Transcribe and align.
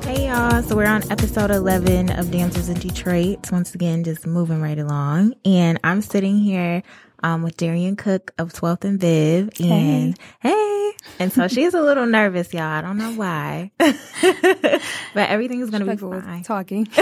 Hey, 0.03 0.27
y'all. 0.27 0.61
So, 0.61 0.75
we're 0.75 0.87
on 0.87 1.09
episode 1.09 1.49
11 1.49 2.09
of 2.09 2.29
Damsels 2.29 2.67
in 2.67 2.77
Detroit. 2.79 3.49
Once 3.49 3.73
again, 3.73 4.03
just 4.03 4.27
moving 4.27 4.61
right 4.61 4.77
along. 4.77 5.35
And 5.45 5.79
I'm 5.85 6.01
sitting 6.01 6.37
here 6.37 6.83
um, 7.23 7.41
with 7.41 7.57
Darian 7.57 7.95
Cook 7.95 8.33
of 8.37 8.53
12th 8.53 8.83
and 8.83 8.99
Viv. 8.99 9.49
And 9.59 10.17
hey. 10.41 10.91
And 11.19 11.33
so 11.33 11.47
she's 11.47 11.73
a 11.73 11.81
little 11.81 12.05
nervous, 12.05 12.53
y'all. 12.53 12.63
I 12.63 12.81
don't 12.81 12.97
know 12.97 13.13
why. 13.13 13.71
but 13.77 14.81
everything's 15.15 15.69
going 15.69 15.85
to 15.85 15.91
be 15.91 15.97
fine. 15.97 16.43
Talking. 16.43 16.87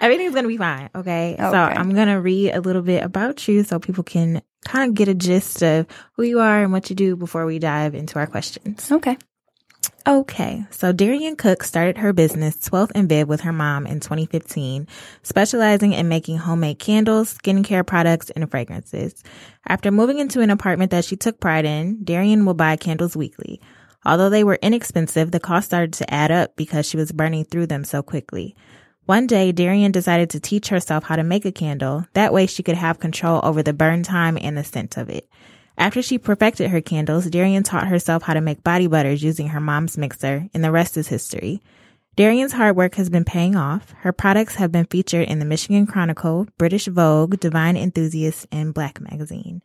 everything's 0.00 0.32
going 0.32 0.44
to 0.44 0.48
be 0.48 0.56
fine. 0.56 0.90
Okay? 0.94 1.34
okay. 1.34 1.36
So 1.38 1.56
I'm 1.56 1.94
going 1.94 2.08
to 2.08 2.20
read 2.20 2.52
a 2.52 2.60
little 2.60 2.82
bit 2.82 3.04
about 3.04 3.46
you 3.48 3.64
so 3.64 3.78
people 3.78 4.04
can 4.04 4.42
kind 4.64 4.88
of 4.88 4.94
get 4.94 5.08
a 5.08 5.14
gist 5.14 5.62
of 5.62 5.86
who 6.14 6.22
you 6.22 6.40
are 6.40 6.62
and 6.62 6.72
what 6.72 6.88
you 6.90 6.96
do 6.96 7.16
before 7.16 7.46
we 7.46 7.58
dive 7.58 7.94
into 7.94 8.18
our 8.18 8.26
questions. 8.26 8.90
Okay. 8.90 9.16
Okay, 10.04 10.66
so 10.70 10.90
Darian 10.92 11.36
Cook 11.36 11.62
started 11.62 11.98
her 11.98 12.12
business 12.12 12.56
12th 12.56 12.90
and 12.96 13.08
Viv 13.08 13.28
with 13.28 13.42
her 13.42 13.52
mom 13.52 13.86
in 13.86 14.00
2015, 14.00 14.88
specializing 15.22 15.92
in 15.92 16.08
making 16.08 16.38
homemade 16.38 16.80
candles, 16.80 17.38
skincare 17.38 17.86
products, 17.86 18.28
and 18.30 18.50
fragrances. 18.50 19.22
After 19.68 19.92
moving 19.92 20.18
into 20.18 20.40
an 20.40 20.50
apartment 20.50 20.90
that 20.90 21.04
she 21.04 21.14
took 21.14 21.38
pride 21.38 21.64
in, 21.64 22.02
Darian 22.02 22.44
will 22.44 22.54
buy 22.54 22.74
candles 22.74 23.16
weekly. 23.16 23.60
Although 24.04 24.28
they 24.28 24.42
were 24.42 24.58
inexpensive, 24.60 25.30
the 25.30 25.38
cost 25.38 25.66
started 25.66 25.92
to 25.92 26.12
add 26.12 26.32
up 26.32 26.56
because 26.56 26.84
she 26.84 26.96
was 26.96 27.12
burning 27.12 27.44
through 27.44 27.68
them 27.68 27.84
so 27.84 28.02
quickly. 28.02 28.56
One 29.04 29.28
day, 29.28 29.52
Darian 29.52 29.92
decided 29.92 30.30
to 30.30 30.40
teach 30.40 30.68
herself 30.68 31.04
how 31.04 31.14
to 31.14 31.22
make 31.22 31.44
a 31.44 31.52
candle. 31.52 32.06
That 32.14 32.32
way 32.32 32.46
she 32.46 32.64
could 32.64 32.76
have 32.76 32.98
control 32.98 33.40
over 33.44 33.62
the 33.62 33.72
burn 33.72 34.02
time 34.02 34.36
and 34.40 34.58
the 34.58 34.64
scent 34.64 34.96
of 34.96 35.08
it. 35.08 35.28
After 35.78 36.02
she 36.02 36.18
perfected 36.18 36.70
her 36.70 36.80
candles, 36.80 37.26
Darian 37.26 37.62
taught 37.62 37.88
herself 37.88 38.22
how 38.22 38.34
to 38.34 38.40
make 38.40 38.62
body 38.62 38.86
butters 38.86 39.22
using 39.22 39.48
her 39.48 39.60
mom's 39.60 39.96
mixer, 39.96 40.48
and 40.52 40.62
the 40.62 40.70
rest 40.70 40.96
is 40.96 41.08
history. 41.08 41.62
Darian's 42.14 42.52
hard 42.52 42.76
work 42.76 42.96
has 42.96 43.08
been 43.08 43.24
paying 43.24 43.56
off. 43.56 43.92
Her 44.00 44.12
products 44.12 44.56
have 44.56 44.70
been 44.70 44.84
featured 44.84 45.28
in 45.28 45.38
the 45.38 45.46
Michigan 45.46 45.86
Chronicle, 45.86 46.46
British 46.58 46.86
Vogue, 46.86 47.40
Divine 47.40 47.76
Enthusiast, 47.76 48.46
and 48.52 48.74
Black 48.74 49.00
Magazine. 49.00 49.62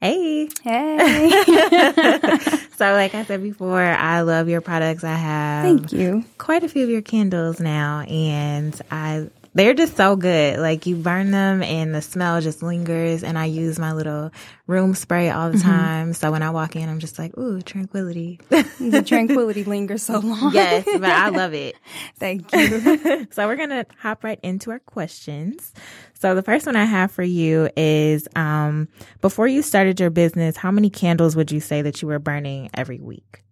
Hey. 0.00 0.48
Hey. 0.62 1.28
so, 2.76 2.92
like 2.92 3.14
I 3.14 3.24
said 3.24 3.42
before, 3.42 3.80
I 3.82 4.20
love 4.20 4.48
your 4.48 4.60
products. 4.60 5.02
I 5.02 5.14
have 5.14 5.64
Thank 5.64 5.92
you. 5.92 6.24
quite 6.38 6.62
a 6.62 6.68
few 6.68 6.84
of 6.84 6.90
your 6.90 7.02
candles 7.02 7.58
now, 7.58 8.00
and 8.00 8.80
I 8.90 9.28
they're 9.54 9.74
just 9.74 9.96
so 9.96 10.16
good. 10.16 10.58
Like 10.58 10.86
you 10.86 10.96
burn 10.96 11.30
them 11.30 11.62
and 11.62 11.94
the 11.94 12.00
smell 12.00 12.40
just 12.40 12.62
lingers. 12.62 13.22
And 13.22 13.38
I 13.38 13.46
use 13.46 13.78
my 13.78 13.92
little 13.92 14.30
room 14.66 14.94
spray 14.94 15.30
all 15.30 15.50
the 15.50 15.58
mm-hmm. 15.58 15.68
time. 15.68 16.12
So 16.14 16.32
when 16.32 16.42
I 16.42 16.50
walk 16.50 16.76
in, 16.76 16.88
I'm 16.88 16.98
just 16.98 17.18
like, 17.18 17.36
ooh, 17.36 17.60
tranquility. 17.60 18.40
the 18.48 19.02
tranquility 19.06 19.64
lingers 19.64 20.02
so 20.02 20.18
long. 20.20 20.52
yes, 20.54 20.84
but 20.84 21.04
I 21.04 21.28
love 21.28 21.54
it. 21.54 21.76
Thank 22.18 22.52
you. 22.52 23.26
so 23.30 23.46
we're 23.46 23.56
going 23.56 23.70
to 23.70 23.86
hop 23.98 24.24
right 24.24 24.40
into 24.42 24.70
our 24.70 24.80
questions. 24.80 25.72
So 26.14 26.34
the 26.34 26.42
first 26.42 26.66
one 26.66 26.76
I 26.76 26.84
have 26.84 27.10
for 27.10 27.24
you 27.24 27.68
is, 27.76 28.28
um, 28.36 28.88
before 29.20 29.48
you 29.48 29.60
started 29.60 30.00
your 30.00 30.10
business, 30.10 30.56
how 30.56 30.70
many 30.70 30.88
candles 30.88 31.36
would 31.36 31.50
you 31.50 31.60
say 31.60 31.82
that 31.82 32.00
you 32.00 32.08
were 32.08 32.18
burning 32.18 32.70
every 32.74 33.00
week? 33.00 33.42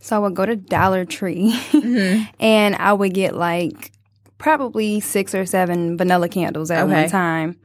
So 0.00 0.16
I 0.16 0.18
would 0.18 0.34
go 0.34 0.44
to 0.44 0.54
Dollar 0.54 1.06
Tree 1.06 1.52
mm-hmm. 1.70 2.24
and 2.38 2.74
I 2.74 2.92
would 2.92 3.14
get 3.14 3.34
like 3.34 3.93
probably 4.44 5.00
six 5.00 5.34
or 5.34 5.46
seven 5.46 5.96
vanilla 5.96 6.28
candles 6.28 6.70
at 6.70 6.84
okay. 6.84 7.00
one 7.00 7.08
time. 7.08 7.56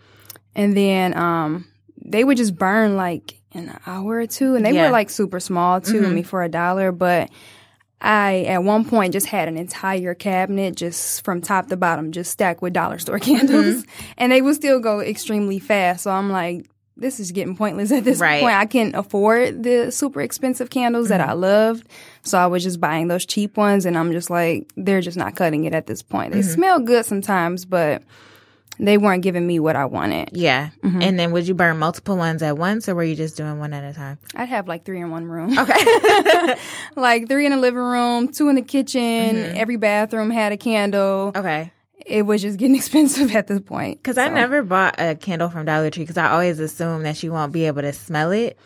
And 0.55 0.77
then 0.77 1.15
um, 1.15 1.67
they 1.97 2.23
would 2.23 2.37
just 2.37 2.55
burn 2.55 2.95
like 2.95 3.37
an 3.51 3.77
hour 3.85 4.19
or 4.19 4.27
two. 4.27 4.55
And 4.55 4.65
they 4.65 4.71
yeah. 4.71 4.85
were 4.85 4.91
like 4.91 5.09
super 5.09 5.41
small 5.41 5.81
too, 5.81 5.95
mm-hmm. 5.95 6.05
I 6.05 6.09
mean, 6.09 6.23
for 6.23 6.41
a 6.41 6.47
dollar. 6.47 6.93
But 6.93 7.31
I, 7.99 8.43
at 8.43 8.63
one 8.63 8.85
point, 8.85 9.11
just 9.11 9.25
had 9.25 9.49
an 9.49 9.57
entire 9.57 10.15
cabinet 10.15 10.77
just 10.77 11.25
from 11.25 11.41
top 11.41 11.67
to 11.67 11.75
bottom, 11.75 12.13
just 12.13 12.31
stacked 12.31 12.61
with 12.61 12.71
dollar 12.71 12.97
store 12.97 13.19
candles. 13.29 13.83
Mm-hmm. 13.83 14.11
And 14.17 14.31
they 14.31 14.41
would 14.41 14.55
still 14.55 14.79
go 14.79 15.01
extremely 15.01 15.59
fast. 15.59 16.03
So 16.03 16.11
I'm 16.11 16.31
like, 16.31 16.69
this 16.99 17.19
is 17.19 17.31
getting 17.31 17.55
pointless 17.55 17.91
at 17.91 18.03
this 18.03 18.19
right. 18.19 18.41
point. 18.41 18.55
I 18.55 18.65
can't 18.65 18.95
afford 18.95 19.63
the 19.63 19.91
super 19.91 20.21
expensive 20.21 20.69
candles 20.69 21.05
mm-hmm. 21.05 21.17
that 21.17 21.29
I 21.29 21.33
loved. 21.33 21.87
So 22.21 22.37
I 22.37 22.47
was 22.47 22.63
just 22.63 22.79
buying 22.79 23.07
those 23.07 23.25
cheap 23.25 23.57
ones 23.57 23.85
and 23.85 23.97
I'm 23.97 24.11
just 24.11 24.29
like, 24.29 24.71
they're 24.75 25.01
just 25.01 25.17
not 25.17 25.35
cutting 25.35 25.65
it 25.65 25.73
at 25.73 25.87
this 25.87 26.01
point. 26.01 26.33
They 26.33 26.39
mm-hmm. 26.39 26.49
smell 26.49 26.79
good 26.79 27.05
sometimes, 27.05 27.65
but 27.65 28.03
they 28.77 28.97
weren't 28.97 29.23
giving 29.23 29.45
me 29.45 29.59
what 29.59 29.75
I 29.75 29.85
wanted. 29.85 30.29
Yeah. 30.33 30.69
Mm-hmm. 30.83 31.01
And 31.01 31.19
then 31.19 31.31
would 31.31 31.47
you 31.47 31.53
burn 31.53 31.77
multiple 31.77 32.17
ones 32.17 32.41
at 32.41 32.57
once 32.57 32.87
or 32.87 32.95
were 32.95 33.03
you 33.03 33.15
just 33.15 33.35
doing 33.35 33.59
one 33.59 33.73
at 33.73 33.83
a 33.83 33.93
time? 33.93 34.17
I'd 34.35 34.49
have 34.49 34.67
like 34.67 34.85
three 34.85 35.01
in 35.01 35.09
one 35.11 35.25
room. 35.25 35.57
Okay. 35.57 36.55
like 36.95 37.27
three 37.27 37.45
in 37.45 37.51
the 37.51 37.57
living 37.57 37.79
room, 37.79 38.29
two 38.29 38.49
in 38.49 38.55
the 38.55 38.61
kitchen. 38.61 39.01
Mm-hmm. 39.35 39.57
Every 39.57 39.75
bathroom 39.77 40.29
had 40.29 40.51
a 40.51 40.57
candle. 40.57 41.31
Okay 41.35 41.71
it 42.05 42.23
was 42.23 42.41
just 42.41 42.57
getting 42.57 42.75
expensive 42.77 43.35
at 43.35 43.47
this 43.47 43.59
point. 43.59 44.01
Because 44.01 44.15
so. 44.15 44.23
I 44.23 44.29
never 44.29 44.63
bought 44.63 44.95
a 44.97 45.15
candle 45.15 45.49
from 45.49 45.65
Dollar 45.65 45.89
Tree 45.89 46.03
because 46.03 46.17
I 46.17 46.29
always 46.29 46.59
assume 46.59 47.03
that 47.03 47.21
you 47.23 47.31
won't 47.31 47.51
be 47.51 47.65
able 47.65 47.81
to 47.81 47.93
smell 47.93 48.31
it. 48.31 48.57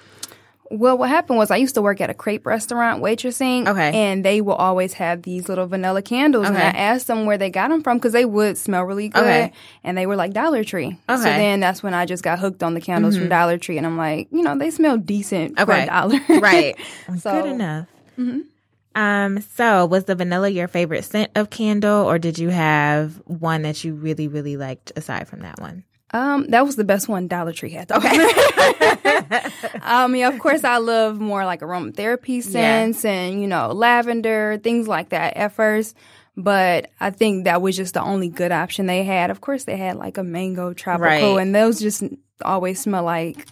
Well, 0.73 0.97
what 0.97 1.09
happened 1.09 1.37
was 1.37 1.51
I 1.51 1.57
used 1.57 1.75
to 1.75 1.83
work 1.83 2.01
at 2.01 2.09
a 2.09 2.15
crepe 2.15 2.47
restaurant 2.47 3.03
waitressing. 3.03 3.67
Okay. 3.67 3.91
And 3.93 4.25
they 4.25 4.41
will 4.41 4.55
always 4.55 4.93
have 4.93 5.21
these 5.21 5.47
little 5.47 5.67
vanilla 5.67 6.01
candles. 6.01 6.47
Okay. 6.47 6.55
And 6.55 6.63
I 6.75 6.79
asked 6.79 7.05
them 7.05 7.27
where 7.27 7.37
they 7.37 7.51
got 7.51 7.69
them 7.69 7.83
from 7.83 7.97
because 7.97 8.13
they 8.13 8.25
would 8.25 8.57
smell 8.57 8.83
really 8.83 9.09
good. 9.09 9.21
Okay. 9.21 9.53
And 9.83 9.95
they 9.95 10.07
were 10.07 10.15
like 10.15 10.33
Dollar 10.33 10.63
Tree. 10.63 10.97
Okay. 11.07 11.17
So 11.17 11.23
then 11.23 11.59
that's 11.59 11.83
when 11.83 11.93
I 11.93 12.07
just 12.07 12.23
got 12.23 12.39
hooked 12.39 12.63
on 12.63 12.73
the 12.73 12.81
candles 12.81 13.13
mm-hmm. 13.13 13.23
from 13.23 13.29
Dollar 13.29 13.59
Tree. 13.59 13.77
And 13.77 13.85
I'm 13.85 13.97
like, 13.97 14.29
you 14.31 14.41
know, 14.41 14.57
they 14.57 14.71
smell 14.71 14.97
decent 14.97 15.59
okay. 15.59 15.65
for 15.65 15.73
a 15.73 15.85
dollar. 15.85 16.19
right. 16.41 16.75
so, 17.19 17.43
Good 17.43 17.51
enough. 17.51 17.87
Mm-hmm. 18.17 18.39
Um, 18.95 19.41
so 19.41 19.85
was 19.85 20.05
the 20.05 20.15
vanilla 20.15 20.49
your 20.49 20.67
favorite 20.67 21.03
scent 21.05 21.31
of 21.35 21.49
candle 21.49 22.05
or 22.05 22.19
did 22.19 22.37
you 22.37 22.49
have 22.49 23.21
one 23.25 23.63
that 23.63 23.83
you 23.83 23.93
really, 23.93 24.27
really 24.27 24.57
liked 24.57 24.91
aside 24.95 25.27
from 25.27 25.39
that 25.41 25.59
one? 25.59 25.83
Um, 26.11 26.45
that 26.49 26.63
was 26.63 26.75
the 26.75 26.83
best 26.83 27.09
one 27.09 27.27
Dollar 27.27 27.53
Tree 27.53 27.71
had. 27.71 27.91
Okay. 27.91 28.09
um, 29.81 30.15
yeah, 30.15 30.29
of 30.29 30.37
course 30.37 30.63
I 30.63 30.77
love 30.77 31.19
more 31.19 31.43
like 31.43 31.61
aromatherapy 31.61 32.43
scents 32.43 33.03
yeah. 33.03 33.11
and, 33.11 33.41
you 33.41 33.47
know, 33.47 33.71
lavender, 33.71 34.59
things 34.61 34.87
like 34.87 35.09
that 35.09 35.35
at 35.37 35.53
first. 35.53 35.97
But 36.37 36.91
I 36.99 37.09
think 37.09 37.45
that 37.45 37.61
was 37.61 37.75
just 37.75 37.95
the 37.95 38.01
only 38.01 38.29
good 38.29 38.51
option 38.51 38.85
they 38.85 39.03
had. 39.03 39.31
Of 39.31 39.41
course 39.41 39.65
they 39.65 39.77
had 39.77 39.97
like 39.97 40.17
a 40.17 40.23
mango 40.23 40.73
tropical 40.73 41.35
right. 41.35 41.41
and 41.41 41.53
those 41.53 41.79
just 41.79 42.03
always 42.43 42.79
smell 42.79 43.03
like 43.03 43.47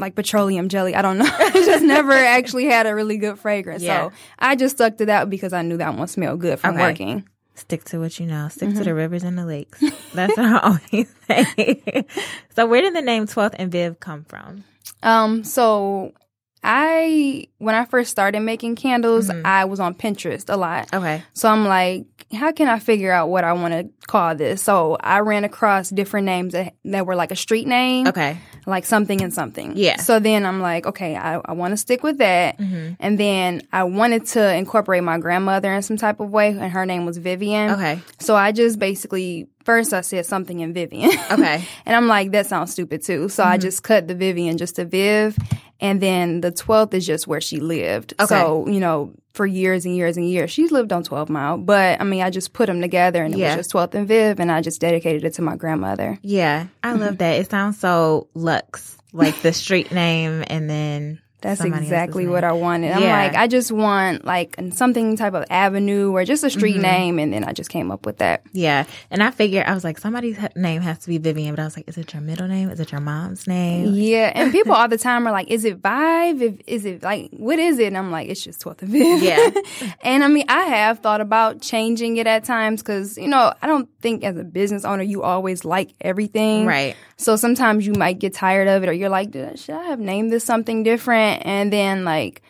like 0.00 0.14
petroleum 0.14 0.68
jelly. 0.68 0.94
I 0.94 1.02
don't 1.02 1.18
know. 1.18 1.28
I 1.38 1.50
just 1.50 1.84
never 1.84 2.12
actually 2.36 2.66
had 2.66 2.86
a 2.86 2.94
really 2.94 3.18
good 3.18 3.38
fragrance. 3.38 3.82
Yeah. 3.82 4.08
So 4.08 4.16
I 4.38 4.56
just 4.56 4.76
stuck 4.76 4.98
to 4.98 5.06
that 5.06 5.30
because 5.30 5.52
I 5.52 5.62
knew 5.62 5.76
that 5.76 5.94
one 5.94 6.08
smelled 6.08 6.40
good 6.40 6.58
from 6.58 6.74
okay. 6.74 6.82
working. 6.82 7.28
Stick 7.54 7.84
to 7.84 8.00
what 8.00 8.18
you 8.18 8.26
know. 8.26 8.48
Stick 8.48 8.70
mm-hmm. 8.70 8.78
to 8.78 8.84
the 8.84 8.94
rivers 8.94 9.22
and 9.22 9.38
the 9.38 9.44
lakes. 9.44 9.82
That's 10.14 10.36
what 10.36 10.46
I 10.46 10.58
always 10.92 11.14
say. 11.28 12.06
so 12.54 12.66
where 12.66 12.80
did 12.80 12.94
the 12.94 13.02
name 13.02 13.26
12th 13.26 13.54
and 13.58 13.70
Viv 13.70 14.00
come 14.00 14.24
from? 14.24 14.64
Um, 15.02 15.44
so 15.44 16.14
I 16.62 17.46
when 17.58 17.74
I 17.74 17.84
first 17.84 18.10
started 18.10 18.40
making 18.40 18.76
candles, 18.76 19.28
mm-hmm. 19.28 19.46
I 19.46 19.64
was 19.64 19.80
on 19.80 19.94
Pinterest 19.94 20.52
a 20.52 20.56
lot. 20.56 20.92
Okay. 20.92 21.22
So 21.32 21.48
I'm 21.48 21.64
like, 21.66 22.04
how 22.32 22.52
can 22.52 22.68
I 22.68 22.78
figure 22.78 23.10
out 23.10 23.28
what 23.28 23.44
I 23.44 23.52
want 23.54 23.74
to 23.74 24.06
call 24.06 24.34
this? 24.34 24.62
So 24.62 24.96
I 25.00 25.20
ran 25.20 25.44
across 25.44 25.90
different 25.90 26.26
names 26.26 26.52
that, 26.52 26.74
that 26.84 27.06
were 27.06 27.16
like 27.16 27.30
a 27.30 27.36
street 27.36 27.66
name. 27.66 28.06
Okay. 28.06 28.38
Like 28.66 28.84
something 28.84 29.20
and 29.22 29.32
something. 29.32 29.72
Yeah. 29.76 29.96
So 29.96 30.18
then 30.18 30.44
I'm 30.44 30.60
like, 30.60 30.86
okay, 30.86 31.16
I, 31.16 31.40
I 31.44 31.52
want 31.52 31.72
to 31.72 31.76
stick 31.76 32.02
with 32.02 32.18
that. 32.18 32.58
Mm-hmm. 32.58 32.92
And 33.00 33.18
then 33.18 33.62
I 33.72 33.84
wanted 33.84 34.26
to 34.26 34.54
incorporate 34.54 35.02
my 35.02 35.18
grandmother 35.18 35.72
in 35.72 35.82
some 35.82 35.96
type 35.96 36.20
of 36.20 36.30
way, 36.30 36.48
and 36.50 36.70
her 36.70 36.84
name 36.84 37.06
was 37.06 37.16
Vivian. 37.16 37.70
Okay. 37.70 38.00
So 38.18 38.36
I 38.36 38.52
just 38.52 38.78
basically 38.78 39.48
first 39.64 39.92
I 39.92 40.02
said 40.02 40.26
something 40.26 40.60
in 40.60 40.72
Vivian. 40.72 41.10
Okay. 41.30 41.64
and 41.86 41.96
I'm 41.96 42.06
like, 42.06 42.32
that 42.32 42.46
sounds 42.46 42.72
stupid 42.72 43.02
too. 43.02 43.28
So 43.28 43.42
mm-hmm. 43.42 43.52
I 43.52 43.58
just 43.58 43.82
cut 43.82 44.08
the 44.08 44.14
Vivian 44.14 44.58
just 44.58 44.76
to 44.76 44.84
Viv. 44.84 45.36
And 45.80 46.00
then 46.00 46.40
the 46.40 46.52
12th 46.52 46.94
is 46.94 47.06
just 47.06 47.26
where 47.26 47.40
she 47.40 47.58
lived. 47.58 48.14
Okay. 48.20 48.26
So, 48.26 48.68
you 48.68 48.80
know, 48.80 49.14
for 49.32 49.46
years 49.46 49.86
and 49.86 49.96
years 49.96 50.16
and 50.16 50.28
years, 50.28 50.50
she's 50.50 50.70
lived 50.70 50.92
on 50.92 51.02
12 51.02 51.30
Mile. 51.30 51.56
But 51.58 52.00
I 52.00 52.04
mean, 52.04 52.22
I 52.22 52.30
just 52.30 52.52
put 52.52 52.66
them 52.66 52.80
together 52.80 53.22
and 53.22 53.34
it 53.34 53.38
yeah. 53.38 53.56
was 53.56 53.66
just 53.66 53.74
12th 53.74 53.94
and 53.94 54.08
Viv 54.08 54.40
and 54.40 54.52
I 54.52 54.60
just 54.60 54.80
dedicated 54.80 55.24
it 55.24 55.34
to 55.34 55.42
my 55.42 55.56
grandmother. 55.56 56.18
Yeah. 56.22 56.66
I 56.82 56.92
mm-hmm. 56.92 57.00
love 57.00 57.18
that. 57.18 57.40
It 57.40 57.50
sounds 57.50 57.78
so 57.78 58.28
luxe, 58.34 58.96
like 59.12 59.40
the 59.42 59.52
street 59.54 59.92
name 59.92 60.44
and 60.46 60.68
then 60.68 61.20
That's 61.42 61.60
somebody 61.60 61.84
exactly 61.84 62.26
what. 62.26 62.44
I 62.44 62.52
wanted. 62.52 62.92
I'm 62.92 63.02
like, 63.02 63.34
I 63.34 63.46
just 63.46 63.70
want 63.72 64.24
like 64.24 64.56
something 64.72 65.16
type 65.16 65.34
of 65.34 65.44
avenue 65.50 66.10
or 66.12 66.24
just 66.24 66.44
a 66.44 66.50
street 66.50 66.74
Mm-hmm. 66.74 66.82
name, 66.82 67.18
and 67.18 67.32
then 67.32 67.44
I 67.44 67.52
just 67.52 67.70
came 67.70 67.90
up 67.90 68.06
with 68.06 68.18
that. 68.18 68.42
Yeah, 68.52 68.84
and 69.10 69.22
I 69.22 69.30
figured 69.30 69.66
I 69.66 69.74
was 69.74 69.84
like 69.84 69.98
somebody's 69.98 70.38
name 70.56 70.82
has 70.82 70.98
to 71.00 71.08
be 71.08 71.18
Vivian, 71.18 71.54
but 71.54 71.62
I 71.62 71.64
was 71.64 71.76
like, 71.76 71.88
is 71.88 71.96
it 71.98 72.12
your 72.12 72.22
middle 72.22 72.46
name? 72.48 72.70
Is 72.70 72.80
it 72.80 72.92
your 72.92 73.00
mom's 73.00 73.46
name? 73.46 73.92
Yeah, 73.94 74.32
and 74.34 74.52
people 74.58 74.72
all 74.74 74.88
the 74.88 74.98
time 74.98 75.26
are 75.26 75.32
like, 75.32 75.50
"Is 75.50 75.64
it 75.64 75.78
Vive? 75.78 76.60
Is 76.66 76.84
it 76.84 77.02
like 77.02 77.30
what 77.32 77.58
is 77.58 77.78
it?" 77.78 77.86
And 77.88 77.98
I'm 77.98 78.10
like, 78.10 78.28
"It's 78.28 78.42
just 78.44 78.60
12th 78.62 78.82
of 78.82 78.88
Viv." 78.88 79.22
Yeah. 79.22 79.50
and 80.02 80.22
I 80.24 80.28
mean, 80.28 80.44
I 80.48 80.62
have 80.64 81.00
thought 81.00 81.20
about 81.20 81.60
changing 81.60 82.16
it 82.18 82.26
at 82.26 82.44
times 82.44 82.82
because 82.82 83.16
you 83.18 83.28
know 83.28 83.52
I 83.62 83.66
don't 83.66 83.88
think 84.00 84.24
as 84.24 84.36
a 84.36 84.44
business 84.44 84.84
owner 84.84 85.02
you 85.02 85.22
always 85.22 85.64
like 85.64 85.90
everything, 86.00 86.66
Right. 86.66 86.96
So 87.20 87.36
sometimes 87.36 87.86
you 87.86 87.92
might 87.94 88.18
get 88.18 88.34
tired 88.34 88.66
of 88.68 88.82
it, 88.82 88.88
or 88.88 88.92
you're 88.92 89.08
like, 89.10 89.32
"Should 89.32 89.74
I 89.74 89.84
have 89.84 90.00
named 90.00 90.32
this 90.32 90.44
something 90.44 90.82
different?" 90.82 91.44
And 91.46 91.72
then 91.72 92.04
like. 92.04 92.42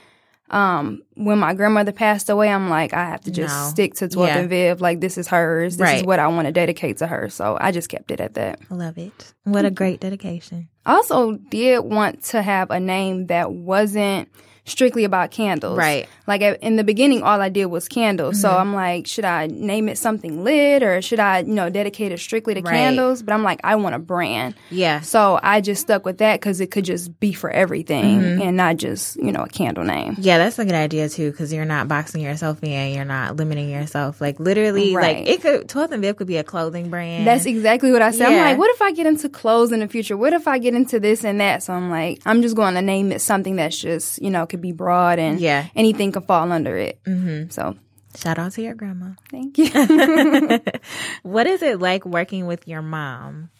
Um, 0.53 1.05
when 1.15 1.39
my 1.39 1.55
grandmother 1.55 1.93
passed 1.93 2.29
away, 2.29 2.49
I'm 2.49 2.69
like, 2.69 2.93
I 2.93 3.05
have 3.05 3.21
to 3.21 3.31
just 3.31 3.55
No. 3.55 3.69
stick 3.71 3.95
to 3.95 4.09
12th 4.09 4.27
Yeah. 4.27 4.39
and 4.41 4.51
Viv. 4.51 4.81
Like, 4.81 4.99
this 5.01 5.17
is 5.17 5.29
hers. 5.29 5.77
This 5.77 5.99
is 6.01 6.03
what 6.05 6.19
I 6.19 6.27
want 6.27 6.47
to 6.47 6.53
dedicate 6.53 6.97
to 6.97 7.07
her. 7.07 7.29
So 7.31 7.57
I 7.61 7.71
just 7.71 7.89
kept 7.89 8.11
it 8.11 8.19
at 8.21 8.35
that. 8.35 8.59
I 8.69 8.75
love 8.75 8.99
it. 8.99 9.33
What 9.45 9.65
a 9.65 9.71
great 9.71 10.01
dedication. 10.01 10.69
I 10.85 10.95
also 10.97 11.35
did 11.37 11.85
want 11.85 12.25
to 12.25 12.43
have 12.43 12.73
a 12.73 12.81
name 12.81 13.29
that 13.29 13.53
wasn't 13.53 14.29
strictly 14.71 15.05
about 15.05 15.31
candles. 15.31 15.77
Right. 15.77 16.09
Like 16.27 16.43
at- 16.43 16.63
in 16.63 16.77
the 16.77 16.85
beginning, 16.85 17.23
all 17.23 17.41
I 17.41 17.49
did 17.49 17.67
was 17.67 17.89
candles. 17.89 18.41
So 18.41 18.49
Mm-hmm. 18.49 18.61
I'm 18.61 18.75
like, 18.75 19.07
should 19.07 19.25
I 19.25 19.47
name 19.47 19.89
it 19.89 19.99
something 19.99 20.45
lit 20.45 20.83
or 20.83 21.01
should 21.03 21.21
I, 21.21 21.41
you 21.41 21.53
know, 21.55 21.69
dedicate 21.71 22.13
it 22.13 22.19
strictly 22.21 22.55
to 22.55 22.61
Right. 22.63 22.73
candles? 22.73 23.23
But 23.23 23.35
I'm 23.35 23.43
like, 23.43 23.61
I 23.65 23.77
want 23.77 23.95
a 23.95 23.99
brand. 23.99 24.55
Yeah. 24.71 25.01
So 25.01 25.39
I 25.43 25.61
just 25.61 25.81
stuck 25.83 26.05
with 26.05 26.19
that 26.19 26.41
because 26.41 26.61
it 26.61 26.71
could 26.71 26.85
just 26.85 27.19
be 27.21 27.33
for 27.33 27.51
everything 27.51 28.21
Mm-hmm. 28.21 28.43
and 28.43 28.57
not 28.57 28.77
just, 28.77 29.17
you 29.17 29.33
know, 29.33 29.43
a 29.43 29.49
candle 29.49 29.85
name. 29.85 30.15
Yeah, 30.19 30.39
that's 30.39 30.59
a 30.59 30.65
good 30.65 30.75
idea 30.75 31.09
too, 31.09 31.31
because 31.31 31.53
you're 31.53 31.65
not 31.65 31.89
boxing 31.89 32.23
yourself 32.23 32.63
in. 32.63 32.95
You're 32.95 33.05
not 33.05 33.37
limiting 33.37 33.69
yourself. 33.71 34.21
Like 34.21 34.39
literally, 34.41 34.95
Right. 34.95 35.19
like 35.19 35.29
it 35.29 35.43
could. 35.43 35.69
Twelfth 35.69 35.93
and 35.93 36.03
Viv 36.03 36.17
could 36.17 36.27
be 36.27 36.37
a 36.37 36.45
clothing 36.45 36.91
brand. 36.91 37.27
That's 37.27 37.47
exactly 37.47 37.93
what 37.93 38.03
I 38.03 38.11
said. 38.11 38.31
Yeah. 38.31 38.37
I'm 38.39 38.45
like, 38.51 38.59
what 38.59 38.71
if 38.75 38.83
I 38.83 38.93
get 38.93 39.07
into 39.07 39.29
clothes 39.29 39.73
in 39.73 39.81
the 39.81 39.89
future? 39.89 40.17
What 40.17 40.33
if 40.33 40.47
I 40.49 40.59
get 40.59 40.75
into 40.75 41.01
this 41.01 41.25
and 41.25 41.41
that? 41.41 41.63
So 41.63 41.73
I'm 41.73 41.91
like, 41.91 42.21
I'm 42.27 42.43
just 42.43 42.57
going 42.57 42.75
to 42.75 42.83
name 42.83 43.13
it 43.13 43.21
something 43.21 43.57
that's 43.57 43.79
just, 43.79 44.21
you 44.23 44.31
know, 44.31 44.47
could 44.47 44.60
be 44.61 44.73
broad 44.73 45.19
and 45.19 45.41
Yeah. 45.41 45.67
anything 45.75 46.13
can 46.13 46.23
fall 46.23 46.51
under 46.53 46.77
it. 46.77 47.01
Mm-hmm. 47.05 47.51
So 47.51 47.77
Shout 48.17 48.39
out 48.39 48.53
to 48.53 48.63
your 48.63 48.75
grandma. 48.75 49.11
thank 49.31 49.57
you. 49.59 49.71
What 51.23 51.47
is 51.47 51.63
it 51.63 51.79
like 51.81 52.05
working 52.05 52.47
with 52.47 52.67
your 52.69 52.83
mom? 52.83 53.51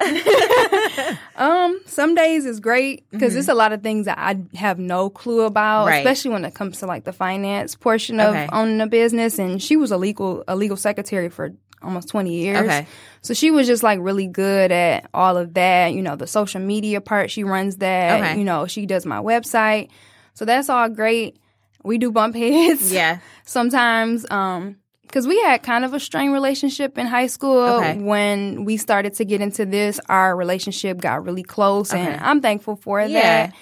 um, 1.36 1.80
some 1.86 2.14
days 2.14 2.46
is 2.46 2.60
great 2.60 3.04
because 3.10 3.34
there's 3.34 3.48
a 3.48 3.54
lot 3.54 3.72
of 3.72 3.82
things 3.82 4.06
that 4.06 4.16
I 4.18 4.36
have 4.56 4.78
no 4.78 5.10
clue 5.10 5.42
about, 5.42 5.80
Mm-hmm. 5.82 5.88
Right. 5.88 5.98
especially 6.06 6.30
when 6.32 6.44
it 6.44 6.54
comes 6.54 6.78
to 6.78 6.86
like 6.86 7.04
the 7.04 7.12
finance 7.12 7.74
portion 7.74 8.20
of 8.20 8.28
Okay. 8.34 8.48
owning 8.52 8.80
a 8.80 8.86
business. 8.86 9.38
And 9.38 9.62
she 9.62 9.76
was 9.76 9.90
a 9.90 9.96
legal 9.96 10.44
a 10.48 10.54
legal 10.56 10.76
secretary 10.76 11.28
for 11.28 11.52
almost 11.82 12.08
20 12.08 12.32
years. 12.32 12.58
Okay. 12.58 12.86
So 13.22 13.34
she 13.34 13.50
was 13.50 13.66
just 13.66 13.82
like 13.82 13.98
really 14.02 14.26
good 14.26 14.72
at 14.72 15.08
all 15.14 15.36
of 15.36 15.54
that. 15.54 15.92
You 15.92 16.02
know, 16.02 16.16
the 16.16 16.26
social 16.26 16.60
media 16.60 17.00
part, 17.00 17.30
she 17.30 17.44
runs 17.44 17.76
that. 17.76 18.20
Okay. 18.20 18.38
You 18.38 18.44
know, 18.44 18.66
she 18.66 18.86
does 18.86 19.06
my 19.06 19.18
website. 19.18 19.88
So 20.34 20.44
that's 20.44 20.68
all 20.68 20.88
great. 20.88 21.36
We 21.84 21.98
do 21.98 22.10
bump 22.12 22.34
heads. 22.34 22.92
Yeah. 22.98 23.18
Sometimes, 23.44 24.28
um, 24.30 24.76
because 25.02 25.26
we 25.26 25.40
had 25.42 25.62
kind 25.62 25.86
of 25.86 25.94
a 25.94 26.00
strained 26.00 26.34
relationship 26.34 26.98
in 26.98 27.06
high 27.06 27.28
school. 27.28 27.62
Okay. 27.80 27.98
When 27.98 28.64
we 28.66 28.76
started 28.76 29.14
to 29.14 29.24
get 29.24 29.40
into 29.40 29.64
this, 29.64 29.98
our 30.08 30.36
relationship 30.36 30.98
got 31.00 31.24
really 31.24 31.42
close, 31.42 31.94
and 31.94 32.20
I'm 32.20 32.42
thankful 32.42 32.76
for 32.76 33.00
Yeah. 33.00 33.08
that. 33.46 33.54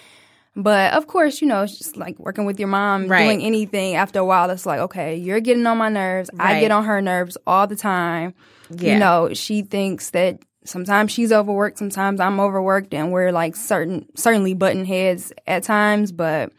But 0.58 0.94
of 0.94 1.06
course, 1.06 1.42
you 1.42 1.46
know, 1.48 1.62
it's 1.62 1.76
just 1.76 1.96
like 1.98 2.18
working 2.18 2.46
with 2.46 2.58
your 2.58 2.68
mom, 2.68 3.08
Right. 3.08 3.24
doing 3.24 3.42
anything. 3.42 3.94
After 3.94 4.20
a 4.20 4.24
while, 4.24 4.48
it's 4.50 4.64
like, 4.64 4.80
okay, 4.80 5.14
you're 5.16 5.40
getting 5.40 5.66
on 5.66 5.76
my 5.76 5.90
nerves. 5.90 6.30
I 6.38 6.60
get 6.60 6.70
on 6.70 6.84
her 6.86 7.02
nerves 7.02 7.36
all 7.46 7.66
the 7.66 7.76
time. 7.76 8.32
Yeah. 8.70 8.94
You 8.94 8.98
know, 8.98 9.34
she 9.34 9.62
thinks 9.62 10.10
that 10.10 10.40
sometimes 10.64 11.12
she's 11.12 11.30
overworked, 11.30 11.78
sometimes 11.78 12.20
I'm 12.20 12.40
overworked, 12.40 12.94
and 12.94 13.12
we're 13.12 13.32
like 13.32 13.54
certain, 13.54 14.06
certainly 14.16 14.54
button 14.54 14.84
heads 14.86 15.32
at 15.46 15.62
times. 15.62 16.10
But 16.10 16.52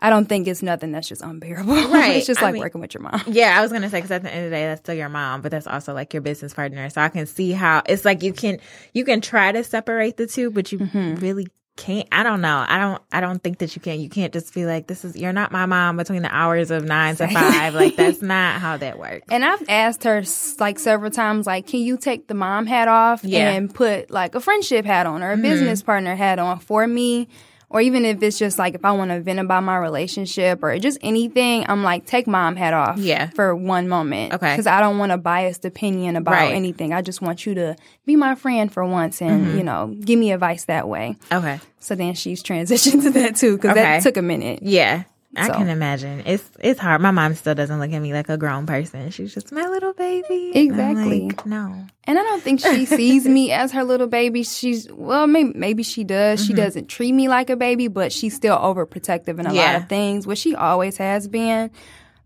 I 0.00 0.10
don't 0.10 0.26
think 0.28 0.48
it's 0.48 0.62
nothing 0.62 0.90
that's 0.92 1.06
just 1.08 1.22
unbearable. 1.22 1.72
Right. 1.90 2.16
it's 2.16 2.26
just 2.26 2.40
I 2.42 2.46
like 2.46 2.54
mean- 2.54 2.62
working 2.62 2.80
with 2.80 2.94
your 2.94 3.02
mom. 3.02 3.22
Yeah, 3.28 3.56
I 3.56 3.62
was 3.62 3.70
gonna 3.70 3.88
say 3.90 3.98
because 3.98 4.10
at 4.10 4.22
the 4.24 4.30
end 4.34 4.46
of 4.46 4.50
the 4.50 4.56
day, 4.56 4.66
that's 4.66 4.80
still 4.80 4.94
your 4.96 5.08
mom, 5.08 5.40
but 5.40 5.50
that's 5.52 5.66
also 5.68 5.94
like 5.94 6.12
your 6.14 6.20
business 6.22 6.52
partner. 6.52 6.90
So 6.90 7.00
I 7.00 7.08
can 7.10 7.26
see 7.26 7.52
how 7.52 7.82
it's 7.86 8.04
like 8.04 8.22
you 8.24 8.32
can 8.32 8.58
you 8.92 9.04
can 9.04 9.20
try 9.20 9.52
to 9.52 9.62
separate 9.62 10.16
the 10.16 10.26
two, 10.26 10.50
but 10.50 10.72
you 10.72 10.78
Mm-hmm. 10.80 11.14
really 11.16 11.46
can't. 11.80 12.06
I 12.12 12.22
don't 12.22 12.40
know. 12.40 12.64
I 12.68 12.78
don't. 12.78 13.02
I 13.10 13.20
don't 13.20 13.42
think 13.42 13.58
that 13.58 13.74
you 13.74 13.80
can. 13.82 14.00
You 14.00 14.08
can't 14.08 14.32
just 14.32 14.52
be 14.54 14.66
like, 14.66 14.86
"This 14.86 15.04
is 15.04 15.16
you're 15.16 15.32
not 15.32 15.50
my 15.52 15.66
mom." 15.66 15.96
Between 15.96 16.22
the 16.22 16.34
hours 16.34 16.70
of 16.70 16.84
nine 16.84 17.16
to 17.16 17.26
five, 17.28 17.74
like 17.74 17.96
that's 17.96 18.22
not 18.22 18.60
how 18.60 18.76
that 18.76 18.98
works. 18.98 19.26
And 19.30 19.44
I've 19.44 19.62
asked 19.68 20.04
her 20.04 20.22
like 20.58 20.78
several 20.78 21.10
times, 21.10 21.46
like, 21.46 21.66
can 21.66 21.80
you 21.80 21.96
take 21.96 22.26
the 22.26 22.34
mom 22.34 22.66
hat 22.66 22.88
off 22.88 23.24
Yeah. 23.24 23.48
Mm-hmm. 23.50 23.56
and 23.56 23.74
put 23.74 24.10
like 24.10 24.34
a 24.34 24.40
friendship 24.40 24.84
hat 24.84 25.06
on 25.06 25.22
or 25.22 25.32
a 25.32 25.36
business 25.36 25.82
partner 25.82 26.14
hat 26.14 26.38
on 26.38 26.58
for 26.60 26.86
me? 26.86 27.28
Or 27.72 27.80
even 27.80 28.04
if 28.04 28.20
it's 28.22 28.36
just 28.36 28.58
like 28.58 28.74
if 28.74 28.84
I 28.84 28.90
want 28.90 29.12
to 29.12 29.20
vent 29.20 29.38
about 29.38 29.62
my 29.62 29.76
relationship 29.76 30.58
or 30.62 30.76
just 30.80 30.98
anything, 31.02 31.64
I'm 31.68 31.84
like, 31.84 32.04
take 32.04 32.26
mom 32.26 32.56
hat 32.56 32.74
off 32.74 32.98
Yeah. 32.98 33.30
for 33.30 33.54
one 33.54 33.88
moment. 33.88 34.34
Okay. 34.34 34.50
Because 34.52 34.66
I 34.66 34.80
don't 34.80 34.98
want 34.98 35.12
a 35.12 35.16
biased 35.16 35.64
opinion 35.64 36.16
about 36.16 36.32
Right. 36.34 36.52
anything. 36.52 36.92
I 36.92 37.00
just 37.00 37.22
want 37.22 37.46
you 37.46 37.54
to 37.54 37.76
be 38.06 38.16
my 38.16 38.34
friend 38.34 38.72
for 38.72 38.84
once 38.84 39.22
and, 39.22 39.46
Mm-hmm. 39.46 39.58
you 39.58 39.62
know, 39.62 39.94
give 40.04 40.18
me 40.18 40.32
advice 40.32 40.64
that 40.64 40.88
way. 40.88 41.14
Okay. 41.32 41.60
So 41.78 41.94
then 41.94 42.14
she's 42.14 42.42
transitioned 42.42 43.02
to 43.04 43.10
that 43.10 43.36
too 43.36 43.56
because 43.56 43.70
Okay. 43.70 43.82
that 43.82 44.02
took 44.02 44.16
a 44.16 44.22
minute. 44.22 44.60
Yeah. 44.62 45.04
I 45.36 45.46
So. 45.46 45.54
can 45.54 45.68
imagine. 45.68 46.22
It's 46.26 46.48
it's 46.58 46.80
hard. 46.80 47.00
My 47.00 47.12
mom 47.12 47.34
still 47.36 47.54
doesn't 47.54 47.78
look 47.78 47.92
at 47.92 48.00
me 48.00 48.12
like 48.12 48.28
a 48.28 48.36
grown 48.36 48.66
person. 48.66 49.10
She's 49.10 49.32
just 49.32 49.52
my 49.52 49.66
little 49.68 49.92
baby. 49.92 50.50
Exactly. 50.54 51.26
like, 51.28 51.46
no. 51.46 51.86
And 52.04 52.18
I 52.18 52.22
don't 52.22 52.42
think 52.42 52.58
she 52.60 52.84
sees 52.84 53.26
me 53.26 53.52
as 53.52 53.70
her 53.72 53.84
little 53.84 54.08
baby. 54.08 54.42
She's 54.42 54.90
well, 54.90 55.28
maybe 55.28 55.52
maybe 55.54 55.82
she 55.84 56.02
does. 56.02 56.40
Mm-hmm. 56.40 56.46
She 56.48 56.54
doesn't 56.54 56.86
treat 56.88 57.12
me 57.12 57.28
like 57.28 57.48
a 57.48 57.56
baby, 57.56 57.86
but 57.86 58.12
she's 58.12 58.34
still 58.34 58.56
overprotective 58.58 59.38
in 59.38 59.46
a 59.46 59.52
lot 59.52 59.76
of 59.76 59.88
things, 59.88 60.26
which 60.26 60.38
she 60.40 60.56
always 60.56 60.96
has 60.96 61.28
been. 61.28 61.70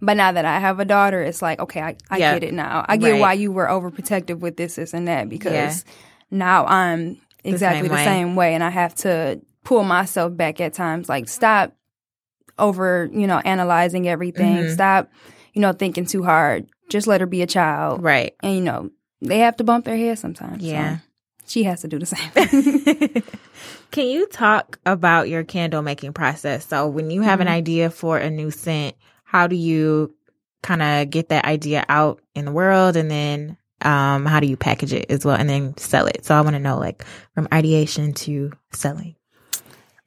But 0.00 0.16
now 0.16 0.32
that 0.32 0.44
I 0.46 0.58
have 0.58 0.80
a 0.80 0.84
daughter, 0.84 1.22
it's 1.22 1.40
like, 1.42 1.60
okay, 1.60 1.80
I, 1.82 1.96
I 2.10 2.18
Yeah. 2.18 2.34
get 2.34 2.44
it 2.44 2.54
now. 2.54 2.84
I 2.88 2.96
get 2.96 3.12
Right. 3.12 3.20
why 3.20 3.32
you 3.34 3.52
were 3.52 3.66
overprotective 3.66 4.38
with 4.40 4.56
this, 4.56 4.76
this, 4.76 4.92
and 4.94 5.08
that 5.08 5.28
because 5.28 5.84
Yeah. 5.86 5.92
now 6.30 6.66
I'm 6.66 7.18
exactly 7.44 7.88
same 7.88 7.96
the 7.96 8.04
same 8.04 8.34
way, 8.36 8.54
and 8.54 8.64
I 8.64 8.70
have 8.70 8.94
to 8.96 9.40
pull 9.62 9.84
myself 9.84 10.36
back 10.36 10.60
at 10.60 10.72
times. 10.74 11.08
Like, 11.08 11.28
stop 11.28 11.72
over, 12.58 13.08
you 13.12 13.26
know, 13.26 13.38
analyzing 13.38 14.08
everything. 14.08 14.56
Mm-hmm. 14.64 14.72
Stop, 14.74 15.10
you 15.52 15.60
know, 15.60 15.72
thinking 15.72 16.06
too 16.06 16.22
hard. 16.22 16.66
Just 16.90 17.06
let 17.06 17.20
her 17.20 17.26
be 17.26 17.42
a 17.42 17.46
child 17.46 18.02
Right. 18.02 18.34
and 18.42 18.54
you 18.56 18.60
know 18.60 18.90
they 19.22 19.38
have 19.38 19.56
to 19.56 19.64
bump 19.64 19.84
their 19.86 19.96
head 19.96 20.18
sometimes. 20.18 20.62
so 20.62 20.68
Yeah. 20.68 20.98
she 21.46 21.62
has 21.64 21.80
to 21.80 21.88
do 21.88 21.98
the 21.98 22.06
same. 22.06 23.22
Can 23.90 24.06
you 24.08 24.26
talk 24.26 24.78
about 24.84 25.28
your 25.28 25.44
candle 25.44 25.80
making 25.82 26.12
process? 26.12 26.66
So 26.66 26.86
when 26.88 27.10
you 27.10 27.22
have 27.22 27.40
an 27.40 27.48
idea 27.48 27.90
for 27.90 28.18
a 28.18 28.28
new 28.28 28.50
scent, 28.50 28.96
how 29.24 29.46
do 29.46 29.56
you 29.56 30.14
kind 30.62 30.82
of 30.82 31.10
get 31.10 31.28
that 31.30 31.44
idea 31.44 31.84
out 31.88 32.20
in 32.34 32.44
the 32.44 32.52
world 32.52 32.96
and 32.96 33.10
then 33.10 33.56
um 33.82 34.24
how 34.24 34.40
do 34.40 34.46
you 34.46 34.56
package 34.56 34.92
it 34.94 35.10
as 35.10 35.24
well 35.24 35.36
and 35.36 35.48
then 35.48 35.76
sell 35.76 36.06
it? 36.06 36.24
So 36.24 36.34
I 36.34 36.40
want 36.42 36.54
to 36.54 36.60
know 36.60 36.78
like 36.78 37.04
from 37.34 37.48
ideation 37.52 38.12
to 38.14 38.52
selling. 38.72 39.14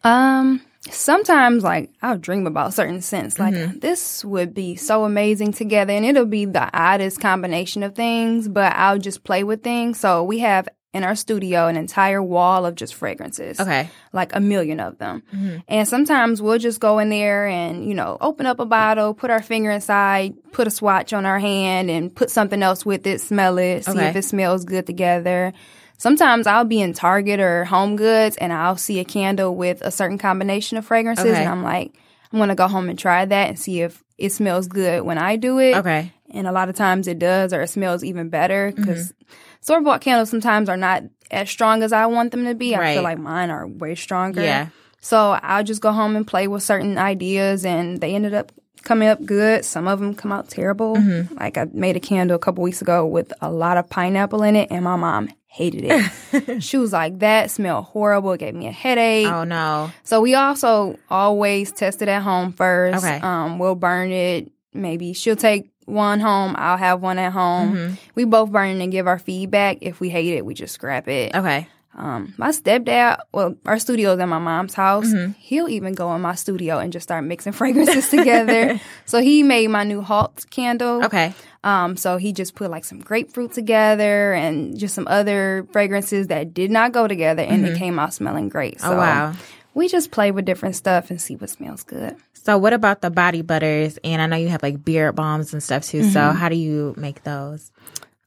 um, 0.03 0.62
sometimes 0.94 1.63
like 1.63 1.91
I'll 2.01 2.17
dream 2.17 2.48
about 2.48 2.74
certain 2.74 3.01
scents. 3.01 3.39
Like 3.39 3.53
mm-hmm. 3.53 3.79
this 3.79 4.24
would 4.25 4.53
be 4.53 4.75
so 4.75 5.03
amazing 5.06 5.53
together, 5.53 5.94
and 5.94 6.06
it'll 6.06 6.25
be 6.25 6.46
the 6.46 6.70
oddest 6.77 7.20
combination 7.20 7.84
of 7.84 7.96
things. 7.96 8.48
But 8.48 8.74
I'll 8.75 9.00
just 9.00 9.24
play 9.24 9.44
with 9.44 9.63
things. 9.63 10.00
So 10.00 10.24
we 10.24 10.39
have 10.39 10.67
in 10.94 11.03
our 11.03 11.15
studio 11.15 11.67
an 11.67 11.77
entire 11.77 12.24
wall 12.24 12.65
of 12.65 12.74
just 12.75 12.96
fragrances. 12.96 13.60
Okay. 13.60 13.89
like 14.13 14.36
a 14.36 14.39
million 14.39 14.79
of 14.79 14.98
them. 14.98 15.22
Mm-hmm. 15.34 15.58
And 15.67 15.88
sometimes 15.88 16.41
we'll 16.41 16.58
just 16.58 16.79
go 16.79 16.98
in 16.98 17.10
there 17.10 17.46
and, 17.46 17.88
you 17.88 17.94
know, 17.94 18.17
open 18.20 18.46
up 18.48 18.60
a 18.60 18.65
bottle, 18.65 19.13
put 19.13 19.29
our 19.29 19.44
finger 19.44 19.70
inside, 19.70 20.34
put 20.53 20.65
a 20.65 20.72
swatch 20.72 21.13
on 21.13 21.25
our 21.25 21.38
hand 21.38 21.91
and 21.91 22.13
put 22.15 22.32
something 22.32 22.63
else 22.63 22.84
with 22.86 23.06
it, 23.06 23.22
smell 23.22 23.60
it, 23.60 23.86
see 23.86 23.91
Okay. 23.91 24.08
if 24.08 24.15
it 24.15 24.24
smells 24.24 24.65
good 24.65 24.88
together. 24.88 25.53
Sometimes 25.98 26.46
I'll 26.48 26.63
be 26.66 26.80
in 26.82 26.94
Target 26.94 27.39
or 27.39 27.66
Home 27.66 27.96
Goods 27.96 28.38
and 28.38 28.54
I'll 28.54 28.77
see 28.77 29.00
a 29.00 29.06
candle 29.06 29.56
with 29.56 29.82
a 29.82 29.92
certain 29.92 30.18
combination 30.18 30.77
of 30.77 30.86
fragrances 30.86 31.25
Okay. 31.25 31.36
and 31.39 31.50
I'm 31.50 31.63
like, 31.63 31.94
I'm 32.32 32.48
to 32.48 32.56
go 32.56 32.68
home 32.68 32.89
and 32.89 33.00
try 33.00 33.25
that 33.25 33.50
and 33.50 33.58
see 33.60 33.82
if 33.82 34.04
it 34.18 34.32
smells 34.32 34.68
good 34.68 35.04
when 35.04 35.18
I 35.18 35.38
do 35.38 35.60
it. 35.60 35.75
Okay. 35.77 36.12
And 36.32 36.46
a 36.46 36.51
lot 36.51 36.68
of 36.70 36.75
times 36.75 37.08
it 37.08 37.20
does, 37.20 37.54
or 37.54 37.62
it 37.62 37.70
smells 37.70 38.04
even 38.04 38.30
better 38.30 38.72
Mm-hmm. 38.72 38.82
because 38.82 39.13
store 39.62 39.82
bought 39.82 40.01
candles 40.01 40.30
sometimes 40.30 40.68
are 40.70 40.77
not 40.77 41.04
as 41.32 41.50
strong 41.50 41.84
as 41.84 41.94
I 41.94 42.06
want 42.08 42.32
them 42.32 42.46
to 42.46 42.54
be. 42.54 42.75
I 42.75 42.94
feel 42.96 43.04
like 43.04 43.18
mine 43.18 43.50
are 43.50 43.66
way 43.68 43.96
stronger. 43.96 44.44
Yeah. 44.44 44.68
So 45.00 45.32
I'll 45.42 45.63
just 45.63 45.82
go 45.82 45.92
home 45.94 46.16
and 46.18 46.27
play 46.27 46.48
with 46.48 46.63
certain 46.63 46.98
ideas, 46.98 47.63
and 47.66 48.01
they 48.01 48.13
ended 48.13 48.34
up 48.34 48.51
coming 48.84 49.08
up 49.08 49.24
good. 49.25 49.63
Some 49.63 49.88
of 49.88 50.00
them 50.00 50.13
come 50.16 50.32
out 50.34 50.50
terrible. 50.50 50.98
Mm-hmm. 50.98 51.36
Like 51.38 51.58
I 51.58 51.66
made 51.72 51.96
a 51.96 52.00
candle 52.01 52.36
a 52.36 52.39
couple 52.39 52.63
weeks 52.63 52.82
ago 52.82 53.06
with 53.06 53.32
a 53.42 53.50
lot 53.50 53.77
of 53.77 53.89
pineapple 53.89 54.44
in 54.44 54.56
it, 54.58 54.70
and 54.70 54.84
my 54.84 54.96
mom 54.98 55.30
hated 55.48 55.86
it. 55.86 56.62
she 56.63 56.77
was 56.77 56.94
like, 56.94 57.20
"That 57.20 57.50
smelled 57.50 57.86
horrible. 57.86 58.34
It 58.34 58.39
gave 58.39 58.54
me 58.54 58.68
a 58.68 58.72
headache." 58.72 59.27
Oh 59.27 59.44
no. 59.44 59.92
So 60.04 60.22
we 60.22 60.36
also 60.36 60.98
always 61.10 61.72
test 61.72 62.01
it 62.01 62.08
at 62.08 62.22
home 62.22 62.54
first. 62.54 63.04
Okay. 63.04 63.20
Um, 63.20 63.60
we'll 63.60 63.75
burn 63.75 64.12
it. 64.12 64.51
Maybe 64.74 65.13
she'll 65.13 65.36
take 65.36 65.72
one 65.86 66.20
home. 66.20 66.56
I'll 66.58 66.77
have 66.77 67.01
one 67.01 67.18
at 67.18 67.32
home. 67.32 67.75
Mm-hmm. 67.75 67.94
We 68.16 68.25
both 68.25 68.51
burn 68.51 68.70
it 68.70 68.84
and 68.84 68.92
give 68.92 69.08
our 69.08 69.20
feedback. 69.20 69.77
If 69.82 70.00
we 70.00 70.10
hate 70.10 70.34
it, 70.34 70.46
we 70.46 70.54
just 70.54 70.74
scrap 70.74 71.08
it. 71.08 71.34
Okay. 71.34 71.68
Um, 71.96 72.36
my 72.38 72.50
stepdad, 72.50 73.18
well, 73.32 73.56
our 73.66 73.80
studio's 73.80 74.20
at 74.20 74.27
my 74.27 74.38
mom's 74.38 74.75
house. 74.75 75.08
Mm-hmm. 75.08 75.32
He'll 75.39 75.68
even 75.68 75.94
go 75.96 76.13
in 76.13 76.22
my 76.22 76.36
studio 76.36 76.77
and 76.77 76.94
just 76.94 77.04
start 77.04 77.24
mixing 77.24 77.54
fragrances 77.54 78.10
together. 78.10 78.80
So 79.06 79.22
he 79.22 79.42
made 79.42 79.70
my 79.70 79.86
new 79.86 80.01
Halt 80.01 80.46
candle. 80.50 81.06
Okay. 81.06 81.34
Um, 81.67 81.97
so 81.97 82.15
he 82.17 82.31
just 82.31 82.55
put 82.55 82.71
like 82.71 82.86
some 82.86 83.00
grapefruit 83.01 83.51
together 83.51 84.31
and 84.33 84.77
just 84.79 84.95
some 84.95 85.07
other 85.09 85.67
fragrances 85.74 86.27
that 86.27 86.53
did 86.53 86.71
not 86.71 86.93
go 86.93 87.07
together, 87.07 87.43
and 87.43 87.65
it 87.65 87.77
came 87.77 88.00
out 88.00 88.13
smelling 88.13 88.47
great. 88.50 88.79
So 88.79 88.88
Mm-hmm. 88.91 89.00
Oh 89.00 89.01
wow. 89.03 89.33
we 89.74 89.88
just 89.89 90.12
play 90.12 90.31
with 90.31 90.45
different 90.45 90.75
stuff 90.77 91.09
and 91.12 91.19
see 91.21 91.36
what 91.36 91.50
smells 91.50 91.83
good. 91.83 92.15
So 92.33 92.57
what 92.57 92.71
about 92.71 93.01
the 93.01 93.09
body 93.09 93.41
butters? 93.41 94.00
And 94.05 94.21
I 94.21 94.27
know 94.27 94.38
you 94.38 94.47
have 94.47 94.63
like 94.63 94.86
beard 94.86 95.15
balms 95.17 95.51
and 95.51 95.62
stuff 95.62 95.83
too. 95.83 96.03
So 96.03 96.19
Mm-hmm. 96.21 96.38
how 96.38 96.47
do 96.50 96.55
you 96.55 96.93
make 96.95 97.24
those? 97.24 97.71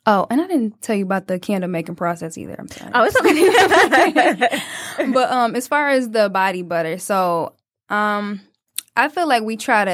Oh, 0.07 0.27
and 0.31 0.41
I 0.41 0.47
didn't 0.47 0.81
tell 0.83 0.97
you 0.97 1.05
about 1.05 1.27
the 1.27 1.39
candle 1.39 1.71
making 1.71 1.95
process 1.95 2.37
either. 2.37 2.57
I'm 2.59 2.69
sorry. 2.69 2.91
Oh, 2.95 3.05
it's 3.05 3.17
okay. 3.17 4.63
but 5.13 5.31
um, 5.31 5.55
as 5.57 5.69
far 5.69 5.89
as 5.91 6.11
the 6.11 6.29
body 6.29 6.63
butter, 6.63 6.99
so 6.99 7.55
um, 7.89 8.41
I 8.97 9.09
feel 9.09 9.29
like 9.29 9.43
we 9.43 9.57
try 9.57 9.85
to 9.85 9.91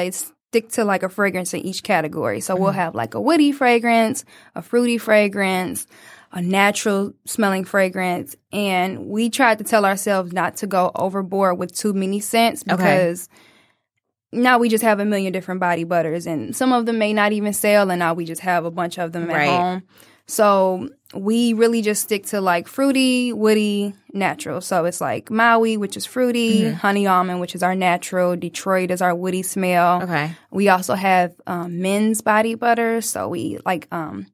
stick 0.57 0.71
to 0.71 0.85
like 0.85 1.03
a 1.03 1.09
fragrance 1.09 1.53
in 1.53 1.61
each 1.61 1.83
category. 1.83 2.41
So 2.41 2.57
we'll 2.57 2.71
mm-hmm. 2.71 2.79
have 2.79 2.95
like 2.95 3.15
a 3.15 3.21
woody 3.21 3.53
fragrance, 3.53 4.25
a 4.55 4.63
fruity 4.63 4.97
fragrance, 4.97 5.87
a 6.33 6.41
natural 6.41 7.13
smelling 7.27 7.65
fragrance, 7.65 8.37
and 8.53 9.07
we 9.07 9.29
tried 9.29 9.59
to 9.59 9.65
tell 9.65 9.85
ourselves 9.85 10.33
not 10.33 10.57
to 10.57 10.67
go 10.67 10.91
overboard 10.95 11.59
with 11.59 11.77
too 11.77 11.93
many 11.93 12.21
scents 12.21 12.63
because. 12.63 13.29
Now 14.33 14.59
we 14.59 14.69
just 14.69 14.83
have 14.83 14.99
a 14.99 15.05
million 15.05 15.33
different 15.33 15.61
body 15.61 15.85
butters, 15.85 16.27
and 16.27 16.55
some 16.55 16.73
of 16.73 16.85
them 16.85 16.99
may 16.99 17.13
not 17.13 17.33
even 17.33 17.53
sell, 17.53 17.91
and 17.91 18.01
now 18.01 18.13
we 18.13 18.25
just 18.25 18.43
have 18.43 18.65
a 18.65 18.71
bunch 18.71 18.99
of 18.99 19.13
them 19.13 19.31
at 19.31 19.37
Right. 19.37 19.49
home. 19.49 19.83
So 20.27 20.91
we 21.15 21.53
really 21.53 21.83
just 21.83 22.03
stick 22.03 22.27
to 22.27 22.41
like 22.41 22.67
fruity, 22.69 23.33
woody, 23.33 23.95
natural. 24.13 24.61
So 24.61 24.85
it's 24.87 25.01
like 25.01 25.31
Maui, 25.31 25.77
which 25.77 25.97
is 25.97 26.05
fruity, 26.07 26.63
Mm-hmm. 26.63 26.75
honey 26.77 27.07
almond, 27.07 27.41
which 27.41 27.55
is 27.55 27.63
our 27.63 27.75
natural, 27.75 28.37
Detroit 28.37 28.91
is 28.91 29.01
our 29.01 29.15
woody 29.15 29.43
smell. 29.43 30.03
okay. 30.03 30.33
We 30.51 30.69
also 30.69 30.95
have 30.95 31.33
um, 31.47 31.81
men's 31.81 32.21
body 32.23 32.55
butter. 32.55 33.01
So 33.01 33.29
we 33.29 33.59
like 33.65 33.87
um 33.93 34.27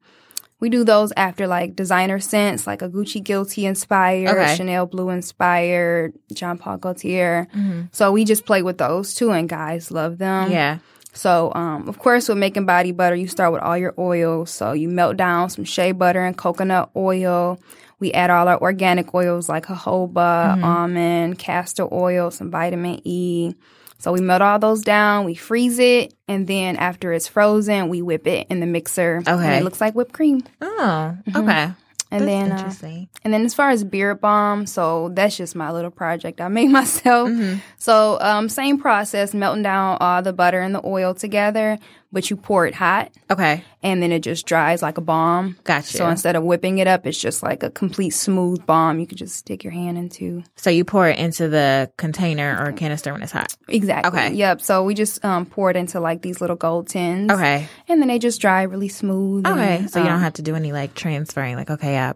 we 0.60 0.68
do 0.70 0.84
those 0.84 1.12
after 1.16 1.48
like 1.48 1.74
designer 1.74 2.20
scents, 2.20 2.66
like 2.68 2.82
a 2.82 2.88
Gucci 2.88 3.20
Guilty 3.22 3.66
inspired, 3.66 4.28
Okay. 4.38 4.54
Chanel 4.56 4.86
Blue 4.86 5.10
inspired, 5.10 6.12
Jean 6.32 6.56
Paul 6.56 6.76
Gaultier. 6.78 7.48
Mm-hmm. 7.54 7.82
So 7.92 8.12
we 8.12 8.24
just 8.24 8.46
play 8.46 8.62
with 8.62 8.78
those 8.78 9.12
too, 9.14 9.30
and 9.32 9.48
guys 9.48 9.90
love 9.90 10.18
them. 10.18 10.50
Yeah. 10.52 10.78
So, 11.12 11.52
um, 11.54 11.88
of 11.88 11.98
course, 11.98 12.28
with 12.28 12.38
making 12.38 12.66
body 12.66 12.92
butter, 12.92 13.14
you 13.14 13.28
start 13.28 13.52
with 13.52 13.62
all 13.62 13.76
your 13.76 13.94
oils. 13.98 14.50
So 14.50 14.72
you 14.72 14.88
melt 14.88 15.16
down 15.16 15.50
some 15.50 15.64
shea 15.64 15.92
butter 15.92 16.24
and 16.24 16.36
coconut 16.36 16.90
oil. 16.96 17.58
We 18.00 18.12
add 18.12 18.30
all 18.30 18.48
our 18.48 18.60
organic 18.60 19.14
oils 19.14 19.48
like 19.48 19.66
jojoba, 19.66 20.62
almond, 20.62 21.38
castor 21.38 21.86
oil, 21.92 22.30
some 22.30 22.50
vitamin 22.50 23.00
E. 23.04 23.54
So 23.98 24.12
we 24.12 24.20
melt 24.20 24.42
all 24.42 24.58
those 24.58 24.82
down, 24.82 25.24
we 25.24 25.36
freeze 25.36 25.78
it, 25.78 26.12
and 26.26 26.48
then 26.48 26.74
after 26.76 27.12
it's 27.12 27.28
frozen, 27.28 27.88
we 27.88 28.02
whip 28.02 28.26
it 28.26 28.48
in 28.50 28.58
the 28.58 28.66
mixer. 28.66 29.18
And 29.18 29.28
Okay. 29.28 29.58
it 29.58 29.62
looks 29.62 29.80
like 29.80 29.94
whipped 29.94 30.12
cream. 30.12 30.42
Oh, 30.60 31.16
okay. 31.36 31.70
And 32.12 32.28
That's 32.28 32.78
then, 32.78 32.92
uh, 32.92 33.04
and 33.24 33.32
then 33.32 33.46
as 33.46 33.54
far 33.54 33.70
as 33.70 33.84
beard 33.84 34.20
balm, 34.20 34.66
so 34.66 35.08
that's 35.14 35.38
just 35.38 35.56
my 35.56 35.72
little 35.72 35.90
project 35.90 36.42
I 36.42 36.48
made 36.48 36.68
myself. 36.70 37.30
Mm-hmm. 37.30 37.60
So 37.78 38.18
um, 38.20 38.50
same 38.50 38.78
process, 38.78 39.32
melting 39.32 39.62
down 39.62 39.96
all 39.98 40.20
the 40.20 40.34
butter 40.34 40.60
and 40.60 40.74
the 40.74 40.86
oil 40.86 41.14
together, 41.14 41.78
but 42.12 42.28
you 42.30 42.36
pour 42.36 42.66
it 42.66 42.74
hot 42.74 43.10
okay. 43.30 43.64
and 43.82 44.02
then 44.02 44.12
it 44.12 44.20
just 44.20 44.46
dries 44.46 44.82
like 44.82 44.98
a 44.98 45.00
balm. 45.00 45.56
Gotcha. 45.64 45.96
So 45.96 46.08
instead 46.08 46.36
of 46.36 46.42
whipping 46.44 46.78
it 46.78 46.86
up, 46.86 47.06
it's 47.06 47.18
just 47.18 47.42
like 47.42 47.62
a 47.62 47.70
complete 47.70 48.10
smooth 48.10 48.64
balm 48.66 49.00
you 49.00 49.06
can 49.06 49.16
just 49.16 49.34
stick 49.36 49.64
your 49.64 49.72
hand 49.72 49.96
into. 49.98 50.44
So 50.56 50.70
you 50.70 50.84
pour 50.84 51.08
it 51.08 51.18
into 51.18 51.48
the 51.48 51.90
container 51.96 52.56
or 52.62 52.72
canister 52.72 53.12
when 53.12 53.22
it's 53.22 53.32
hot. 53.32 53.56
Exactly. 53.68 54.08
Okay. 54.20 54.34
Yep. 54.34 54.60
So 54.60 54.84
we 54.84 54.94
just 54.94 55.24
um, 55.24 55.46
pour 55.46 55.70
it 55.70 55.76
into 55.76 56.00
like 56.00 56.22
these 56.22 56.40
little 56.40 56.56
gold 56.56 56.88
tins. 56.88 57.30
Okay. 57.30 57.66
And 57.88 58.00
then 58.00 58.08
they 58.08 58.18
just 58.18 58.40
dry 58.40 58.62
really 58.62 58.88
smooth. 58.88 59.46
Okay. 59.46 59.76
and, 59.78 59.90
So 59.90 59.98
you 60.00 60.04
don't 60.04 60.14
um, 60.16 60.20
have 60.20 60.34
to 60.34 60.42
do 60.42 60.54
any 60.54 60.72
like 60.72 60.94
transferring. 60.94 61.56
Like, 61.56 61.70
okay, 61.70 61.98
I 61.98 62.14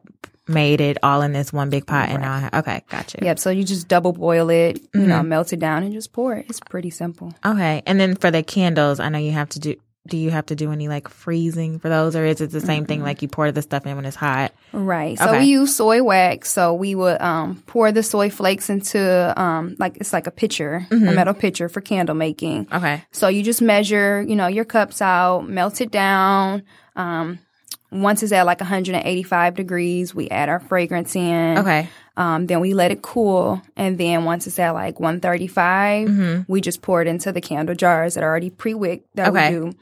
made 0.48 0.80
it 0.80 0.98
all 1.02 1.22
in 1.22 1.32
this 1.32 1.52
one 1.52 1.70
big 1.70 1.86
pot, 1.86 2.08
and 2.08 2.22
now 2.22 2.32
I 2.34 2.38
have, 2.38 2.54
okay, 2.54 2.84
gotcha. 2.88 3.18
Yep. 3.20 3.38
So 3.40 3.50
you 3.50 3.64
just 3.64 3.88
double 3.88 4.12
boil 4.12 4.48
it, 4.48 4.80
you 4.94 5.00
know, 5.00 5.16
Mm-hmm. 5.16 5.28
melt 5.28 5.52
it 5.52 5.58
down 5.58 5.82
and 5.82 5.92
just 5.92 6.12
pour 6.12 6.34
it. 6.34 6.46
It's 6.48 6.60
pretty 6.60 6.90
simple. 6.90 7.34
Okay. 7.44 7.82
And 7.84 7.98
then 7.98 8.14
for 8.14 8.30
the 8.30 8.44
candles, 8.44 9.00
I 9.00 9.08
know 9.08 9.18
you 9.18 9.32
have 9.32 9.48
to 9.50 9.58
do. 9.58 9.74
Do 10.06 10.16
you 10.16 10.30
have 10.30 10.46
to 10.46 10.54
do 10.56 10.72
any 10.72 10.88
like 10.88 11.08
freezing 11.08 11.78
for 11.78 11.88
those, 11.88 12.14
or 12.16 12.24
is 12.24 12.40
it 12.40 12.50
the 12.50 12.60
same 12.60 12.84
thing? 12.86 13.02
Like 13.02 13.22
you 13.22 13.28
pour 13.28 13.50
the 13.52 13.62
stuff 13.62 13.86
in 13.86 13.96
when 13.96 14.04
it's 14.04 14.16
hot. 14.16 14.52
Right. 14.72 15.18
So 15.18 15.32
we 15.38 15.44
use 15.46 15.74
soy 15.74 16.02
wax. 16.02 16.50
So 16.50 16.74
we 16.74 16.94
would 16.94 17.20
um, 17.20 17.62
pour 17.66 17.92
the 17.92 18.02
soy 18.02 18.30
flakes 18.30 18.70
into 18.70 19.32
um, 19.40 19.76
like 19.78 19.96
it's 19.98 20.12
like 20.12 20.26
a 20.26 20.30
pitcher, 20.30 20.86
Mm-hmm. 20.90 21.08
a 21.08 21.12
metal 21.12 21.34
pitcher 21.34 21.68
for 21.68 21.80
candle 21.80 22.14
making. 22.14 22.68
Okay. 22.72 23.02
So 23.12 23.28
you 23.28 23.42
just 23.42 23.60
measure, 23.62 24.22
you 24.22 24.36
know, 24.36 24.46
your 24.46 24.64
cups 24.64 25.00
out, 25.02 25.48
melt 25.48 25.80
it 25.80 25.90
down. 25.90 26.62
Um, 26.96 27.38
once 27.90 28.22
it's 28.22 28.32
at 28.32 28.46
like 28.46 28.60
185 28.60 29.54
degrees, 29.54 30.14
we 30.14 30.28
add 30.28 30.48
our 30.48 30.60
fragrance 30.60 31.14
in. 31.16 31.58
Okay. 31.58 31.88
Um, 32.16 32.46
then 32.46 32.60
we 32.60 32.72
let 32.74 32.90
it 32.90 33.02
cool, 33.02 33.60
and 33.76 33.98
then 33.98 34.24
once 34.24 34.46
it's 34.46 34.58
at 34.58 34.70
like 34.70 34.98
135, 35.00 36.08
Mm-hmm. 36.08 36.42
we 36.50 36.60
just 36.60 36.80
pour 36.82 37.02
it 37.02 37.08
into 37.08 37.30
the 37.32 37.40
candle 37.40 37.74
jars 37.74 38.14
that 38.14 38.24
are 38.24 38.28
already 38.30 38.50
pre-wicked 38.50 39.04
that 39.16 39.28
Okay. 39.28 39.50
we 39.54 39.56
do. 39.70 39.72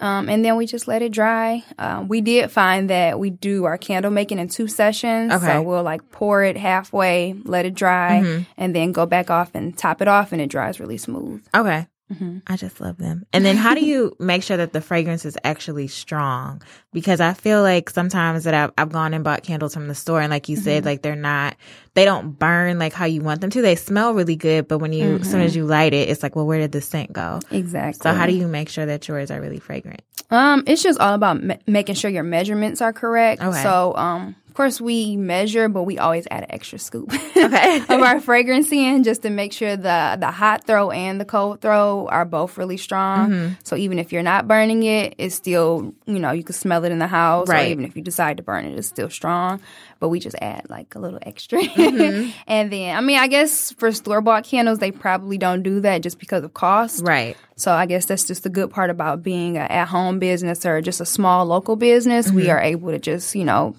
Um, 0.00 0.28
and 0.28 0.44
then 0.44 0.56
we 0.56 0.66
just 0.66 0.88
let 0.88 1.02
it 1.02 1.12
dry. 1.12 1.62
Um, 1.78 2.08
we 2.08 2.20
did 2.20 2.50
find 2.50 2.90
that 2.90 3.18
we 3.18 3.30
do 3.30 3.64
our 3.64 3.78
candle 3.78 4.10
making 4.10 4.38
in 4.38 4.48
two 4.48 4.66
sessions. 4.66 5.30
Okay. 5.32 5.44
Mm-hmm. 5.46 5.56
So 5.58 5.62
we'll 5.62 5.82
like 5.82 6.10
pour 6.10 6.42
it 6.42 6.56
halfway, 6.56 7.34
let 7.44 7.64
it 7.64 7.74
dry, 7.74 8.44
and 8.56 8.74
then 8.74 8.92
go 8.92 9.06
back 9.06 9.30
off 9.30 9.50
and 9.54 9.76
top 9.76 10.02
it 10.02 10.08
off, 10.08 10.32
and 10.32 10.40
it 10.40 10.48
dries 10.50 10.80
really 10.80 10.96
smooth. 10.98 11.44
Okay. 11.54 11.86
Mm-hmm. 12.12 12.38
I 12.46 12.56
just 12.56 12.80
love 12.80 12.98
them. 12.98 13.24
And 13.32 13.44
then 13.46 13.56
how 13.56 13.74
do 13.74 13.84
you 13.84 14.14
make 14.20 14.42
sure 14.42 14.56
that 14.58 14.72
the 14.72 14.80
fragrance 14.80 15.24
is 15.24 15.38
actually 15.42 15.88
strong? 15.88 16.60
Because 16.92 17.20
I 17.20 17.32
feel 17.32 17.62
like 17.62 17.88
sometimes 17.90 18.44
that 18.44 18.52
I've, 18.54 18.72
I've 18.76 18.92
gone 18.92 19.14
and 19.14 19.24
bought 19.24 19.42
candles 19.42 19.72
from 19.74 19.88
the 19.88 19.94
store 19.94 20.20
and 20.20 20.30
like 20.30 20.48
you 20.48 20.56
Mm-hmm. 20.56 20.64
said, 20.64 20.84
like 20.84 21.02
they're 21.02 21.16
not, 21.16 21.56
they 21.94 22.04
don't 22.04 22.38
burn 22.38 22.78
like 22.78 22.92
how 22.92 23.06
you 23.06 23.22
want 23.22 23.40
them 23.40 23.50
to. 23.50 23.62
They 23.62 23.74
smell 23.74 24.12
really 24.14 24.36
good, 24.36 24.68
but 24.68 24.78
when 24.78 24.92
you, 24.92 25.16
as 25.16 25.22
soon 25.30 25.38
Mm-hmm. 25.40 25.46
as 25.46 25.56
you 25.56 25.64
light 25.64 25.94
it, 25.94 26.08
it's 26.10 26.22
like, 26.22 26.36
well, 26.36 26.46
where 26.46 26.58
did 26.60 26.72
the 26.72 26.80
scent 26.80 27.12
go? 27.12 27.40
Exactly. 27.50 28.00
So 28.02 28.12
how 28.12 28.26
do 28.26 28.32
you 28.34 28.48
make 28.48 28.68
sure 28.68 28.84
that 28.86 29.08
yours 29.08 29.30
are 29.30 29.40
really 29.40 29.58
fragrant? 29.60 30.02
Um, 30.30 30.64
it's 30.66 30.82
just 30.82 31.00
all 31.00 31.14
about 31.14 31.42
ma- 31.42 31.56
making 31.66 31.94
sure 31.94 32.10
your 32.10 32.22
measurements 32.22 32.80
are 32.82 32.92
correct. 32.92 33.42
Okay. 33.42 33.62
So, 33.62 33.94
um, 33.96 34.36
of 34.54 34.56
course, 34.56 34.80
we 34.80 35.16
measure, 35.16 35.68
but 35.68 35.82
we 35.82 35.98
always 35.98 36.28
add 36.30 36.44
an 36.44 36.52
extra 36.52 36.78
scoop 36.78 37.12
Okay. 37.12 37.78
of 37.88 38.00
our 38.02 38.20
fragrance 38.20 38.70
in 38.70 39.02
just 39.02 39.22
to 39.22 39.30
make 39.30 39.52
sure 39.52 39.76
the 39.76 40.16
the 40.20 40.30
hot 40.30 40.62
throw 40.64 40.92
and 40.92 41.20
the 41.20 41.24
cold 41.24 41.60
throw 41.60 42.06
are 42.06 42.24
both 42.24 42.56
really 42.56 42.76
strong. 42.76 43.30
Mm-hmm. 43.30 43.54
So 43.64 43.74
even 43.74 43.98
if 43.98 44.12
you're 44.12 44.22
not 44.22 44.46
burning 44.46 44.84
it, 44.84 45.16
it's 45.18 45.34
still 45.34 45.92
you 46.06 46.20
know 46.20 46.30
you 46.30 46.44
can 46.44 46.54
smell 46.54 46.84
it 46.84 46.92
in 46.92 47.00
the 47.00 47.08
house. 47.08 47.48
Right. 47.48 47.66
Or 47.66 47.70
even 47.72 47.84
if 47.84 47.96
you 47.96 48.02
decide 48.02 48.36
to 48.36 48.44
burn 48.44 48.64
it, 48.64 48.78
it's 48.78 48.86
still 48.86 49.10
strong. 49.10 49.60
But 49.98 50.10
we 50.10 50.20
just 50.20 50.36
add 50.40 50.70
like 50.70 50.94
a 50.94 51.00
little 51.00 51.18
extra. 51.22 51.60
Mm-hmm. 51.60 52.30
and 52.46 52.72
then, 52.72 52.96
I 52.96 53.00
mean, 53.00 53.18
I 53.18 53.26
guess 53.26 53.72
for 53.72 53.90
store 53.90 54.20
bought 54.20 54.44
candles, 54.44 54.78
they 54.78 54.92
probably 54.92 55.38
don't 55.38 55.62
do 55.64 55.80
that 55.80 56.02
just 56.02 56.20
because 56.20 56.44
of 56.44 56.54
cost. 56.54 57.02
Right. 57.04 57.36
So 57.56 57.72
I 57.72 57.86
guess 57.86 58.06
that's 58.06 58.24
just 58.24 58.42
the 58.42 58.50
good 58.50 58.70
part 58.70 58.90
about 58.90 59.22
being 59.22 59.56
an 59.56 59.66
at-home 59.66 60.18
business 60.18 60.66
or 60.66 60.80
just 60.80 61.00
a 61.00 61.06
small 61.06 61.46
local 61.46 61.76
business. 61.76 62.30
We 62.30 62.50
are 62.50 62.60
able 62.60 62.90
to 62.90 62.98
just, 62.98 63.34
you 63.34 63.44
know, 63.44 63.74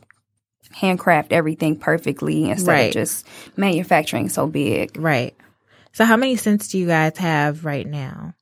handcraft 0.74 1.32
everything 1.32 1.78
perfectly 1.78 2.50
instead 2.50 2.68
Right. 2.72 2.88
of 2.88 2.94
just 2.94 3.28
manufacturing 3.56 4.30
so 4.30 4.48
big. 4.48 4.98
Right. 4.98 5.36
So 5.94 6.04
how 6.06 6.18
many 6.18 6.36
scents 6.36 6.68
do 6.70 6.78
you 6.78 6.88
guys 6.88 7.18
have 7.18 7.64
right 7.64 7.88
now? 7.88 8.34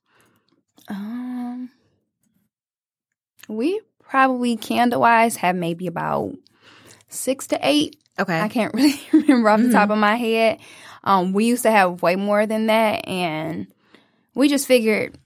Um, 0.88 1.70
we 3.48 3.82
probably 4.02 4.56
candle-wise 4.58 5.36
have 5.38 5.56
maybe 5.56 5.88
about 5.88 6.34
six 7.10 7.48
to 7.48 7.60
eight. 7.62 7.98
Okay. 8.20 8.40
I 8.40 8.48
can't 8.48 8.74
really 8.76 9.00
remember 9.12 9.50
off 9.50 9.62
the 9.62 9.72
top 9.72 9.90
of 9.90 9.98
my 9.98 10.16
head. 10.16 10.60
Um, 11.04 11.34
we 11.34 11.46
used 11.46 11.64
to 11.64 11.72
have 11.72 12.02
way 12.02 12.16
more 12.16 12.46
than 12.46 12.68
that, 12.68 13.08
and 13.08 13.68
we 14.36 14.48
just 14.48 14.68
figured 14.68 15.18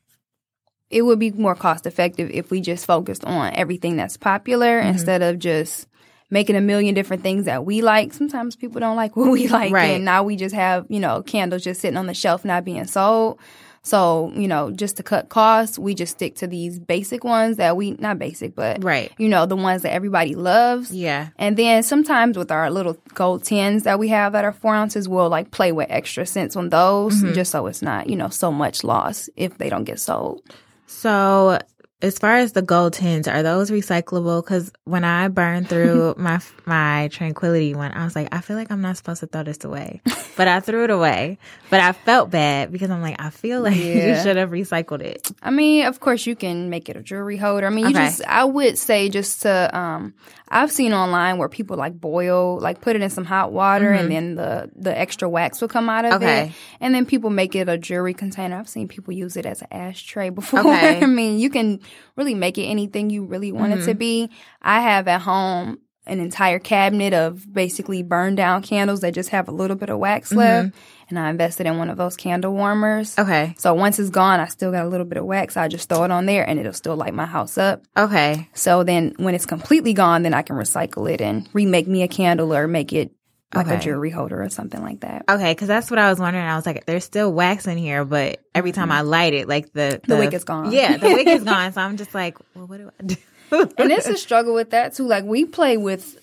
it 0.89 1.01
would 1.03 1.19
be 1.19 1.31
more 1.31 1.55
cost 1.55 1.85
effective 1.85 2.29
if 2.31 2.49
we 2.49 2.61
just 2.61 2.85
focused 2.85 3.23
on 3.25 3.53
everything 3.53 3.95
that's 3.97 4.17
popular 4.17 4.79
instead 4.79 5.21
of 5.21 5.37
just 5.37 5.85
making 6.29 6.55
a 6.55 6.61
million 6.61 6.93
different 6.93 7.23
things 7.23 7.45
that 7.45 7.65
we 7.65 7.81
like. 7.81 8.13
Sometimes 8.13 8.55
people 8.55 8.79
don't 8.79 8.95
like 8.95 9.15
what 9.15 9.31
we 9.31 9.47
like, 9.47 9.71
Right. 9.71 9.95
and 9.95 10.05
now 10.05 10.23
we 10.23 10.35
just 10.35 10.55
have 10.55 10.85
you 10.89 10.99
know 10.99 11.21
candles 11.23 11.63
just 11.63 11.81
sitting 11.81 11.97
on 11.97 12.07
the 12.07 12.13
shelf 12.13 12.43
not 12.45 12.65
being 12.65 12.85
sold. 12.85 13.39
So, 13.83 14.33
you 14.35 14.49
know, 14.49 14.69
just 14.71 14.97
to 14.97 15.03
cut 15.03 15.29
costs, 15.29 15.79
we 15.79 15.95
just 15.95 16.11
stick 16.11 16.35
to 16.37 16.47
these 16.47 16.77
basic 16.77 17.23
ones 17.23 17.55
that 17.55 17.77
we, 17.77 17.91
not 17.91 18.19
basic, 18.19 18.53
but, 18.53 18.83
Right. 18.83 19.13
you 19.17 19.29
know, 19.29 19.45
the 19.45 19.55
ones 19.55 19.83
that 19.83 19.93
everybody 19.93 20.35
loves. 20.35 20.91
Yeah. 20.91 21.29
And 21.37 21.55
then 21.55 21.83
sometimes 21.83 22.37
with 22.37 22.51
our 22.51 22.69
little 22.69 22.97
gold 23.13 23.45
tins 23.45 23.83
that 23.83 23.97
we 23.97 24.09
have 24.09 24.33
that 24.33 24.43
are 24.43 24.51
four 24.51 24.75
ounces, 24.75 25.07
we'll 25.07 25.29
like 25.29 25.51
play 25.51 25.71
with 25.71 25.87
extra 25.89 26.25
scents 26.25 26.57
on 26.57 26.67
those 26.67 27.15
Mm-hmm. 27.23 27.31
just 27.33 27.49
so 27.51 27.65
it's 27.67 27.81
not, 27.81 28.09
you 28.09 28.17
know, 28.17 28.27
so 28.27 28.51
much 28.51 28.83
loss 28.83 29.29
if 29.37 29.57
they 29.57 29.69
don't 29.69 29.85
get 29.85 30.01
sold. 30.01 30.41
So, 30.87 31.59
as 32.01 32.19
far 32.19 32.35
as 32.37 32.51
the 32.51 32.61
gold 32.61 32.93
tins, 32.93 33.27
are 33.27 33.41
those 33.41 33.71
recyclable? 33.71 34.43
Because 34.43 34.71
when 34.83 35.03
I 35.03 35.27
burned 35.29 35.67
through 35.69 36.13
my 36.17 36.39
my 36.65 37.09
Tranquility 37.11 37.73
one, 37.73 37.91
I 37.91 38.03
was 38.05 38.15
like, 38.15 38.27
I 38.31 38.41
feel 38.41 38.55
like 38.55 38.71
I'm 38.71 38.81
not 38.81 38.97
supposed 38.97 39.21
to 39.21 39.27
throw 39.27 39.43
this 39.43 39.63
away, 39.63 40.01
but 40.35 40.47
I 40.47 40.59
threw 40.59 40.83
it 40.83 40.89
away. 40.91 41.37
But 41.69 41.79
I 41.79 41.93
felt 41.93 42.29
bad 42.29 42.71
because 42.71 42.89
I'm 42.91 43.01
like, 43.01 43.19
I 43.19 43.29
feel 43.31 43.61
like 43.61 43.75
you 43.77 44.15
should 44.21 44.37
have 44.37 44.51
recycled 44.51 45.01
it. 45.01 45.29
I 45.41 45.49
mean, 45.49 45.85
of 45.85 45.99
course, 45.99 46.25
you 46.25 46.35
can 46.35 46.69
make 46.69 46.87
it 46.89 46.95
a 46.97 47.01
jewelry 47.01 47.37
holder. 47.37 47.65
I 47.67 47.69
mean, 47.69 47.85
you 47.85 47.91
Okay. 47.95 48.05
just, 48.05 48.23
I 48.25 48.45
would 48.45 48.77
say 48.77 49.09
just 49.09 49.41
to, 49.43 49.75
um, 49.77 50.13
I've 50.49 50.71
seen 50.71 50.93
online 50.93 51.37
where 51.37 51.49
people 51.49 51.75
like 51.77 51.99
boil, 51.99 52.59
like 52.59 52.81
put 52.81 52.95
it 52.95 53.01
in 53.01 53.09
some 53.09 53.25
hot 53.25 53.51
water 53.51 53.91
and 53.91 54.11
then 54.11 54.35
the, 54.35 54.69
the 54.75 54.97
extra 54.97 55.27
wax 55.29 55.59
will 55.61 55.67
come 55.67 55.89
out 55.89 56.05
of 56.05 56.13
Mm-hmm. 56.13 56.23
Okay. 56.23 56.45
it. 56.47 56.51
And 56.79 56.95
then 56.95 57.05
people 57.05 57.29
make 57.29 57.53
it 57.55 57.67
a 57.67 57.77
jewelry 57.77 58.13
container. 58.13 58.57
I've 58.57 58.69
seen 58.69 58.87
people 58.87 59.13
use 59.13 59.35
it 59.35 59.45
as 59.45 59.61
an 59.61 59.67
ashtray 59.71 60.29
before. 60.31 60.61
Okay. 60.61 61.01
I 61.01 61.05
mean, 61.05 61.37
you 61.39 61.49
can 61.49 61.79
really 62.15 62.33
make 62.35 62.57
it 62.57 62.63
anything 62.63 63.09
you 63.09 63.25
really 63.25 63.51
want 63.51 63.73
it 63.73 63.77
to 63.85 63.91
Mm-hmm. 63.91 63.97
be. 63.97 64.29
I 64.61 64.81
have 64.81 65.07
at 65.07 65.21
home 65.21 65.79
an 66.07 66.19
entire 66.19 66.59
cabinet 66.59 67.13
of 67.13 67.51
basically 67.51 68.03
burned 68.03 68.37
down 68.37 68.61
candles 68.61 69.01
that 69.01 69.13
just 69.13 69.29
have 69.29 69.47
a 69.47 69.51
little 69.51 69.75
bit 69.77 69.89
of 69.89 69.99
wax 69.99 70.31
left. 70.31 70.75
And 71.09 71.17
I 71.17 71.29
invested 71.29 71.65
in 71.67 71.77
one 71.77 71.89
of 71.89 71.97
those 71.97 72.17
candle 72.17 72.53
warmers. 72.53 73.15
Mm-hmm. 73.15 73.29
Okay. 73.29 73.55
So 73.57 73.73
once 73.73 73.97
it's 73.97 74.09
gone, 74.09 74.39
I 74.41 74.47
still 74.47 74.71
got 74.71 74.85
a 74.85 74.89
little 74.89 75.05
bit 75.05 75.17
of 75.17 75.25
wax. 75.25 75.55
I 75.55 75.69
just 75.69 75.87
throw 75.87 76.03
it 76.03 76.11
on 76.11 76.25
there 76.25 76.47
and 76.47 76.59
it'll 76.59 76.73
still 76.73 76.97
light 76.97 77.13
my 77.13 77.25
house 77.25 77.57
up. 77.57 77.83
Okay. 77.95 78.49
So 78.53 78.83
then 78.83 79.13
when 79.17 79.33
it's 79.33 79.45
completely 79.45 79.93
gone, 79.93 80.23
then 80.23 80.33
I 80.33 80.41
can 80.41 80.57
recycle 80.57 81.09
it 81.11 81.21
and 81.21 81.47
remake 81.53 81.87
me 81.87 82.03
a 82.03 82.07
candle 82.09 82.53
or 82.53 82.67
make 82.67 82.91
it 82.91 83.11
like 83.55 83.67
a 83.67 83.79
jewelry 83.79 84.09
holder 84.09 84.43
or 84.43 84.49
something 84.49 84.81
like 84.81 84.99
that. 84.99 85.23
Okay, 85.29 85.53
because 85.53 85.69
that's 85.69 85.89
what 85.89 85.97
I 85.97 86.09
was 86.09 86.19
wondering. 86.19 86.45
I 86.45 86.57
was 86.57 86.65
like, 86.65 86.85
there's 86.85 87.05
still 87.05 87.31
wax 87.31 87.65
in 87.65 87.77
here, 87.77 88.03
but 88.03 88.43
every 88.53 88.73
time 88.73 88.91
I 88.91 89.01
light 89.01 89.33
it, 89.33 89.47
like 89.47 89.71
the 89.71 90.01
The 90.05 90.17
wick 90.17 90.33
is 90.33 90.43
gone. 90.43 90.73
Yeah, 90.73 90.97
the 90.97 91.07
wick 91.07 91.27
is 91.27 91.43
gone. 91.45 91.71
So 91.71 91.79
I'm 91.79 91.95
just 91.95 92.13
like, 92.13 92.37
well, 92.53 92.67
what 92.67 92.77
do 92.77 92.91
I 92.99 93.03
do? 93.03 93.15
and 93.77 93.91
it's 93.91 94.07
a 94.07 94.17
struggle 94.17 94.53
with 94.53 94.71
that 94.71 94.93
too. 94.95 95.07
Like 95.07 95.23
we 95.23 95.45
play 95.45 95.77
with 95.77 96.17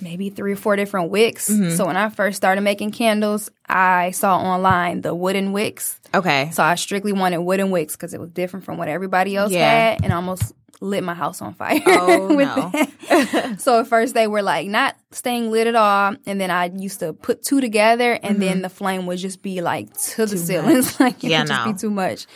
maybe 0.00 0.30
three 0.30 0.52
or 0.52 0.56
four 0.56 0.76
different 0.76 1.10
wicks. 1.10 1.50
Mm-hmm. 1.50 1.74
So 1.76 1.86
when 1.86 1.96
I 1.96 2.08
first 2.10 2.36
started 2.36 2.60
making 2.60 2.92
candles, 2.92 3.50
I 3.68 4.10
saw 4.12 4.38
online 4.38 5.00
the 5.00 5.14
wooden 5.14 5.52
wicks. 5.52 5.98
okay. 6.14 6.50
So 6.52 6.62
I 6.62 6.74
strictly 6.76 7.12
wanted 7.12 7.38
wooden 7.38 7.70
wicks 7.70 7.96
because 7.96 8.14
it 8.14 8.20
was 8.20 8.30
different 8.30 8.64
from 8.64 8.76
what 8.78 8.88
everybody 8.88 9.36
else 9.36 9.50
Yeah. 9.52 9.90
had, 9.92 10.04
and 10.04 10.12
almost 10.12 10.52
lit 10.80 11.02
my 11.02 11.14
house 11.14 11.42
on 11.42 11.54
fire. 11.54 11.80
Oh, 11.86 12.28
with 12.36 12.46
no. 12.46 12.70
that. 12.72 13.56
so 13.60 13.80
at 13.80 13.88
first 13.88 14.14
they 14.14 14.28
were 14.28 14.42
like 14.42 14.68
not 14.68 14.94
staying 15.10 15.50
lit 15.50 15.66
at 15.66 15.74
all, 15.74 16.14
and 16.26 16.40
then 16.40 16.50
I 16.52 16.66
used 16.66 17.00
to 17.00 17.12
put 17.14 17.42
two 17.42 17.60
together, 17.60 18.12
and 18.22 18.40
then 18.40 18.62
the 18.62 18.68
flame 18.68 19.06
would 19.06 19.18
just 19.18 19.42
be 19.42 19.60
like 19.60 19.92
to 20.12 20.26
the 20.26 20.38
ceilings, 20.38 21.00
like 21.00 21.24
it 21.24 21.26
Mm-hmm. 21.26 21.30
Yeah, 21.30 21.40
would 21.40 21.48
just 21.48 21.66
no. 21.66 21.72
be 21.72 21.78
too 21.78 21.90
much. 21.90 22.26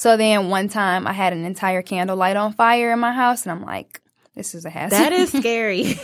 So 0.00 0.16
then 0.16 0.48
one 0.48 0.68
time 0.70 1.06
I 1.06 1.12
had 1.12 1.34
an 1.34 1.44
entire 1.44 1.82
candle 1.82 2.16
light 2.16 2.34
on 2.36 2.54
fire 2.54 2.90
in 2.92 2.98
my 3.00 3.12
house, 3.12 3.42
and 3.42 3.52
I'm 3.52 3.62
like, 3.62 4.00
this 4.34 4.54
is 4.54 4.64
a 4.64 4.70
hazard. 4.70 4.96
That 4.96 5.12
is 5.12 5.30
scary. 5.40 5.94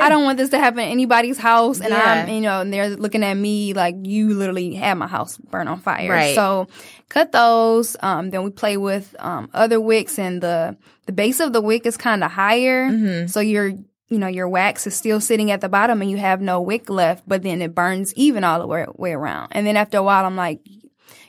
I 0.00 0.08
don't 0.08 0.24
want 0.24 0.38
this 0.38 0.48
to 0.50 0.58
happen 0.58 0.78
in 0.80 0.88
anybody's 0.88 1.36
house. 1.36 1.78
And 1.80 1.90
Yeah. 1.90 2.24
I'm, 2.26 2.28
you 2.30 2.40
know, 2.40 2.62
and 2.62 2.72
they're 2.72 2.88
looking 2.96 3.22
at 3.22 3.34
me 3.34 3.74
like 3.74 3.94
you 4.04 4.32
literally 4.32 4.72
had 4.74 4.94
my 4.94 5.06
house 5.06 5.36
burn 5.36 5.68
on 5.68 5.80
fire. 5.80 6.08
Right. 6.10 6.34
So 6.34 6.66
cut 7.10 7.32
those. 7.32 7.94
Um, 8.00 8.30
then 8.30 8.42
we 8.42 8.50
play 8.50 8.78
with 8.78 9.14
um, 9.18 9.50
other 9.52 9.78
wicks, 9.82 10.18
and 10.18 10.42
the 10.42 10.74
the 11.04 11.12
base 11.12 11.38
of 11.38 11.52
the 11.52 11.60
wick 11.60 11.84
is 11.84 11.98
kind 11.98 12.24
of 12.24 12.30
higher, 12.30 12.88
Mm-hmm. 12.88 13.26
so 13.26 13.40
your 13.40 13.66
you 14.08 14.18
know 14.18 14.28
your 14.28 14.48
wax 14.48 14.86
is 14.86 14.94
still 14.96 15.20
sitting 15.20 15.50
at 15.50 15.60
the 15.60 15.68
bottom, 15.68 16.00
and 16.00 16.10
you 16.10 16.16
have 16.16 16.40
no 16.40 16.62
wick 16.62 16.88
left. 16.88 17.24
But 17.28 17.42
then 17.42 17.60
it 17.60 17.74
burns 17.74 18.14
even 18.14 18.44
all 18.44 18.60
the 18.60 18.66
way, 18.66 18.86
way 18.96 19.12
around. 19.12 19.48
And 19.52 19.66
then 19.66 19.76
after 19.76 19.98
a 19.98 20.02
while, 20.02 20.24
I'm 20.24 20.36
like, 20.36 20.60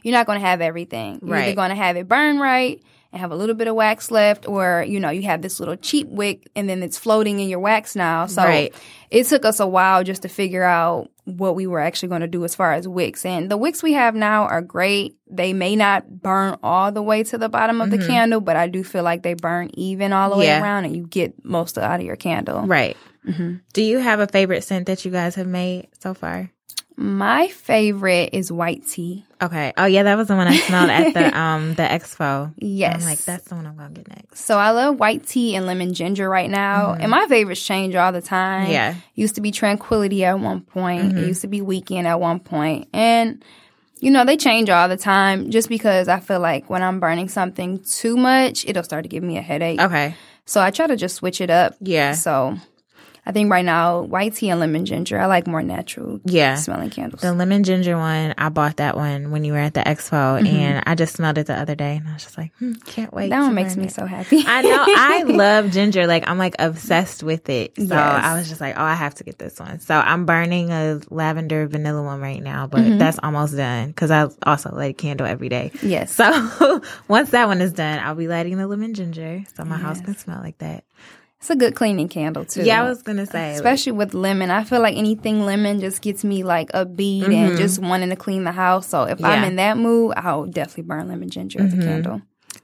you're 0.03 0.11
not 0.13 0.27
going 0.27 0.39
to 0.39 0.45
have 0.45 0.61
everything. 0.61 1.19
You're 1.25 1.35
either 1.37 1.55
going 1.55 1.69
to 1.69 1.75
have 1.75 1.97
it 1.97 2.07
burn 2.07 2.37
right 2.39 2.79
and 3.11 3.19
have 3.21 3.31
a 3.31 3.35
little 3.35 3.55
bit 3.55 3.67
of 3.67 3.75
wax 3.75 4.09
left, 4.11 4.47
or 4.47 4.83
you 4.87 4.99
know, 4.99 5.09
you 5.09 5.23
have 5.23 5.41
this 5.41 5.59
little 5.59 5.75
cheap 5.75 6.07
wick 6.07 6.49
and 6.55 6.67
then 6.69 6.81
it's 6.83 6.97
floating 6.97 7.39
in 7.39 7.47
your 7.49 7.59
wax 7.59 7.95
now. 7.95 8.25
So 8.27 8.43
Right. 8.43 8.73
it 9.11 9.25
took 9.27 9.45
us 9.45 9.59
a 9.59 9.67
while 9.67 10.03
just 10.03 10.23
to 10.23 10.29
figure 10.29 10.63
out 10.63 11.09
what 11.25 11.55
we 11.55 11.67
were 11.67 11.79
actually 11.79 12.09
going 12.09 12.21
to 12.21 12.27
do 12.27 12.43
as 12.43 12.53
far 12.55 12.73
as 12.73 12.87
wicks. 12.87 13.23
And 13.25 13.49
the 13.49 13.55
wicks 13.55 13.81
we 13.83 13.93
have 13.93 14.13
now 14.15 14.43
are 14.45 14.61
great. 14.61 15.15
They 15.29 15.53
may 15.53 15.75
not 15.75 16.21
burn 16.21 16.57
all 16.63 16.91
the 16.91 17.01
way 17.03 17.23
to 17.23 17.37
the 17.37 17.47
bottom 17.49 17.79
of 17.81 17.91
the 17.91 17.97
candle, 17.99 18.41
but 18.41 18.55
I 18.57 18.67
do 18.67 18.83
feel 18.83 19.03
like 19.03 19.23
they 19.23 19.35
burn 19.35 19.69
even 19.75 20.11
all 20.11 20.29
the 20.31 20.37
way 20.37 20.47
Mm-hmm. 20.47 20.63
Around 20.63 20.85
and 20.85 20.95
you 20.97 21.07
get 21.07 21.45
most 21.45 21.77
out 21.77 21.99
of 21.99 22.05
your 22.05 22.15
candle. 22.17 22.63
right. 22.67 22.97
Mm-hmm. 23.25 23.55
Do 23.71 23.81
you 23.81 23.99
have 23.99 24.19
a 24.19 24.27
favorite 24.27 24.65
scent 24.65 24.87
that 24.87 25.05
you 25.05 25.11
guys 25.11 25.35
have 25.35 25.47
made 25.47 25.87
so 26.01 26.13
far? 26.13 26.51
My 26.95 27.47
favorite 27.47 28.29
is 28.33 28.51
white 28.51 28.85
tea. 28.87 29.25
Okay. 29.41 29.73
Oh 29.77 29.85
yeah, 29.85 30.03
that 30.03 30.15
was 30.15 30.27
the 30.27 30.35
one 30.35 30.47
I 30.47 30.55
smelled 30.57 30.89
at 30.89 31.13
the 31.13 31.37
um 31.39 31.73
the 31.73 31.83
expo. 31.83 32.53
Yes. 32.57 33.01
I'm 33.01 33.09
like, 33.09 33.19
that's 33.19 33.45
the 33.45 33.55
one 33.55 33.65
I'm 33.65 33.75
gonna 33.75 33.89
get 33.89 34.07
next. 34.07 34.45
So 34.45 34.57
I 34.57 34.71
love 34.71 34.99
white 34.99 35.25
tea 35.25 35.55
and 35.55 35.65
lemon 35.65 35.93
ginger 35.93 36.29
right 36.29 36.49
now. 36.49 36.93
And 36.93 37.09
my 37.09 37.25
favorites 37.27 37.65
change 37.65 37.95
all 37.95 38.11
the 38.11 38.21
time. 38.21 38.63
Mm-hmm. 38.63 38.71
Yeah. 38.71 38.91
Mm-hmm. 38.91 38.99
Used 39.15 39.35
to 39.35 39.41
be 39.41 39.51
tranquility 39.51 40.23
at 40.23 40.39
one 40.39 40.61
point. 40.61 41.17
It 41.17 41.27
used 41.27 41.41
to 41.41 41.47
be 41.47 41.61
weekend 41.61 42.07
at 42.07 42.19
one 42.19 42.39
point. 42.39 42.87
And 42.93 43.43
you 43.99 44.11
know, 44.11 44.25
they 44.25 44.35
change 44.35 44.69
all 44.69 44.89
the 44.89 44.97
time 44.97 45.49
just 45.49 45.69
because 45.69 46.07
I 46.09 46.19
feel 46.19 46.41
like 46.41 46.69
when 46.69 46.83
I'm 46.83 46.99
burning 46.99 47.29
something 47.29 47.79
too 47.83 48.17
much, 48.17 48.65
it'll 48.65 48.83
start 48.83 49.03
to 49.03 49.09
give 49.09 49.23
me 49.23 49.37
a 49.37 49.41
headache. 49.41 49.79
Okay. 49.79 50.15
So 50.45 50.61
I 50.61 50.71
try 50.71 50.87
to 50.87 50.97
just 50.97 51.15
switch 51.15 51.39
it 51.39 51.49
up. 51.49 51.75
Yeah. 51.79 52.11
So 52.11 52.57
I 53.25 53.31
think 53.31 53.49
right 53.49 53.63
now, 53.63 54.01
white 54.01 54.35
tea 54.35 54.49
and 54.49 54.59
lemon 54.59 54.85
ginger, 54.85 55.17
I 55.17 55.27
like 55.27 55.47
more 55.47 55.63
natural 55.63 56.19
Yeah. 56.25 56.55
smelling 56.55 56.89
candles. 56.89 57.21
The 57.21 57.31
lemon 57.33 57.63
ginger 57.63 57.95
one, 57.97 58.33
I 58.37 58.49
bought 58.49 58.77
that 58.77 58.97
one 58.97 59.31
when 59.31 59.45
you 59.45 59.53
were 59.53 59.59
at 59.59 59.73
the 59.73 59.79
expo, 59.79 60.37
Mm-hmm. 60.41 60.45
and 60.47 60.83
I 60.85 60.95
just 60.95 61.15
smelled 61.15 61.37
it 61.37 61.47
the 61.47 61.53
other 61.55 61.73
day, 61.73 61.95
and 61.95 62.07
I 62.09 62.13
was 62.15 62.23
just 62.23 62.37
like, 62.37 62.51
hmm, 62.59 62.73
can't 62.85 63.13
wait. 63.13 63.29
that 63.29 63.39
one 63.39 63.55
makes 63.55 63.77
me 63.77 63.85
it. 63.85 63.91
so 63.93 64.05
happy. 64.05 64.43
I 64.45 64.61
know. 64.61 64.85
I 64.87 65.23
love 65.27 65.71
ginger. 65.71 66.05
Like 66.05 66.27
I'm 66.29 66.37
like 66.37 66.55
obsessed 66.59 67.23
with 67.23 67.47
it. 67.49 67.77
So 67.77 67.83
Yes. 67.83 68.25
I 68.25 68.37
was 68.37 68.49
just 68.49 68.59
like, 68.59 68.75
oh, 68.77 68.83
I 68.83 68.93
have 68.93 69.15
to 69.15 69.23
get 69.23 69.39
this 69.39 69.57
one. 69.57 69.79
So 69.79 69.95
I'm 69.95 70.25
burning 70.25 70.71
a 70.71 70.99
lavender 71.09 71.65
vanilla 71.67 72.03
one 72.03 72.19
right 72.19 72.43
now, 72.43 72.67
but 72.67 72.81
Mm-hmm. 72.81 72.97
that's 72.97 73.19
almost 73.23 73.55
done 73.55 73.87
because 73.87 74.11
I 74.11 74.27
also 74.45 74.69
light 74.75 74.91
a 74.91 74.93
candle 74.93 75.25
every 75.27 75.47
day. 75.47 75.71
yes. 75.81 76.11
So 76.11 76.81
once 77.07 77.29
that 77.29 77.47
one 77.47 77.61
is 77.61 77.71
done, 77.71 77.99
I'll 77.99 78.15
be 78.15 78.27
lighting 78.27 78.57
the 78.57 78.67
lemon 78.67 78.93
ginger, 78.93 79.43
so 79.55 79.63
my 79.63 79.77
house 79.77 80.01
can 80.01 80.17
smell 80.17 80.41
like 80.41 80.57
that. 80.57 80.83
It's 81.43 81.49
a 81.49 81.57
good 81.57 81.75
cleaning 81.75 82.07
candle 82.07 82.45
too. 82.45 82.63
Yeah, 82.63 82.83
I 82.83 82.87
was 82.87 83.01
gonna 83.01 83.25
say, 83.25 83.47
like, 83.49 83.55
especially 83.55 83.91
with 83.91 84.13
lemon. 84.13 84.49
I 84.49 84.63
feel 84.63 84.79
like 84.81 84.95
anything 84.95 85.41
lemon 85.45 85.81
just 85.81 86.01
gets 86.01 86.23
me 86.23 86.41
like 86.43 86.71
upbeat 86.71 87.33
and 87.33 87.57
just 87.57 87.79
wanting 87.79 88.11
to 88.11 88.15
clean 88.15 88.45
the 88.45 88.53
house. 88.53 88.87
So 88.87 89.03
if 89.03 89.21
I'm 89.21 89.33
Mm-hmm. 89.41 89.43
In 89.43 89.55
that 89.57 89.77
mood, 89.77 90.13
I'll 90.15 90.45
definitely 90.45 90.83
burn 90.83 91.09
lemon 91.09 91.29
ginger 91.29 91.59
as 91.61 91.73
a 91.73 91.77
candle. 91.77 92.21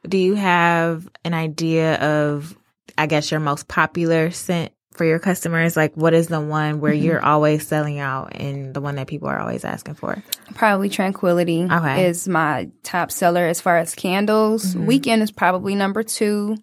do 0.07 0.17
you 0.17 0.35
have 0.35 1.09
an 1.25 1.33
idea 1.33 1.95
of, 1.95 2.55
I 2.97 3.05
guess, 3.05 3.29
your 3.31 3.41
most 3.41 3.67
popular 3.67 4.31
scent 4.31 4.71
for 4.93 5.03
your 5.03 5.19
customers? 5.19 5.75
Like, 5.75 5.95
what 5.97 6.13
is 6.13 6.27
the 6.27 6.39
one 6.39 6.75
Mm-hmm. 6.75 6.79
where 6.81 6.93
you're 6.93 7.21
always 7.23 7.67
selling 7.67 7.99
out, 7.99 8.31
and 8.35 8.73
the 8.73 8.79
one 8.79 8.95
that 8.95 9.07
people 9.07 9.27
are 9.27 9.39
always 9.39 9.65
asking 9.65 9.95
for? 9.95 10.23
Probably 10.55 10.87
Tranquility 10.87 11.67
Okay. 11.69 12.05
is 12.07 12.29
my 12.29 12.69
top 12.83 13.11
seller 13.11 13.45
as 13.45 13.59
far 13.59 13.77
as 13.77 13.93
candles. 13.93 14.73
Weekend 14.73 15.21
is 15.21 15.31
probably 15.31 15.75
number 15.75 16.01
two. 16.01 16.55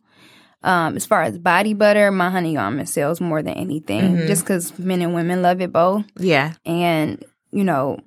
Um, 0.66 0.96
as 0.96 1.06
far 1.06 1.22
as 1.22 1.38
body 1.38 1.72
butter, 1.74 2.10
my 2.10 2.28
honey 2.28 2.56
almond 2.56 2.88
sells 2.88 3.20
more 3.20 3.40
than 3.42 3.54
anything, 3.54 4.26
just 4.26 4.42
because 4.42 4.78
men 4.78 5.00
and 5.00 5.14
women 5.14 5.40
love 5.40 5.60
it 5.60 5.72
both. 5.72 6.04
Yeah. 6.18 6.52
and 6.66 7.24
you 7.52 7.64
know 7.64 7.98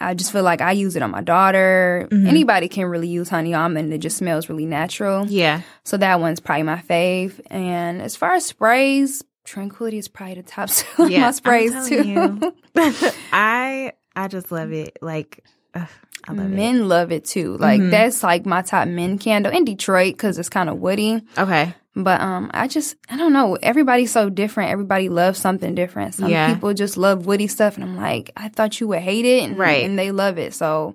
i 0.00 0.12
just 0.14 0.32
feel 0.32 0.42
like 0.42 0.60
i 0.60 0.72
use 0.72 0.96
it 0.96 1.02
on 1.02 1.10
my 1.10 1.20
daughter 1.22 2.08
anybody 2.10 2.68
can 2.68 2.86
really 2.86 3.06
use 3.08 3.28
honey 3.28 3.54
almond 3.54 3.92
it 3.92 3.98
just 3.98 4.16
smells 4.16 4.48
really 4.48 4.66
natural 4.66 5.26
Yeah. 5.26 5.60
so 5.84 5.96
that 5.98 6.20
one's 6.20 6.40
probably 6.40 6.64
my 6.64 6.76
fave 6.78 7.38
and 7.50 8.02
as 8.02 8.16
far 8.16 8.34
as 8.34 8.44
sprays 8.46 9.22
tranquility 9.44 9.98
is 9.98 10.08
probably 10.08 10.34
the 10.36 10.42
top 10.42 10.68
seller 10.76 11.08
Yeah, 11.08 11.20
my 11.20 11.30
sprays 11.30 11.88
too 11.88 12.02
you. 12.08 12.54
I 13.32 13.92
I 14.14 14.28
just 14.28 14.50
love 14.50 14.72
it. 14.72 14.98
Like 15.02 15.44
ugh, 15.82 16.36
love 16.36 16.50
men 16.50 16.88
love 16.88 17.12
it 17.12 17.24
too 17.24 17.56
like 17.58 17.80
Mm-hmm. 17.80 17.90
that's 17.90 18.22
like 18.22 18.46
my 18.46 18.62
top 18.62 18.88
men 18.88 19.18
candle 19.18 19.52
in 19.52 19.64
detroit 19.64 20.14
because 20.14 20.38
it's 20.38 20.48
kind 20.48 20.68
of 20.68 20.78
woody. 20.78 21.22
Okay. 21.38 21.74
but 21.94 22.20
um 22.20 22.50
i 22.54 22.66
just 22.68 22.96
i 23.08 23.16
don't 23.16 23.32
know 23.32 23.54
everybody's 23.62 24.10
so 24.12 24.28
different 24.28 24.70
everybody 24.70 25.08
loves 25.08 25.38
something 25.38 25.74
different 25.74 26.14
some 26.14 26.28
Yeah. 26.30 26.52
people 26.52 26.74
just 26.74 26.96
love 26.96 27.26
woody 27.26 27.46
stuff 27.48 27.76
and 27.76 27.84
i'm 27.84 27.96
like 27.96 28.30
i 28.36 28.48
thought 28.48 28.80
you 28.80 28.88
would 28.88 29.00
hate 29.00 29.24
it 29.24 29.44
and, 29.44 29.56
Right. 29.58 29.84
and 29.84 29.98
they 29.98 30.10
love 30.10 30.36
it 30.38 30.52
so 30.54 30.94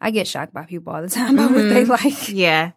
i 0.00 0.10
get 0.10 0.26
shocked 0.26 0.52
by 0.54 0.64
people 0.64 0.92
all 0.92 1.02
the 1.02 1.08
time 1.20 1.38
about 1.38 1.52
what 1.52 1.68
they 1.68 1.84
Mm-hmm. 1.84 1.90
like 2.08 2.28
Yeah. 2.28 2.72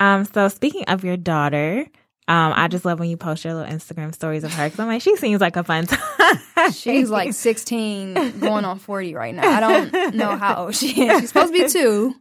Um. 0.00 0.24
So 0.24 0.48
speaking 0.48 0.84
of 0.88 1.04
your 1.04 1.18
daughter, 1.18 1.84
Um, 2.30 2.52
I 2.54 2.68
just 2.68 2.84
love 2.84 3.00
when 3.00 3.10
you 3.10 3.16
post 3.16 3.44
your 3.44 3.54
little 3.54 3.68
Instagram 3.68 4.14
stories 4.14 4.44
of 4.44 4.54
her 4.54 4.66
because 4.66 4.78
I'm 4.78 4.86
like, 4.86 5.02
she 5.02 5.16
seems 5.16 5.40
like 5.40 5.56
a 5.56 5.64
fun 5.64 5.86
time. 5.86 6.38
She's 6.72 7.10
like 7.10 7.32
16, 7.34 8.38
going 8.38 8.64
on 8.64 8.78
40 8.78 9.14
right 9.16 9.34
now. 9.34 9.48
I 9.50 9.58
don't 9.58 10.14
know 10.14 10.36
how 10.36 10.66
old 10.66 10.76
she 10.76 11.06
is. 11.08 11.20
She's 11.20 11.28
supposed 11.30 11.52
to 11.52 11.58
be 11.58 11.68
two, 11.68 12.14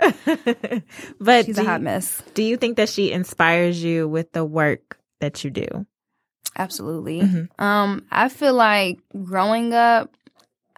but 1.19 1.45
she's 1.45 1.57
a 1.59 1.63
hot 1.63 1.79
you- 1.81 1.85
mess. 1.85 2.23
Do 2.33 2.41
you 2.43 2.57
think 2.57 2.77
that 2.77 2.89
she 2.89 3.11
inspires 3.11 3.83
you 3.83 4.07
with 4.07 4.31
the 4.31 4.43
work 4.43 4.97
that 5.19 5.43
you 5.43 5.51
do? 5.51 5.67
Absolutely. 6.57 7.21
Mhm. 7.21 7.47
Um, 7.61 8.05
I 8.11 8.27
feel 8.29 8.53
like 8.53 8.99
growing 9.23 9.73
up, 9.73 10.13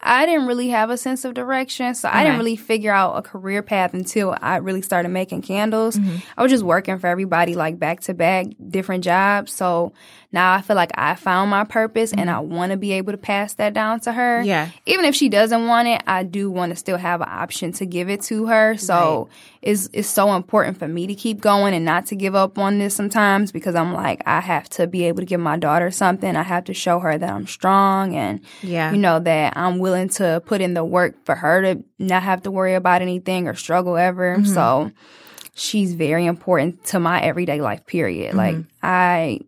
I 0.04 0.26
didn't 0.26 0.48
really 0.48 0.70
have 0.70 0.90
a 0.90 0.98
sense 0.98 1.26
of 1.26 1.34
direction, 1.34 1.94
so 1.94 2.10
I 2.12 2.24
didn't 2.24 2.40
really 2.40 2.56
figure 2.56 2.92
out 2.92 3.18
a 3.18 3.22
career 3.22 3.62
path 3.62 3.94
until 3.94 4.36
I 4.42 4.58
really 4.58 4.82
started 4.82 5.10
making 5.10 5.44
candles. 5.44 5.98
Mhm. 5.98 6.24
I 6.38 6.42
was 6.42 6.52
just 6.52 6.64
working 6.64 6.98
for 6.98 7.08
everybody 7.08 7.56
like 7.56 7.78
back 7.78 8.00
to 8.02 8.14
back, 8.14 8.48
different 8.70 9.04
jobs. 9.04 9.52
So 9.52 9.94
now 10.34 10.54
I 10.54 10.62
feel 10.62 10.76
like 10.76 10.92
I 10.96 11.16
found 11.16 11.52
my 11.52 11.64
purpose 11.66 12.14
and 12.14 12.30
I 12.30 12.40
want 12.40 12.72
to 12.72 12.78
be 12.78 12.94
able 12.94 13.12
to 13.12 13.18
pass 13.18 13.54
that 13.56 13.74
down 13.74 14.00
to 14.02 14.14
her. 14.14 14.40
Mm-hmm. 14.40 14.48
Yeah. 14.48 14.70
Even 14.86 15.06
if 15.06 15.14
she 15.14 15.28
doesn't 15.28 15.68
want 15.68 15.88
it, 15.90 16.02
I 16.08 16.24
do 16.24 16.50
want 16.50 16.72
to 16.72 16.76
still 16.76 16.98
have 16.98 17.22
an 17.22 17.28
option 17.30 17.74
to 17.74 17.86
give 17.86 18.10
it 18.10 18.22
to 18.24 18.46
her. 18.46 18.78
So 18.78 19.28
it's 19.62 19.90
it's 19.92 20.08
so 20.08 20.34
important 20.34 20.80
for 20.80 20.88
me 20.88 21.06
to 21.08 21.16
keep 21.16 21.42
going 21.42 21.74
and 21.74 21.84
not 21.84 22.06
to 22.08 22.16
give 22.16 22.34
up 22.34 22.58
on 22.58 22.80
this 22.80 22.96
sometimes 22.96 23.52
because 23.52 23.76
I'm 23.76 23.94
like 23.94 24.22
I 24.26 24.40
have 24.40 24.70
to 24.72 24.88
be 24.88 25.04
able 25.06 25.20
to 25.20 25.26
give 25.26 25.40
my 25.40 25.58
daughter 25.58 25.92
something. 25.92 26.36
I 26.36 26.44
have 26.44 26.64
to 26.66 26.74
show 26.74 27.00
her 27.00 27.18
that 27.18 27.30
I'm 27.30 27.48
strong 27.48 28.16
and 28.16 28.40
Yeah. 28.62 28.92
you 28.92 28.98
know 28.98 29.20
that 29.20 29.58
I'm 29.58 29.80
willing 29.80 30.10
to 30.10 30.42
put 30.46 30.62
in 30.62 30.74
the 30.74 30.86
work 30.86 31.16
for 31.26 31.36
her 31.36 31.62
to 31.62 31.84
not 32.00 32.24
have 32.24 32.44
to 32.44 32.52
worry 32.52 32.74
about 32.74 33.02
anything 33.02 33.48
or 33.48 33.54
struggle 33.54 33.98
ever. 33.98 34.38
Mm-hmm. 34.38 34.54
So 34.54 34.92
she's 35.54 35.94
very 35.94 36.26
important 36.26 36.84
to 36.86 37.00
my 37.00 37.22
everyday 37.22 37.60
life 37.62 37.86
period. 37.86 38.30
Mm-hmm. 38.30 38.38
Like 38.38 38.56
I 38.82 39.40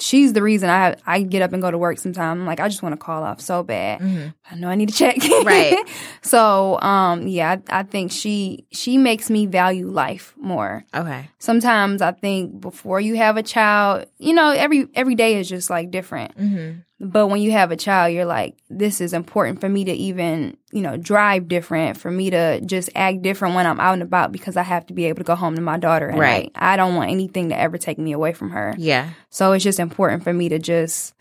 she's 0.00 0.32
the 0.32 0.42
reason 0.42 0.70
I 0.70 0.96
I 1.06 1.22
get 1.22 1.42
up 1.42 1.52
and 1.52 1.60
go 1.62 1.70
to 1.70 1.78
work 1.78 1.98
sometimes. 1.98 2.40
I'm 2.40 2.46
like 2.46 2.60
I 2.60 2.68
just 2.68 2.82
want 2.82 2.92
to 2.94 2.96
call 2.96 3.22
off 3.22 3.40
so 3.40 3.62
bad. 3.62 4.00
Mhm. 4.00 4.34
I 4.50 4.54
know 4.56 4.68
I 4.68 4.74
need 4.74 4.88
to 4.88 4.94
check. 4.94 5.16
Right. 5.44 5.76
so 6.22 6.80
um 6.80 7.26
yeah, 7.28 7.56
I, 7.68 7.80
I 7.80 7.82
think 7.82 8.10
she 8.12 8.66
she 8.72 8.98
makes 8.98 9.28
me 9.30 9.46
value 9.46 9.88
life 9.88 10.34
more. 10.38 10.84
Okay. 10.94 11.28
Sometimes 11.38 12.00
I 12.02 12.12
think 12.12 12.60
before 12.60 13.00
you 13.00 13.16
have 13.16 13.36
a 13.36 13.42
child, 13.42 14.06
you 14.18 14.32
know, 14.34 14.50
every 14.50 14.88
every 14.94 15.14
day 15.14 15.38
is 15.38 15.48
just 15.48 15.68
like 15.70 15.90
different. 15.90 16.36
Mm-hmm. 16.38 16.80
But 17.04 17.26
when 17.26 17.42
you 17.42 17.50
have 17.50 17.72
a 17.72 17.76
child, 17.76 18.14
you're 18.14 18.24
like, 18.24 18.56
this 18.70 19.00
is 19.00 19.12
important 19.12 19.60
for 19.60 19.68
me 19.68 19.84
to 19.86 19.92
even, 19.92 20.56
you 20.70 20.82
know, 20.82 20.96
drive 20.96 21.48
different, 21.48 21.98
for 21.98 22.12
me 22.12 22.30
to 22.30 22.60
just 22.60 22.90
act 22.94 23.22
different 23.22 23.56
when 23.56 23.66
I'm 23.66 23.80
out 23.80 23.94
and 23.94 24.02
about 24.02 24.30
because 24.30 24.56
I 24.56 24.62
have 24.62 24.86
to 24.86 24.94
be 24.94 25.06
able 25.06 25.18
to 25.18 25.24
go 25.24 25.34
home 25.34 25.56
to 25.56 25.60
my 25.60 25.78
daughter. 25.78 26.06
And 26.08 26.18
Right. 26.20 26.44
like, 26.44 26.52
I 26.54 26.76
don't 26.76 26.94
want 26.94 27.10
anything 27.10 27.48
to 27.48 27.58
ever 27.58 27.76
take 27.76 27.98
me 27.98 28.12
away 28.12 28.32
from 28.32 28.50
her. 28.50 28.74
Yeah. 28.78 29.10
So 29.30 29.50
it's 29.50 29.64
just 29.64 29.80
important 29.80 30.22
for 30.22 30.32
me 30.32 30.48
to 30.50 30.60
just 30.60 31.14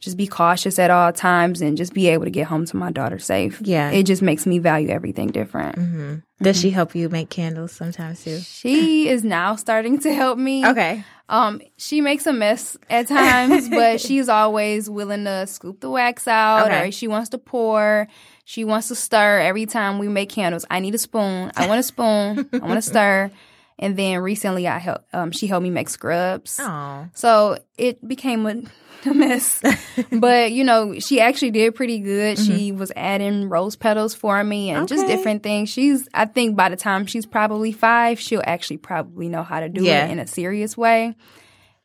just 0.00 0.16
be 0.18 0.26
cautious 0.26 0.78
at 0.78 0.90
all 0.90 1.10
times 1.14 1.62
and 1.62 1.78
just 1.78 1.94
be 1.94 2.08
able 2.08 2.24
to 2.24 2.30
get 2.30 2.46
home 2.46 2.66
to 2.66 2.76
my 2.76 2.92
daughter 2.92 3.18
safe. 3.18 3.58
Yeah. 3.64 3.90
It 3.90 4.02
just 4.02 4.20
makes 4.20 4.44
me 4.46 4.58
value 4.58 4.90
everything 4.90 5.28
different. 5.28 5.76
hmm 5.76 6.14
Does 6.42 6.60
she 6.60 6.70
help 6.70 6.94
you 6.94 7.08
make 7.08 7.30
candles 7.30 7.72
sometimes 7.72 8.22
too? 8.22 8.38
She 8.38 9.08
is 9.08 9.24
now 9.24 9.56
starting 9.56 9.98
to 10.00 10.12
help 10.12 10.36
me. 10.38 10.66
Okay. 10.66 11.02
Um, 11.28 11.62
she 11.78 12.00
makes 12.02 12.26
a 12.26 12.32
mess 12.32 12.76
at 12.90 13.08
times, 13.08 13.68
but 13.70 14.00
she's 14.06 14.28
always 14.28 14.90
willing 14.90 15.24
to 15.24 15.46
scoop 15.46 15.80
the 15.80 15.88
wax 15.88 16.28
out 16.28 16.66
Okay. 16.66 16.88
or 16.88 16.92
she 16.92 17.08
wants 17.08 17.30
to 17.30 17.38
pour. 17.38 18.06
She 18.44 18.64
wants 18.64 18.88
to 18.88 18.94
stir 18.94 19.40
every 19.40 19.64
time 19.64 19.98
we 19.98 20.08
make 20.08 20.28
candles. 20.28 20.66
I 20.70 20.80
need 20.80 20.94
a 20.94 20.98
spoon. 20.98 21.50
I 21.56 21.66
want 21.66 21.80
a 21.80 21.82
spoon. 21.82 22.48
I 22.52 22.58
want 22.58 22.74
to 22.74 22.82
stir. 22.90 23.30
And 23.78 23.96
then 23.96 24.20
recently 24.20 24.68
I 24.68 24.78
help 24.78 25.02
um 25.12 25.30
she 25.32 25.46
helped 25.46 25.62
me 25.64 25.70
make 25.70 25.88
scrubs. 25.88 26.60
Oh. 26.62 27.08
So 27.14 27.56
it 27.78 28.06
became 28.06 28.46
a, 28.46 28.62
a 29.06 29.14
mess. 29.14 29.60
but 30.10 30.52
you 30.52 30.64
know, 30.64 30.98
she 30.98 31.20
actually 31.20 31.50
did 31.50 31.74
pretty 31.74 31.98
good. 32.00 32.38
She 32.38 32.72
was 32.72 32.92
adding 32.96 33.48
rose 33.48 33.76
petals 33.76 34.14
for 34.14 34.42
me 34.44 34.70
and 34.70 34.86
just 34.88 35.06
different 35.06 35.42
things. 35.42 35.68
She's 35.68 36.08
I 36.14 36.24
think 36.26 36.56
by 36.56 36.68
the 36.68 36.76
time 36.76 37.06
she's 37.06 37.26
probably 37.26 37.72
five, 37.72 38.18
she'll 38.20 38.42
actually 38.44 38.78
probably 38.78 39.28
know 39.28 39.42
how 39.42 39.60
to 39.60 39.68
do 39.68 39.84
Yeah. 39.84 40.06
it 40.06 40.10
in 40.10 40.18
a 40.18 40.26
serious 40.26 40.76
way. 40.76 41.14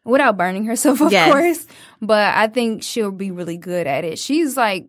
Without 0.06 0.38
burning 0.38 0.66
herself, 0.66 1.02
of 1.02 1.12
Yes. 1.12 1.32
course. 1.32 1.68
But 2.02 2.34
I 2.36 2.48
think 2.48 2.84
she'll 2.84 3.12
be 3.12 3.32
really 3.32 3.58
good 3.58 3.86
at 3.86 4.04
it. 4.06 4.18
She's 4.18 4.56
like 4.58 4.88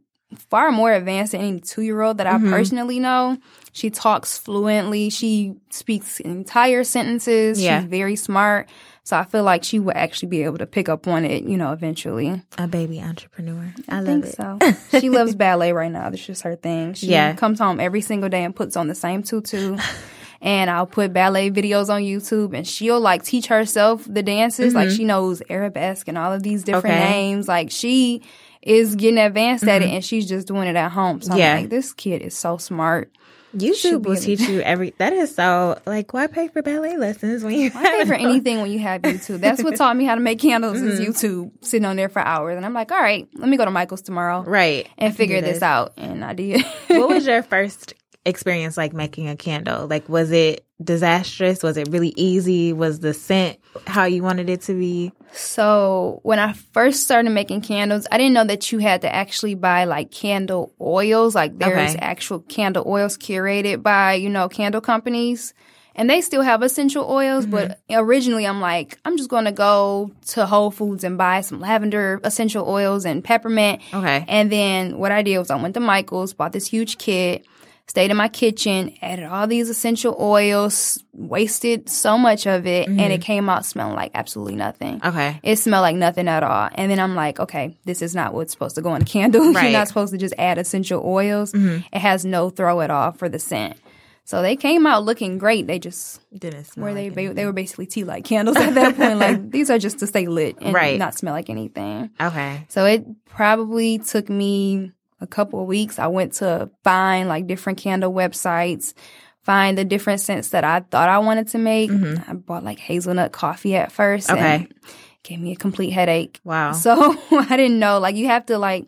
far 0.48 0.70
more 0.70 0.92
advanced 0.92 1.32
than 1.32 1.40
any 1.40 1.60
two 1.60 1.82
year 1.82 2.00
old 2.00 2.18
that 2.18 2.26
I 2.28 2.34
Mhm. 2.34 2.50
personally 2.50 3.00
know. 3.00 3.36
She 3.72 3.90
talks 3.90 4.38
fluently. 4.38 5.10
She 5.10 5.54
speaks 5.70 6.20
entire 6.20 6.84
sentences. 6.84 7.60
Yeah. 7.60 7.80
She's 7.80 7.90
very 7.90 8.14
smart. 8.16 8.68
So 9.10 9.16
I 9.18 9.24
feel 9.24 9.42
like 9.42 9.64
she 9.64 9.78
would 9.80 9.96
actually 9.96 10.28
be 10.28 10.44
able 10.44 10.58
to 10.58 10.66
pick 10.66 10.88
up 10.88 11.08
on 11.08 11.24
it, 11.24 11.42
you 11.42 11.56
know, 11.56 11.72
eventually. 11.72 12.40
A 12.58 12.68
baby 12.68 13.00
entrepreneur. 13.00 13.74
I, 13.88 13.96
love 14.00 14.06
think 14.06 14.24
it. 14.26 14.36
so. 14.36 14.58
she 15.00 15.10
loves 15.10 15.34
ballet 15.34 15.72
right 15.72 15.90
now. 15.90 16.10
That's 16.10 16.24
just 16.24 16.42
her 16.42 16.54
thing. 16.54 16.94
She 16.94 17.08
Yeah. 17.08 17.34
comes 17.34 17.58
home 17.58 17.80
every 17.80 18.02
single 18.02 18.28
day 18.28 18.44
and 18.44 18.54
puts 18.54 18.76
on 18.76 18.86
the 18.86 18.94
same 18.94 19.24
tutu. 19.24 19.76
and 20.40 20.70
I'll 20.70 20.86
put 20.86 21.12
ballet 21.12 21.50
videos 21.50 21.88
on 21.92 22.02
YouTube 22.02 22.54
and 22.56 22.64
she'll 22.66 23.00
like 23.00 23.24
teach 23.24 23.46
herself 23.48 24.04
the 24.08 24.22
dances. 24.22 24.74
Like 24.74 24.90
she 24.90 25.04
knows 25.04 25.42
arabesque 25.50 26.06
and 26.08 26.16
all 26.16 26.32
of 26.32 26.42
these 26.44 26.62
different 26.62 26.94
Mm-hmm. 26.94 27.04
Okay. 27.04 27.10
names. 27.12 27.48
Like 27.48 27.70
she 27.72 28.22
is 28.62 28.94
getting 28.94 29.18
advanced 29.18 29.64
at 29.64 29.82
it 29.82 29.88
and 29.88 30.04
she's 30.04 30.28
just 30.28 30.46
doing 30.46 30.68
it 30.68 30.76
at 30.76 30.92
home. 30.92 31.20
So 31.20 31.30
Mm-hmm. 31.30 31.38
Yeah. 31.38 31.54
I'm 31.56 31.60
like, 31.62 31.70
this 31.70 31.92
kid 31.92 32.22
is 32.22 32.36
so 32.38 32.58
smart. 32.58 33.10
YouTube 33.56 34.02
will 34.04 34.16
teach 34.16 34.40
you 34.40 34.60
every. 34.60 34.94
That 34.98 35.12
is 35.12 35.34
so 35.34 35.80
like 35.86 36.12
why 36.12 36.26
pay 36.28 36.48
for 36.48 36.62
ballet 36.62 36.96
lessons 36.96 37.42
when 37.42 37.54
you 37.54 37.70
I 37.74 37.84
pay 37.98 38.04
for 38.04 38.14
anything 38.28 38.60
when 38.60 38.70
you 38.70 38.78
have 38.80 39.02
YouTube. 39.02 39.40
That's 39.40 39.62
what 39.62 39.76
taught 39.76 39.96
me 39.96 40.04
how 40.04 40.14
to 40.14 40.20
make 40.20 40.38
candles 40.38 40.80
is 40.80 41.00
Mm-hmm. 41.00 41.10
YouTube, 41.10 41.50
sitting 41.60 41.84
on 41.84 41.96
there 41.96 42.08
for 42.08 42.20
hours. 42.20 42.56
And 42.56 42.64
I'm 42.64 42.74
like, 42.74 42.92
all 42.92 43.00
right, 43.00 43.28
let 43.34 43.48
me 43.48 43.56
go 43.56 43.64
to 43.64 43.70
Michael's 43.70 44.02
tomorrow 44.02 44.42
right 44.42 44.88
and 44.98 45.16
figure 45.16 45.40
this 45.40 45.54
this. 45.54 45.62
out. 45.62 45.94
And 45.96 46.24
I 46.24 46.32
did. 46.34 46.64
what 46.88 47.08
was 47.08 47.26
your 47.28 47.42
first 47.42 47.94
experience 48.24 48.76
like 48.76 48.92
making 48.92 49.28
a 49.28 49.36
candle? 49.36 49.86
Like, 49.86 50.08
was 50.08 50.30
it 50.30 50.66
disastrous? 50.82 51.62
Was 51.62 51.76
it 51.76 51.88
really 51.90 52.12
easy? 52.16 52.72
Was 52.72 53.00
the 53.00 53.14
scent 53.14 53.58
how 53.86 54.04
you 54.04 54.22
wanted 54.22 54.48
it 54.50 54.62
to 54.62 54.74
be? 54.74 55.12
So 55.32 56.20
when 56.22 56.38
I 56.38 56.52
first 56.54 57.04
started 57.04 57.30
making 57.30 57.60
candles, 57.60 58.06
I 58.10 58.18
didn't 58.18 58.32
know 58.32 58.44
that 58.44 58.72
you 58.72 58.78
had 58.78 59.02
to 59.02 59.14
actually 59.14 59.54
buy 59.54 59.84
like 59.84 60.10
candle 60.10 60.72
oils. 60.80 61.34
Like 61.34 61.58
there's 61.58 61.94
Okay. 61.94 61.98
actual 62.00 62.40
candle 62.40 62.84
oils 62.86 63.16
curated 63.16 63.82
by, 63.82 64.14
you 64.14 64.28
know, 64.28 64.48
candle 64.48 64.80
companies. 64.80 65.54
And 65.96 66.08
they 66.08 66.20
still 66.20 66.42
have 66.42 66.62
essential 66.62 67.04
oils, 67.10 67.46
but 67.46 67.82
mm-hmm. 67.90 67.98
originally 67.98 68.46
I'm 68.46 68.60
like, 68.60 68.98
I'm 69.04 69.18
just 69.18 69.28
going 69.28 69.44
to 69.44 69.52
go 69.52 70.12
to 70.28 70.46
Whole 70.46 70.70
Foods 70.70 71.04
and 71.04 71.18
buy 71.18 71.40
some 71.42 71.60
lavender 71.60 72.20
essential 72.22 72.66
oils 72.66 73.04
and 73.04 73.22
peppermint. 73.22 73.82
Okay. 73.92 74.24
And 74.28 74.50
then 74.50 74.98
what 74.98 75.12
I 75.12 75.22
did 75.22 75.36
was 75.38 75.50
I 75.50 75.56
went 75.56 75.74
to 75.74 75.80
Michael's, 75.80 76.32
bought 76.32 76.52
this 76.52 76.66
huge 76.66 76.96
kit, 76.96 77.44
stayed 77.90 78.12
in 78.12 78.16
my 78.16 78.28
kitchen, 78.28 78.94
added 79.02 79.24
all 79.24 79.48
these 79.48 79.68
essential 79.68 80.16
oils, 80.20 81.02
wasted 81.12 81.88
so 81.88 82.16
much 82.16 82.46
of 82.46 82.64
it, 82.64 82.86
and 82.86 83.00
mm-hmm. 83.00 83.10
it 83.10 83.20
came 83.20 83.48
out 83.48 83.66
smelling 83.66 83.96
like 83.96 84.12
absolutely 84.14 84.54
nothing. 84.54 85.00
Okay. 85.04 85.40
It 85.42 85.56
smelled 85.56 85.82
like 85.82 85.96
nothing 85.96 86.28
at 86.28 86.44
all. 86.44 86.68
And 86.76 86.88
then 86.88 87.00
I'm 87.00 87.16
like, 87.16 87.40
okay, 87.40 87.76
this 87.86 88.00
is 88.00 88.14
not 88.14 88.32
what's 88.32 88.52
supposed 88.52 88.76
to 88.76 88.80
go 88.80 88.94
in 88.94 89.02
a 89.02 89.04
candle. 89.04 89.52
Right. 89.52 89.62
You're 89.64 89.72
not 89.72 89.88
supposed 89.88 90.12
to 90.12 90.18
just 90.18 90.34
add 90.38 90.56
essential 90.56 91.02
oils. 91.04 91.50
Mm-hmm. 91.50 91.84
It 91.92 91.98
has 91.98 92.24
no 92.24 92.48
throw 92.48 92.80
at 92.80 92.92
all 92.92 93.10
for 93.10 93.28
the 93.28 93.40
scent. 93.40 93.76
So 94.22 94.40
they 94.40 94.54
came 94.54 94.86
out 94.86 95.04
looking 95.04 95.38
great. 95.38 95.66
They 95.66 95.80
just 95.80 96.20
Didn't 96.32 96.66
smell 96.66 96.94
like 96.94 97.14
they 97.14 97.26
they 97.26 97.44
were 97.44 97.52
basically 97.52 97.86
tea 97.86 98.04
light 98.04 98.22
candles 98.22 98.56
at 98.56 98.74
that 98.74 98.96
point. 98.96 99.18
Like 99.18 99.50
these 99.56 99.68
are 99.68 99.78
just 99.80 99.98
to 99.98 100.06
stay 100.06 100.28
lit 100.28 100.58
and 100.60 100.72
Right. 100.72 100.96
not 100.96 101.18
smell 101.18 101.34
like 101.34 101.50
anything. 101.50 102.10
Okay. 102.20 102.64
So 102.68 102.84
it 102.84 103.04
probably 103.24 103.98
took 103.98 104.28
me 104.28 104.92
a 105.20 105.26
couple 105.26 105.60
of 105.60 105.66
weeks. 105.66 105.98
I 105.98 106.06
went 106.08 106.34
to 106.34 106.70
find 106.84 107.28
like 107.28 107.46
different 107.46 107.78
candle 107.78 108.12
websites, 108.12 108.94
find 109.42 109.76
the 109.76 109.84
different 109.84 110.20
scents 110.20 110.50
that 110.50 110.64
I 110.64 110.80
thought 110.80 111.08
I 111.08 111.18
wanted 111.18 111.48
to 111.48 111.58
make. 111.58 111.90
I 111.90 112.34
bought 112.34 112.64
like 112.64 112.78
hazelnut 112.78 113.32
coffee 113.32 113.76
at 113.76 113.92
first. 113.92 114.28
Mm-hmm. 114.28 114.38
Okay. 114.38 114.54
And 114.54 114.74
gave 115.22 115.40
me 115.40 115.52
a 115.52 115.56
complete 115.56 115.90
headache. 115.90 116.40
Wow. 116.44 116.72
So 116.72 117.16
I 117.30 117.56
didn't 117.56 117.78
know. 117.78 117.98
Like 117.98 118.16
you 118.16 118.26
have 118.26 118.46
to 118.46 118.58
like, 118.58 118.86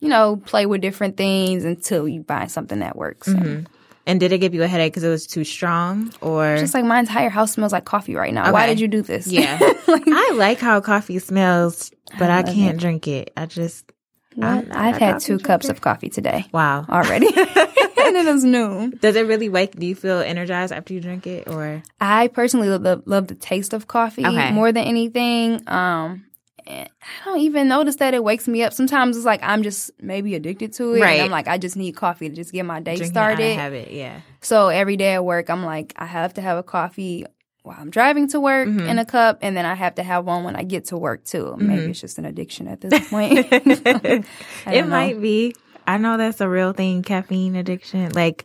you 0.00 0.08
know, 0.08 0.36
play 0.36 0.66
with 0.66 0.80
different 0.80 1.16
things 1.16 1.64
until 1.64 2.08
you 2.08 2.24
find 2.24 2.50
something 2.50 2.80
that 2.80 2.96
works. 2.96 3.28
And 3.28 3.38
Mm-hmm. 3.38 3.72
And 4.06 4.18
did 4.18 4.32
it 4.32 4.38
give 4.38 4.54
you 4.54 4.62
a 4.62 4.66
headache 4.66 4.90
because 4.90 5.04
it 5.04 5.10
was 5.10 5.26
too 5.26 5.44
strong, 5.44 6.10
or 6.22 6.56
Just 6.56 6.72
like 6.72 6.86
my 6.86 6.98
entire 6.98 7.28
house 7.28 7.52
smells 7.52 7.72
like 7.72 7.84
coffee 7.84 8.14
right 8.14 8.32
now. 8.32 8.50
Why 8.54 8.66
did 8.66 8.80
you 8.80 8.88
do 8.88 9.02
this? 9.02 9.26
Yeah. 9.26 9.58
Like, 9.86 10.04
I 10.06 10.32
like 10.34 10.60
how 10.60 10.80
coffee 10.80 11.18
smells, 11.18 11.90
but 12.18 12.30
I, 12.30 12.40
love 12.40 12.54
can't 12.54 12.78
drink 12.78 13.06
it. 13.06 13.32
I 13.36 13.44
just 13.44 13.90
Not 14.38 14.64
I've 14.70 14.96
had 14.96 15.20
two 15.20 15.38
cups 15.38 15.68
of 15.68 15.80
coffee 15.80 16.08
today 16.08 16.46
wow. 16.52 16.86
already. 16.88 17.26
and 17.36 18.16
it 18.16 18.26
is 18.26 18.44
noon. 18.44 18.98
Does 19.00 19.16
it 19.16 19.26
really 19.26 19.48
wake? 19.48 19.76
Do 19.78 19.86
you 19.86 19.94
feel 19.94 20.20
energized 20.20 20.72
after 20.72 20.94
you 20.94 21.00
drink 21.00 21.26
it, 21.26 21.48
or 21.48 21.82
I 22.00 22.28
personally 22.28 22.68
love 22.68 22.82
the, 22.82 23.02
love 23.04 23.26
the 23.26 23.34
taste 23.34 23.72
of 23.72 23.86
coffee 23.88 24.24
Okay. 24.24 24.52
more 24.52 24.72
than 24.72 24.84
anything. 24.84 25.62
Um, 25.68 26.24
I 26.68 26.88
don't 27.24 27.40
even 27.40 27.68
notice 27.68 27.96
that 27.96 28.12
it 28.14 28.22
wakes 28.22 28.46
me 28.46 28.62
up. 28.62 28.72
Sometimes 28.74 29.16
it's 29.16 29.24
like 29.24 29.40
I'm 29.42 29.62
just 29.62 29.90
maybe 30.00 30.34
addicted 30.34 30.74
to 30.74 30.94
it. 30.94 31.00
Right. 31.00 31.14
And 31.14 31.22
I'm 31.22 31.30
like, 31.30 31.48
I 31.48 31.56
just 31.58 31.76
need 31.76 31.92
coffee 31.92 32.28
to 32.28 32.34
just 32.34 32.52
get 32.52 32.64
my 32.64 32.80
day 32.80 32.96
drinking 32.96 33.16
out 33.16 33.32
of 33.32 33.36
started. 33.38 33.56
habit? 33.56 33.90
Yeah. 33.90 34.20
So 34.42 34.68
every 34.68 34.96
day 34.96 35.14
at 35.14 35.24
work, 35.24 35.48
I'm 35.48 35.64
like, 35.64 35.94
I 35.96 36.04
have 36.04 36.34
to 36.34 36.42
have 36.42 36.58
a 36.58 36.62
coffee 36.62 37.24
while 37.68 37.76
I'm 37.78 37.90
driving 37.90 38.28
to 38.30 38.40
work 38.40 38.66
Mm-hmm. 38.68 38.88
in 38.88 38.98
a 38.98 39.04
cup, 39.04 39.38
and 39.42 39.56
then 39.56 39.64
I 39.64 39.74
have 39.74 39.94
to 39.96 40.02
have 40.02 40.24
one 40.24 40.42
when 40.44 40.56
I 40.56 40.62
get 40.64 40.86
to 40.86 40.96
work 40.96 41.24
too. 41.24 41.54
Maybe 41.58 41.90
it's 41.90 42.00
just 42.00 42.18
an 42.18 42.24
addiction 42.24 42.66
at 42.68 42.80
this 42.80 43.08
point. 43.08 43.46
It 43.52 44.24
know. 44.66 44.86
might 44.86 45.20
be. 45.20 45.54
I 45.86 45.96
know 45.98 46.16
that's 46.16 46.40
a 46.40 46.48
real 46.48 46.72
thing, 46.72 47.02
caffeine 47.02 47.56
addiction. 47.56 48.12
Like, 48.12 48.44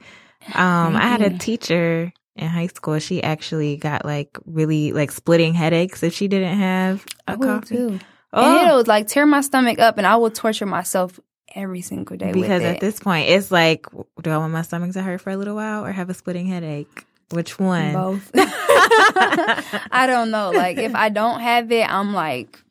um, 0.53 0.95
I 0.95 1.07
had 1.07 1.21
a 1.21 1.37
teacher 1.37 2.13
in 2.35 2.47
high 2.47 2.67
school. 2.67 2.99
She 2.99 3.21
actually 3.23 3.75
got 3.77 4.05
like 4.05 4.37
really 4.45 4.93
like 4.93 5.11
splitting 5.11 5.53
headaches 5.53 6.03
if 6.03 6.13
she 6.13 6.27
didn't 6.27 6.57
have 6.59 7.05
a 7.27 7.31
I 7.31 7.35
coffee. 7.35 7.75
too. 7.75 7.99
Oh. 8.31 8.59
And 8.59 8.71
it 8.71 8.75
would 8.75 8.87
like 8.87 9.07
tear 9.07 9.25
my 9.25 9.41
stomach 9.41 9.79
up, 9.79 9.97
and 9.97 10.07
I 10.07 10.15
would 10.15 10.33
torture 10.35 10.65
myself 10.65 11.19
every 11.55 11.81
single 11.81 12.17
day 12.17 12.31
because 12.31 12.63
at 12.63 12.79
this 12.79 12.99
point, 12.99 13.29
it's 13.29 13.51
like, 13.51 13.85
do 14.21 14.31
I 14.31 14.37
want 14.37 14.53
my 14.53 14.63
stomach 14.63 14.93
to 14.93 15.03
hurt 15.03 15.21
for 15.21 15.29
a 15.29 15.37
little 15.37 15.55
while 15.55 15.85
or 15.85 15.91
have 15.91 16.09
a 16.09 16.13
splitting 16.13 16.47
headache? 16.47 17.05
Which 17.33 17.59
one? 17.59 17.93
Both. 17.93 18.31
I 18.35 20.05
don't 20.07 20.31
know. 20.31 20.51
Like 20.51 20.77
if 20.77 20.95
I 20.95 21.09
don't 21.09 21.39
have 21.39 21.71
it, 21.71 21.89
I'm 21.91 22.13
like, 22.13 22.61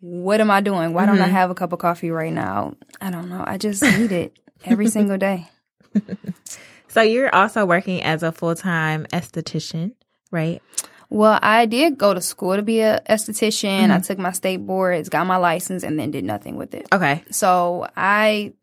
what 0.00 0.40
am 0.40 0.50
I 0.50 0.60
doing? 0.60 0.92
Why 0.92 1.06
don't 1.06 1.20
I 1.20 1.26
Mhm. 1.28 1.30
have 1.32 1.50
a 1.50 1.54
cup 1.54 1.72
of 1.72 1.78
coffee 1.78 2.10
right 2.10 2.32
now? 2.32 2.74
I 3.00 3.10
don't 3.10 3.28
know. 3.28 3.42
I 3.46 3.56
just 3.58 3.82
need 3.82 4.12
it 4.12 4.38
every 4.64 4.88
single 4.88 5.18
day. 5.18 5.48
So 6.88 7.02
you're 7.02 7.34
also 7.34 7.66
working 7.66 8.02
as 8.02 8.22
a 8.22 8.32
full 8.32 8.54
time 8.54 9.04
esthetician, 9.12 9.92
right? 10.30 10.62
Well, 11.10 11.38
I 11.42 11.66
did 11.66 11.98
go 11.98 12.14
to 12.14 12.22
school 12.22 12.56
to 12.56 12.62
be 12.62 12.80
a 12.80 13.02
esthetician. 13.10 13.82
Mm-hmm. 13.82 13.92
I 13.92 13.98
took 13.98 14.18
my 14.18 14.32
state 14.32 14.64
boards, 14.64 15.10
got 15.10 15.26
my 15.26 15.36
license, 15.36 15.82
and 15.82 15.98
then 15.98 16.10
did 16.10 16.24
nothing 16.24 16.56
with 16.56 16.72
it. 16.72 16.86
Okay. 16.94 17.22
So 17.30 17.86
I 17.98 18.54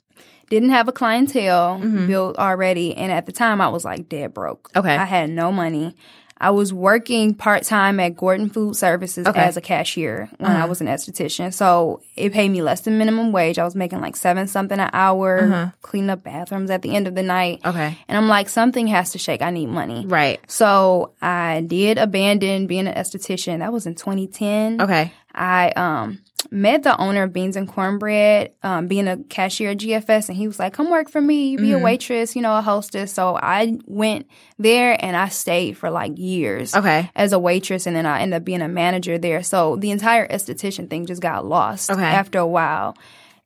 didn't 0.54 0.70
have 0.70 0.88
a 0.88 0.92
clientele 0.92 1.80
Mhm. 1.82 2.08
built 2.08 2.38
already, 2.38 2.96
and 2.96 3.12
at 3.12 3.26
the 3.26 3.32
time 3.32 3.60
I 3.62 3.68
was 3.70 3.84
like 3.84 4.08
dead 4.10 4.34
broke. 4.34 4.70
Okay. 4.76 4.96
I 4.96 5.06
had 5.06 5.30
no 5.30 5.52
money. 5.52 5.96
I 6.42 6.50
was 6.50 6.74
working 6.74 7.36
part 7.36 7.64
time 7.64 8.02
at 8.02 8.18
Gordon 8.18 8.50
Food 8.50 8.76
Services 8.76 9.26
Okay. 9.26 9.40
as 9.40 9.56
a 9.56 9.62
cashier 9.62 10.28
when 10.40 10.52
I 10.52 10.56
Uh-huh. 10.58 10.68
was 10.68 10.82
an 10.82 10.88
esthetician. 10.88 11.54
So 11.54 12.02
it 12.18 12.34
paid 12.34 12.50
me 12.50 12.62
less 12.62 12.82
than 12.82 12.98
minimum 12.98 13.32
wage. 13.32 13.58
I 13.58 13.64
was 13.64 13.76
making 13.76 14.02
like 14.02 14.18
seven 14.18 14.48
something 14.48 14.78
an 14.78 14.90
hour, 14.92 15.40
Uh-huh. 15.44 15.66
cleaning 15.82 16.10
up 16.10 16.24
bathrooms 16.24 16.70
at 16.70 16.82
the 16.82 16.94
end 16.98 17.08
of 17.08 17.16
the 17.16 17.24
night. 17.24 17.62
Okay. 17.64 17.98
And 18.10 18.18
I'm 18.18 18.28
like, 18.28 18.50
something 18.50 18.88
has 18.88 19.12
to 19.12 19.18
shake. 19.20 19.42
I 19.42 19.52
need 19.52 19.68
money. 19.70 20.06
Right. 20.06 20.40
So 20.48 21.12
I 21.22 21.64
did 21.66 21.98
abandon 21.98 22.68
being 22.68 22.88
an 22.88 22.94
esthetician. 22.96 23.60
That 23.60 23.72
was 23.72 23.86
in 23.86 23.96
2010. 23.96 24.82
Okay. 24.82 25.14
I 25.36 25.70
um 25.72 26.20
met 26.52 26.84
the 26.84 26.96
owner 27.00 27.24
of 27.24 27.34
Beans 27.34 27.56
and 27.56 27.68
Cornbread, 27.68 28.52
um, 28.64 28.88
being 28.88 29.08
a 29.08 29.18
cashier 29.18 29.72
at 29.72 29.78
GFS, 29.78 30.28
and 30.28 30.38
he 30.38 30.46
was 30.46 30.60
like, 30.60 30.74
"Come 30.74 30.90
work 30.92 31.10
for 31.10 31.22
me, 31.22 31.56
be 31.56 31.70
Mhm. 31.70 31.76
a 31.76 31.80
waitress, 31.80 32.36
you 32.36 32.42
know, 32.42 32.56
a 32.58 32.62
hostess." 32.62 33.12
So 33.14 33.40
I 33.42 33.78
went 33.88 34.28
there 34.60 34.98
and 35.04 35.16
I 35.16 35.30
stayed 35.30 35.78
for 35.78 35.90
like 35.90 36.12
years 36.18 36.76
Okay. 36.76 37.10
as 37.16 37.32
a 37.34 37.40
waitress, 37.40 37.88
and 37.88 37.96
then 37.96 38.06
I 38.06 38.22
ended 38.22 38.38
up 38.38 38.46
being 38.46 38.62
a 38.62 38.68
manager 38.68 39.18
there. 39.18 39.42
So 39.42 39.78
the 39.78 39.92
entire 39.92 40.28
esthetician 40.28 40.90
thing 40.90 41.06
just 41.06 41.22
got 41.22 41.46
lost 41.46 41.90
Okay. 41.90 42.04
after 42.04 42.40
a 42.40 42.48
while. 42.48 42.96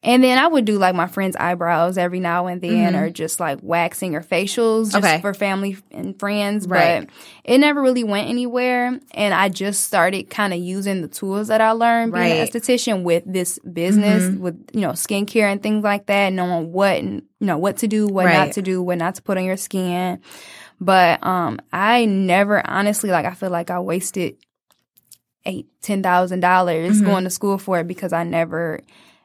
And 0.04 0.24
then 0.24 0.38
I 0.38 0.46
would 0.48 0.64
do 0.66 0.78
like 0.78 0.94
my 0.94 1.08
friend's 1.08 1.36
eyebrows 1.36 1.98
every 1.98 2.20
now 2.20 2.46
and 2.46 2.62
then, 2.62 2.94
Mhm. 2.94 3.02
or 3.02 3.10
just 3.10 3.40
like 3.40 3.58
waxing 3.64 4.16
or 4.16 4.22
facials 4.22 4.92
just 4.92 4.98
Okay. 4.98 5.20
for 5.22 5.34
family 5.34 5.76
and 5.92 6.18
friends. 6.20 6.68
Right. 6.68 7.08
But 7.08 7.10
it 7.52 7.58
never 7.58 7.82
really 7.82 8.04
went 8.04 8.30
anywhere. 8.30 9.00
And 9.16 9.34
I 9.34 9.50
just 9.50 9.84
started 9.86 10.30
kind 10.30 10.54
of 10.54 10.60
using 10.60 11.02
the 11.02 11.08
tools 11.08 11.48
that 11.48 11.62
I 11.62 11.72
learned 11.72 12.14
being 12.14 12.32
an 12.40 12.46
esthetician 12.48 13.02
with 13.04 13.24
this 13.26 13.58
business, 13.60 14.24
Mhm. 14.24 14.40
with, 14.40 14.56
you 14.72 14.82
know, 14.82 14.92
skincare 14.92 15.52
and 15.52 15.64
things 15.64 15.84
like 15.84 16.06
that, 16.06 16.32
knowing 16.32 16.72
what, 16.72 16.98
and, 17.00 17.24
you 17.40 17.48
know, 17.48 17.58
what 17.58 17.78
to 17.78 17.88
do, 17.88 18.06
what 18.08 18.26
Right. 18.28 18.38
not 18.38 18.52
to 18.54 18.62
do, 18.62 18.84
what 18.84 19.00
not 19.00 19.16
to 19.16 19.24
put 19.24 19.40
on 19.40 19.46
your 19.46 19.58
skin. 19.58 20.20
But 20.80 21.26
um, 21.26 21.60
I 21.74 22.06
never 22.06 22.62
honestly 22.70 23.10
like 23.10 23.26
I 23.26 23.32
feel 23.34 23.50
like 23.50 23.72
I 23.72 23.80
wasted 23.80 24.36
eight, 25.44 25.66
ten 25.82 26.04
thousand 26.04 26.42
dollars 26.42 27.02
Mhm. 27.02 27.06
going 27.06 27.24
to 27.24 27.30
school 27.32 27.58
for 27.58 27.80
it 27.80 27.88
because 27.88 28.14
I 28.14 28.24
never 28.24 28.82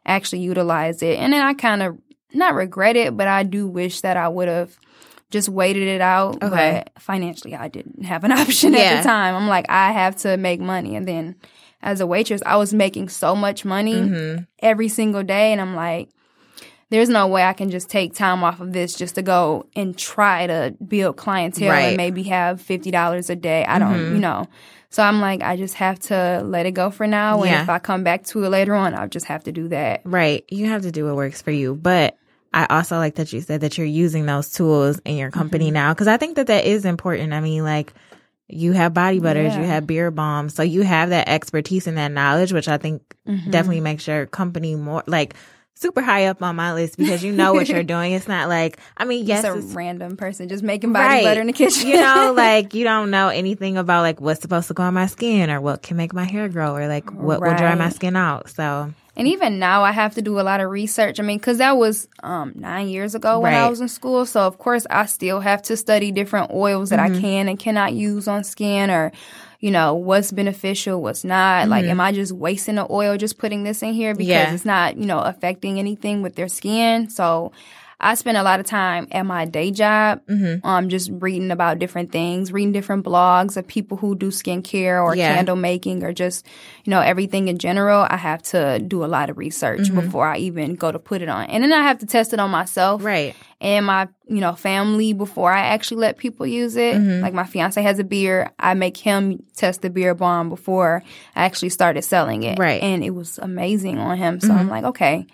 actually 0.06 0.40
utilize 0.40 1.02
it. 1.02 1.18
And 1.18 1.32
then 1.32 1.42
I 1.42 1.54
kind 1.54 1.82
of 1.82 1.98
not 2.32 2.54
regret 2.54 2.96
it, 2.96 3.16
but 3.16 3.28
I 3.28 3.42
do 3.42 3.66
wish 3.68 4.00
that 4.02 4.16
I 4.16 4.28
would 4.28 4.48
have 4.48 4.76
just 5.30 5.48
waited 5.48 5.88
it 5.88 6.00
out. 6.00 6.42
Okay. 6.42 6.82
But 6.94 7.02
financially 7.02 7.54
I 7.54 7.68
didn't 7.68 8.04
have 8.04 8.24
an 8.24 8.32
option 8.42 8.74
Yeah. 8.74 8.80
at 8.80 9.02
the 9.02 9.08
time. 9.08 9.34
I'm 9.34 9.48
like, 9.48 9.66
I 9.68 9.92
have 9.92 10.16
to 10.18 10.36
make 10.36 10.60
money. 10.60 10.96
And 10.96 11.06
then 11.06 11.36
as 11.82 12.00
a 12.00 12.06
waitress, 12.06 12.42
I 12.46 12.56
was 12.56 12.72
making 12.74 13.08
so 13.08 13.34
much 13.34 13.64
money 13.64 14.08
hmm 14.08 14.36
every 14.60 14.88
single 14.88 15.24
day 15.24 15.50
and 15.50 15.60
I'm 15.60 15.74
like 15.74 16.08
there's 16.92 17.08
no 17.08 17.26
way 17.26 17.42
I 17.42 17.54
can 17.54 17.70
just 17.70 17.88
take 17.88 18.14
time 18.14 18.44
off 18.44 18.60
of 18.60 18.72
this 18.72 18.94
just 18.94 19.14
to 19.16 19.22
go 19.22 19.66
and 19.74 19.96
try 19.96 20.46
to 20.46 20.74
build 20.86 21.16
clientele 21.16 21.70
Right. 21.70 21.80
and 21.88 21.96
maybe 21.96 22.22
have 22.24 22.60
fifty 22.60 22.90
dollars 22.90 23.30
a 23.30 23.34
day. 23.36 23.64
I 23.64 23.78
don't, 23.78 23.94
Mhm. 23.94 24.12
you 24.14 24.18
know. 24.20 24.46
So 24.90 25.02
I'm 25.02 25.20
like, 25.22 25.42
I 25.42 25.56
just 25.56 25.74
have 25.76 25.98
to 26.00 26.42
let 26.44 26.66
it 26.66 26.72
go 26.72 26.90
for 26.90 27.06
now. 27.06 27.40
And 27.40 27.50
Yeah. 27.50 27.62
if 27.62 27.70
I 27.70 27.78
come 27.78 28.04
back 28.04 28.24
to 28.26 28.44
it 28.44 28.50
later 28.50 28.74
on, 28.74 28.94
I'll 28.94 29.08
just 29.08 29.24
have 29.26 29.42
to 29.44 29.52
do 29.52 29.68
that. 29.68 30.02
Right. 30.04 30.44
You 30.50 30.66
have 30.66 30.82
to 30.82 30.92
do 30.92 31.06
what 31.06 31.16
works 31.16 31.40
for 31.40 31.50
you. 31.50 31.74
But 31.74 32.16
I 32.52 32.66
also 32.68 32.98
like 32.98 33.14
that 33.14 33.32
you 33.32 33.40
said 33.40 33.62
that 33.62 33.78
you're 33.78 33.86
using 33.86 34.26
those 34.26 34.50
tools 34.50 35.00
in 35.06 35.16
your 35.16 35.30
company 35.30 35.68
Mm-hmm. 35.68 35.72
now 35.74 35.94
because 35.94 36.08
I 36.08 36.18
think 36.18 36.36
that 36.36 36.48
that 36.48 36.66
is 36.66 36.84
important. 36.84 37.32
I 37.32 37.40
mean, 37.40 37.64
like, 37.64 37.94
you 38.48 38.72
have 38.72 38.92
body 38.92 39.18
butters, 39.18 39.56
you 39.56 39.62
have 39.62 39.86
beard 39.86 40.14
balms. 40.14 40.54
So 40.54 40.62
you 40.62 40.82
have 40.82 41.08
that 41.08 41.26
expertise 41.26 41.86
and 41.86 41.96
that 41.96 42.12
knowledge, 42.12 42.52
which 42.52 42.68
I 42.68 42.76
think 42.76 43.00
Mhm. 43.26 43.50
definitely 43.50 43.80
makes 43.80 44.06
your 44.06 44.26
company 44.26 44.74
more 44.76 45.02
like 45.06 45.32
super 45.74 46.00
high 46.00 46.26
up 46.26 46.42
on 46.42 46.54
my 46.56 46.72
list 46.74 46.96
because 46.96 47.24
you 47.24 47.32
know 47.32 47.54
what 47.54 47.68
you're 47.68 47.82
doing. 47.94 48.12
It's 48.12 48.28
not 48.28 48.48
like, 48.48 48.78
I 48.96 49.04
mean, 49.04 49.26
yes, 49.26 49.42
Just 49.42 49.56
a 49.56 49.58
it's, 49.58 49.74
random 49.74 50.16
person 50.16 50.48
just 50.48 50.62
making 50.62 50.92
body 50.92 51.06
Right. 51.06 51.24
butter 51.24 51.40
in 51.40 51.46
the 51.48 51.52
kitchen. 51.52 51.88
you 51.88 51.96
know, 52.00 52.32
like 52.36 52.74
you 52.74 52.84
don't 52.84 53.10
know 53.10 53.28
anything 53.28 53.76
about 53.76 54.02
like 54.02 54.20
what's 54.20 54.40
supposed 54.40 54.68
to 54.68 54.74
go 54.74 54.84
on 54.84 54.94
my 54.94 55.06
skin 55.06 55.50
or 55.50 55.60
what 55.60 55.82
can 55.82 55.96
make 55.96 56.12
my 56.12 56.24
hair 56.24 56.48
grow 56.48 56.74
or 56.74 56.86
like 56.88 57.10
what 57.12 57.40
will 57.40 57.54
dry 57.56 57.74
my 57.74 57.88
skin 57.88 58.14
out. 58.16 58.48
So, 58.50 58.92
And 59.16 59.28
even 59.28 59.58
now, 59.58 59.82
I 59.82 59.92
have 59.92 60.14
to 60.14 60.22
do 60.22 60.38
a 60.38 60.42
lot 60.42 60.60
of 60.60 60.70
research. 60.70 61.18
I 61.20 61.22
mean, 61.22 61.38
because 61.38 61.58
that 61.58 61.76
was 61.76 62.08
um, 62.22 62.52
nine 62.54 62.88
years 62.88 63.14
ago 63.14 63.40
when 63.40 63.52
I 63.52 63.68
was 63.68 63.80
in 63.80 63.88
school. 63.88 64.24
So, 64.24 64.40
of 64.42 64.58
course, 64.58 64.86
I 64.88 65.06
still 65.06 65.40
have 65.40 65.62
to 65.62 65.76
study 65.76 66.12
different 66.12 66.50
oils 66.52 66.90
that 66.90 66.98
Mm-hmm. 67.00 67.16
I 67.16 67.20
can 67.20 67.48
and 67.48 67.58
cannot 67.58 67.92
use 67.94 68.28
on 68.28 68.44
skin 68.44 68.88
or, 68.90 69.10
you 69.62 69.70
know, 69.70 69.94
what's 69.94 70.32
beneficial, 70.32 71.00
what's 71.00 71.24
not. 71.24 71.68
Like, 71.68 71.84
am 71.86 72.00
I 72.00 72.10
just 72.12 72.32
wasting 72.32 72.74
the 72.74 72.86
oil 72.90 73.16
just 73.16 73.38
putting 73.38 73.62
this 73.62 73.82
in 73.82 73.94
here 73.94 74.12
because 74.14 74.28
Mm-hmm. 74.32 74.48
Yeah. 74.50 74.54
it's 74.54 74.64
not, 74.66 74.96
you 74.98 75.06
know, 75.06 75.20
affecting 75.20 75.78
anything 75.78 76.20
with 76.20 76.34
their 76.34 76.48
skin? 76.48 77.08
So, 77.08 77.52
I 78.02 78.14
spend 78.16 78.36
a 78.36 78.42
lot 78.42 78.58
of 78.58 78.66
time 78.66 79.06
at 79.12 79.24
my 79.24 79.44
day 79.44 79.70
job, 79.70 80.20
mhm. 80.26 80.64
um, 80.64 80.88
just 80.88 81.08
reading 81.12 81.50
about 81.52 81.78
different 81.78 82.10
things, 82.10 82.52
reading 82.52 82.72
different 82.72 83.04
blogs 83.04 83.56
of 83.56 83.66
people 83.66 83.96
who 83.96 84.16
do 84.16 84.28
skincare 84.30 85.02
or 85.02 85.14
Yeah. 85.14 85.34
candle 85.34 85.54
making 85.56 86.02
or 86.02 86.12
just, 86.12 86.44
you 86.84 86.90
know, 86.90 87.00
everything 87.00 87.46
in 87.48 87.58
general. 87.58 88.04
I 88.10 88.16
have 88.16 88.42
to 88.50 88.80
do 88.80 89.04
a 89.04 89.06
lot 89.06 89.30
of 89.30 89.38
research 89.38 89.82
Mm-hmm. 89.82 90.00
before 90.00 90.26
I 90.26 90.38
even 90.38 90.74
go 90.74 90.90
to 90.90 90.98
put 90.98 91.22
it 91.22 91.28
on. 91.28 91.44
And 91.46 91.62
then 91.62 91.72
I 91.72 91.82
have 91.82 91.98
to 91.98 92.06
test 92.06 92.32
it 92.32 92.40
on 92.40 92.50
myself 92.50 93.04
right. 93.04 93.36
and 93.60 93.86
my, 93.86 94.08
you 94.26 94.40
know, 94.40 94.54
family 94.54 95.12
before 95.12 95.52
I 95.52 95.60
actually 95.66 96.00
let 96.00 96.16
people 96.18 96.46
use 96.46 96.74
it. 96.76 96.96
Mm-hmm. 96.96 97.22
Like 97.22 97.34
my 97.34 97.44
fiance 97.44 97.80
has 97.80 97.98
a 98.00 98.04
beard. 98.04 98.50
I 98.58 98.74
make 98.74 98.96
him 98.96 99.44
test 99.56 99.82
the 99.82 99.90
beard 99.90 100.18
balm 100.18 100.48
before 100.48 101.04
I 101.36 101.44
actually 101.44 101.68
started 101.68 102.02
selling 102.02 102.42
it. 102.42 102.58
Right. 102.58 102.82
Mm-hmm. 102.82 102.94
And 102.94 103.04
it 103.04 103.10
was 103.10 103.38
amazing 103.38 103.98
on 103.98 104.16
him. 104.18 104.40
So 104.40 104.52
I'm 104.52 104.68
like, 104.68 104.84
okay, 104.84 105.26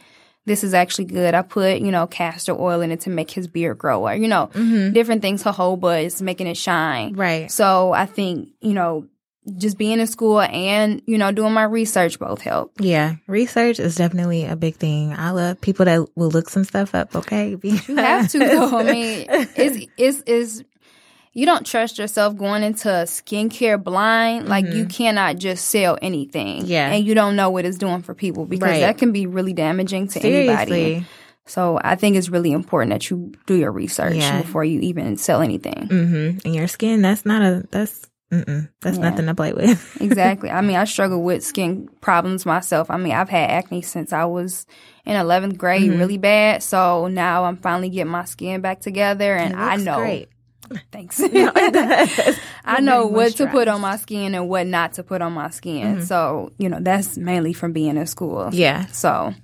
this 0.49 0.65
is 0.65 0.75
actually 0.75 1.05
good. 1.05 1.35
I 1.35 1.43
put, 1.43 1.79
you 1.81 1.91
know, 1.93 2.07
castor 2.07 2.53
oil 2.53 2.81
in 2.81 2.91
it 2.91 3.03
to 3.03 3.11
make 3.11 3.31
his 3.31 3.47
beard 3.47 3.79
grow 3.79 4.09
or, 4.09 4.15
you 4.15 4.29
know, 4.29 4.51
different 4.93 5.23
things, 5.23 5.45
jojoba 5.45 6.05
is 6.05 6.21
making 6.21 6.49
it 6.49 6.57
shine. 6.57 7.11
Mm-hmm. 7.13 7.21
Right. 7.21 7.51
So 7.51 7.93
I 7.93 8.07
think, 8.07 8.49
you 8.61 8.75
know, 8.75 9.07
just 9.57 9.79
being 9.79 10.01
in 10.01 10.07
school 10.07 10.41
and, 10.41 11.01
you 11.07 11.17
know, 11.17 11.33
doing 11.33 11.53
my 11.53 11.63
research 11.63 12.19
both 12.19 12.41
help. 12.41 12.73
Yeah, 12.81 13.17
research 13.27 13.79
is 13.79 13.95
definitely 13.95 14.45
a 14.45 14.57
big 14.57 14.77
thing. 14.77 15.15
I 15.15 15.31
love 15.31 15.61
people 15.61 15.87
that 15.87 16.07
will 16.17 16.31
look 16.31 16.51
some 16.51 16.65
stuff 16.65 16.95
up. 16.95 17.15
Okay, 17.15 17.57
You 17.63 17.97
have 17.97 18.29
to 18.31 18.39
though. 18.39 18.79
I 18.79 18.83
mean, 18.83 19.27
it's 19.29 19.87
it's 19.97 20.21
is 20.23 20.65
you 21.33 21.47
don't 21.47 21.65
trust 21.67 21.99
yourself 21.99 22.37
going 22.37 22.63
into 22.63 22.89
skincare 22.89 23.83
blind. 23.83 24.49
Like 24.49 24.67
you 24.67 24.87
cannot 24.87 25.37
just 25.37 25.67
sell 25.67 25.99
anything. 26.03 26.59
Mm-hmm. 26.63 26.67
Yeah. 26.71 26.91
And 26.93 27.05
you 27.07 27.15
don't 27.15 27.37
know 27.37 27.51
what 27.51 27.65
it's 27.65 27.79
doing 27.79 28.03
for 28.03 28.15
people 28.15 28.45
because 28.47 28.69
Right. 28.71 28.81
that 28.81 28.99
can 28.99 29.13
be 29.13 29.27
really 29.27 29.53
damaging 29.53 30.09
to 30.09 30.21
anybody. 30.21 31.05
So 31.47 31.79
I 31.83 31.95
think 31.95 32.17
it's 32.17 32.29
really 32.29 32.53
important 32.53 32.91
that 32.93 33.09
you 33.11 33.33
do 33.47 33.55
your 33.55 33.73
research 33.73 34.17
Yeah. 34.17 34.43
before 34.43 34.65
you 34.65 34.81
even 34.81 35.17
sell 35.17 35.41
anything. 35.41 35.89
Mm-hmm. 35.89 36.39
And 36.45 36.55
your 36.55 36.67
skin, 36.69 37.01
that's 37.03 37.25
not 37.25 37.41
a 37.43 37.65
that's 37.71 38.07
mm-mm, 38.31 38.69
that's 38.83 38.99
Yeah. 38.99 39.09
nothing 39.11 39.27
to 39.27 39.35
play 39.35 39.53
with. 39.55 39.97
exactly. 40.03 40.51
I 40.51 40.61
mean, 40.61 40.77
I 40.77 40.85
struggle 40.85 41.23
with 41.23 41.43
skin 41.45 41.89
problems 42.03 42.45
myself. 42.45 42.91
I 42.91 42.99
mean, 42.99 43.13
I've 43.13 43.31
had 43.31 43.49
acne 43.51 43.81
since 43.81 44.13
I 44.13 44.27
was 44.27 44.67
in 45.07 45.15
11th 45.15 45.57
grade, 45.57 45.89
Mm-hmm. 45.91 45.99
really 45.99 46.19
bad. 46.19 46.63
So 46.63 47.07
now 47.09 47.45
I'm 47.45 47.57
finally 47.57 47.89
getting 47.89 48.13
my 48.13 48.25
skin 48.27 48.61
back 48.61 48.81
together, 48.81 49.35
and 49.35 49.57
I 49.57 49.77
know. 49.77 49.97
great. 49.99 50.29
Thanks. 50.93 51.21
No. 51.33 51.53
I 52.65 52.81
know 52.81 53.07
what 53.07 53.37
to 53.37 53.47
put 53.47 53.69
on 53.69 53.81
my 53.81 53.97
skin 53.97 54.35
and 54.35 54.49
what 54.49 54.67
not 54.67 54.95
to 54.95 55.03
put 55.03 55.23
on 55.23 55.33
my 55.33 55.51
skin. 55.51 55.97
Mm-hmm. 55.97 56.05
So, 56.05 56.53
you 56.59 56.69
know, 56.69 56.79
that's 56.81 57.17
mainly 57.17 57.53
from 57.55 57.73
being 57.73 57.97
in 57.97 58.07
school. 58.07 58.51
Yeah. 58.53 58.87
So, 58.87 59.35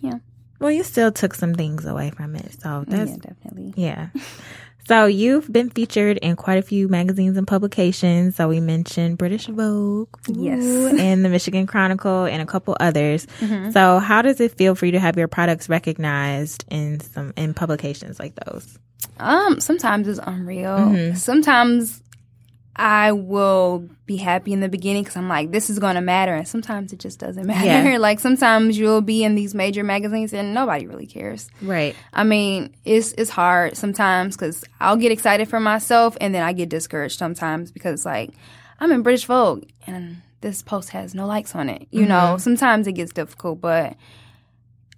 yeah. 0.00 0.18
Well, 0.60 0.70
you 0.70 0.84
still 0.84 1.10
took 1.10 1.34
some 1.34 1.54
things 1.54 1.84
away 1.86 2.10
from 2.10 2.36
it, 2.36 2.60
so 2.60 2.84
that's 2.86 3.10
yeah, 3.10 3.16
definitely. 3.16 3.74
yeah. 3.76 4.08
So 4.90 5.06
you've 5.06 5.52
been 5.52 5.70
featured 5.70 6.18
in 6.18 6.34
quite 6.34 6.58
a 6.58 6.62
few 6.62 6.88
magazines 6.88 7.36
and 7.36 7.46
publications. 7.46 8.34
So 8.34 8.48
we 8.48 8.58
mentioned 8.58 9.18
British 9.18 9.46
Vogue, 9.46 10.08
yes, 10.26 10.64
and 10.98 11.24
the 11.24 11.28
Michigan 11.28 11.68
Chronicle, 11.68 12.24
and 12.24 12.42
a 12.42 12.44
couple 12.44 12.76
others. 12.80 13.24
Mm-hmm. 13.38 13.70
So 13.70 14.00
how 14.00 14.20
does 14.20 14.40
it 14.40 14.50
feel 14.50 14.74
for 14.74 14.86
you 14.86 14.92
to 14.92 14.98
have 14.98 15.16
your 15.16 15.28
products 15.28 15.68
recognized 15.68 16.64
in 16.70 16.98
some 16.98 17.32
in 17.36 17.54
publications 17.54 18.18
like 18.18 18.34
those? 18.44 18.80
Um, 19.20 19.60
sometimes 19.60 20.08
it's 20.08 20.18
unreal. 20.24 20.76
Mm-hmm. 20.78 21.14
Sometimes 21.14 22.02
I 22.76 23.12
will 23.12 23.88
be 24.06 24.16
happy 24.16 24.52
in 24.52 24.60
the 24.60 24.68
beginning 24.68 25.02
because 25.02 25.16
I'm 25.16 25.28
like, 25.28 25.50
this 25.50 25.68
is 25.70 25.78
going 25.78 25.96
to 25.96 26.00
matter. 26.00 26.34
And 26.34 26.46
sometimes 26.46 26.92
it 26.92 27.00
just 27.00 27.18
doesn't 27.18 27.46
matter. 27.46 27.90
Yeah. 27.90 27.98
like 27.98 28.20
sometimes 28.20 28.78
you'll 28.78 29.02
be 29.02 29.24
in 29.24 29.34
these 29.34 29.54
major 29.54 29.84
magazines 29.84 30.32
and 30.32 30.54
nobody 30.54 30.86
really 30.86 31.06
cares. 31.06 31.48
Right. 31.60 31.94
I 32.12 32.24
mean, 32.24 32.74
it's, 32.84 33.12
it's 33.12 33.30
hard 33.30 33.76
sometimes 33.76 34.36
because 34.36 34.64
I'll 34.80 34.96
get 34.96 35.12
excited 35.12 35.48
for 35.48 35.60
myself 35.60 36.16
and 36.20 36.34
then 36.34 36.42
I 36.42 36.52
get 36.52 36.68
discouraged 36.68 37.18
sometimes 37.18 37.70
because 37.70 38.06
like 38.06 38.30
I'm 38.78 38.92
in 38.92 39.02
British 39.02 39.26
Vogue 39.26 39.64
and 39.86 40.22
this 40.40 40.62
post 40.62 40.90
has 40.90 41.14
no 41.14 41.26
likes 41.26 41.54
on 41.54 41.68
it. 41.68 41.86
You 41.90 42.00
mm-hmm. 42.00 42.08
know, 42.08 42.36
sometimes 42.38 42.86
it 42.86 42.92
gets 42.92 43.12
difficult, 43.12 43.60
but 43.60 43.96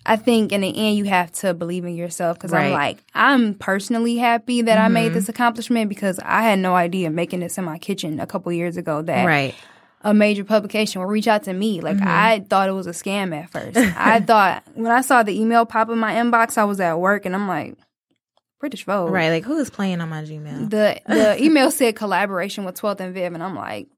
I 0.04 0.16
think 0.16 0.52
in 0.52 0.62
the 0.62 0.68
end 0.68 0.96
you 0.96 1.04
have 1.04 1.32
to 1.32 1.54
believe 1.54 1.84
in 1.84 1.94
yourself 1.94 2.36
because 2.36 2.50
right. 2.50 2.66
I'm 2.66 2.72
like 2.72 2.98
I'm 3.14 3.54
personally 3.54 4.16
happy 4.16 4.62
that 4.62 4.76
mm-hmm. 4.76 4.84
I 4.84 4.88
made 4.88 5.06
mm-hmm. 5.06 5.14
this 5.14 5.28
accomplishment 5.28 5.88
because 5.88 6.18
I 6.18 6.42
had 6.42 6.58
no 6.58 6.74
idea 6.74 7.10
making 7.10 7.40
this 7.40 7.58
in 7.58 7.64
my 7.64 7.78
kitchen 7.78 8.20
a 8.20 8.26
couple 8.26 8.52
years 8.52 8.76
ago 8.76 9.02
that 9.02 9.24
right. 9.24 9.54
a 10.02 10.12
major 10.12 10.44
publication 10.44 11.00
will 11.00 11.08
reach 11.08 11.28
out 11.28 11.44
to 11.44 11.52
me. 11.52 11.80
Like 11.80 11.96
mm-hmm. 11.96 12.08
I 12.08 12.44
thought 12.48 12.68
it 12.68 12.72
was 12.72 12.86
a 12.86 12.90
scam 12.90 13.36
at 13.36 13.50
first. 13.50 13.76
I 13.76 14.20
thought 14.26 14.64
when 14.74 14.90
I 14.90 15.02
saw 15.02 15.22
the 15.22 15.38
email 15.38 15.64
pop 15.66 15.88
in 15.88 15.98
my 15.98 16.14
inbox, 16.14 16.58
I 16.58 16.64
was 16.64 16.80
at 16.80 16.98
work 16.98 17.24
and 17.24 17.34
I'm 17.34 17.48
like, 17.48 17.76
British 18.58 18.84
Vogue, 18.84 19.12
right? 19.12 19.30
Like 19.30 19.44
who 19.44 19.58
is 19.58 19.70
playing 19.70 20.00
on 20.00 20.08
my 20.08 20.22
Gmail? 20.22 20.70
The 20.70 21.00
the 21.06 21.42
email 21.42 21.70
said 21.70 21.96
collaboration 21.96 22.64
with 22.64 22.80
12th 22.80 23.00
and 23.00 23.14
Viv, 23.14 23.34
and 23.34 23.42
I'm 23.42 23.56
like. 23.56 23.88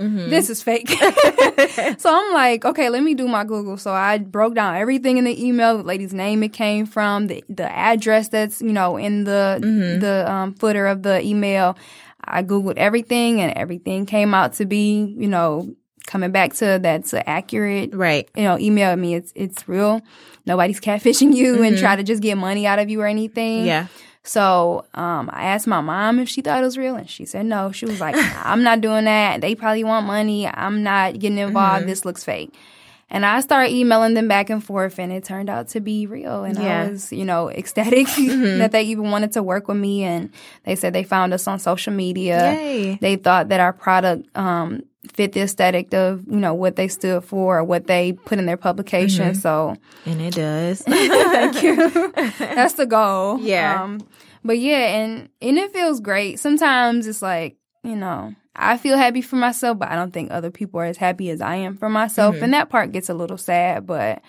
Mm-hmm. 0.00 0.30
This 0.30 0.48
is 0.48 0.62
fake. 0.62 0.88
so 1.98 2.10
I'm 2.12 2.32
like, 2.32 2.64
okay, 2.64 2.88
let 2.88 3.02
me 3.02 3.14
do 3.14 3.28
my 3.28 3.44
Google. 3.44 3.76
So 3.76 3.92
I 3.92 4.18
broke 4.18 4.54
down 4.54 4.76
everything 4.76 5.18
in 5.18 5.24
the 5.24 5.46
email, 5.46 5.78
the 5.78 5.84
lady's 5.84 6.14
name 6.14 6.42
it 6.42 6.52
came 6.52 6.86
from, 6.86 7.26
the 7.26 7.44
the 7.48 7.70
address 7.70 8.28
that's 8.28 8.62
you 8.62 8.72
know 8.72 8.96
in 8.96 9.24
the 9.24 9.58
mm-hmm. 9.62 10.00
the 10.00 10.30
um, 10.30 10.54
footer 10.54 10.86
of 10.86 11.02
the 11.02 11.24
email. 11.24 11.76
I 12.22 12.42
googled 12.42 12.76
everything, 12.76 13.40
and 13.40 13.52
everything 13.56 14.06
came 14.06 14.34
out 14.34 14.54
to 14.54 14.64
be 14.64 15.14
you 15.18 15.28
know 15.28 15.74
coming 16.06 16.32
back 16.32 16.54
to 16.54 16.78
that's 16.82 17.14
accurate 17.14 17.94
right 17.94 18.28
you 18.34 18.42
know 18.42 18.58
email 18.58 18.96
me 18.96 19.14
it's 19.14 19.32
it's 19.36 19.68
real 19.68 20.00
nobody's 20.44 20.80
catfishing 20.88 21.34
you 21.36 21.54
mm-hmm. 21.54 21.64
and 21.64 21.78
try 21.78 21.94
to 21.94 22.02
just 22.02 22.20
get 22.20 22.36
money 22.36 22.66
out 22.66 22.80
of 22.80 22.90
you 22.90 23.00
or 23.00 23.06
anything 23.06 23.64
yeah 23.64 23.86
so 24.22 24.84
um, 24.94 25.30
I 25.32 25.44
asked 25.44 25.66
my 25.66 25.80
mom 25.80 26.18
if 26.18 26.28
she 26.28 26.42
thought 26.42 26.60
it 26.62 26.64
was 26.64 26.76
real, 26.76 26.96
and 26.96 27.08
she 27.08 27.24
said 27.24 27.46
no. 27.46 27.72
She 27.72 27.86
was 27.86 28.00
like, 28.00 28.16
"I'm 28.44 28.62
not 28.62 28.80
doing 28.80 29.06
that. 29.06 29.40
They 29.40 29.54
probably 29.54 29.84
want 29.84 30.06
money. 30.06 30.46
I'm 30.46 30.82
not 30.82 31.18
getting 31.18 31.38
involved. 31.38 31.80
Mm-hmm. 31.80 31.88
This 31.88 32.04
looks 32.04 32.24
fake." 32.24 32.54
And 33.12 33.26
I 33.26 33.40
started 33.40 33.72
emailing 33.72 34.14
them 34.14 34.28
back 34.28 34.50
and 34.50 34.62
forth, 34.62 35.00
and 35.00 35.12
it 35.12 35.24
turned 35.24 35.50
out 35.50 35.68
to 35.68 35.80
be 35.80 36.06
real. 36.06 36.44
And 36.44 36.56
yeah. 36.56 36.82
I 36.82 36.90
was, 36.90 37.12
you 37.12 37.24
know, 37.24 37.50
ecstatic 37.50 38.06
mm-hmm. 38.08 38.58
that 38.58 38.70
they 38.70 38.84
even 38.84 39.10
wanted 39.10 39.32
to 39.32 39.42
work 39.42 39.66
with 39.66 39.78
me. 39.78 40.04
And 40.04 40.30
they 40.62 40.76
said 40.76 40.92
they 40.92 41.02
found 41.02 41.34
us 41.34 41.48
on 41.48 41.58
social 41.58 41.92
media. 41.92 42.54
Yay. 42.54 42.98
They 43.00 43.16
thought 43.16 43.48
that 43.48 43.58
our 43.58 43.72
product 43.72 44.28
um, 44.36 44.84
fit 45.08 45.32
the 45.32 45.40
aesthetic 45.40 45.92
of 45.94 46.24
you 46.26 46.36
know 46.36 46.54
what 46.54 46.76
they 46.76 46.88
stood 46.88 47.24
for 47.24 47.58
or 47.58 47.64
what 47.64 47.86
they 47.86 48.12
put 48.12 48.38
in 48.38 48.46
their 48.46 48.56
publication. 48.56 49.32
Mm-hmm. 49.32 49.40
So 49.40 49.76
and 50.06 50.20
it 50.20 50.34
does. 50.34 50.82
Thank 50.86 51.62
you. 51.62 52.12
That's 52.38 52.74
the 52.74 52.86
goal. 52.86 53.40
Yeah. 53.40 53.82
Um, 53.82 54.06
but 54.44 54.58
yeah, 54.58 54.96
and 54.96 55.28
and 55.40 55.58
it 55.58 55.72
feels 55.72 56.00
great. 56.00 56.38
Sometimes 56.38 57.06
it's 57.06 57.22
like 57.22 57.56
you 57.82 57.96
know 57.96 58.34
I 58.54 58.76
feel 58.76 58.96
happy 58.96 59.22
for 59.22 59.36
myself, 59.36 59.78
but 59.78 59.88
I 59.88 59.94
don't 59.94 60.12
think 60.12 60.30
other 60.30 60.50
people 60.50 60.80
are 60.80 60.84
as 60.84 60.96
happy 60.96 61.30
as 61.30 61.40
I 61.40 61.56
am 61.56 61.76
for 61.76 61.88
myself, 61.88 62.34
mm-hmm. 62.34 62.44
and 62.44 62.54
that 62.54 62.68
part 62.68 62.92
gets 62.92 63.08
a 63.08 63.14
little 63.14 63.38
sad. 63.38 63.86
But 63.86 64.22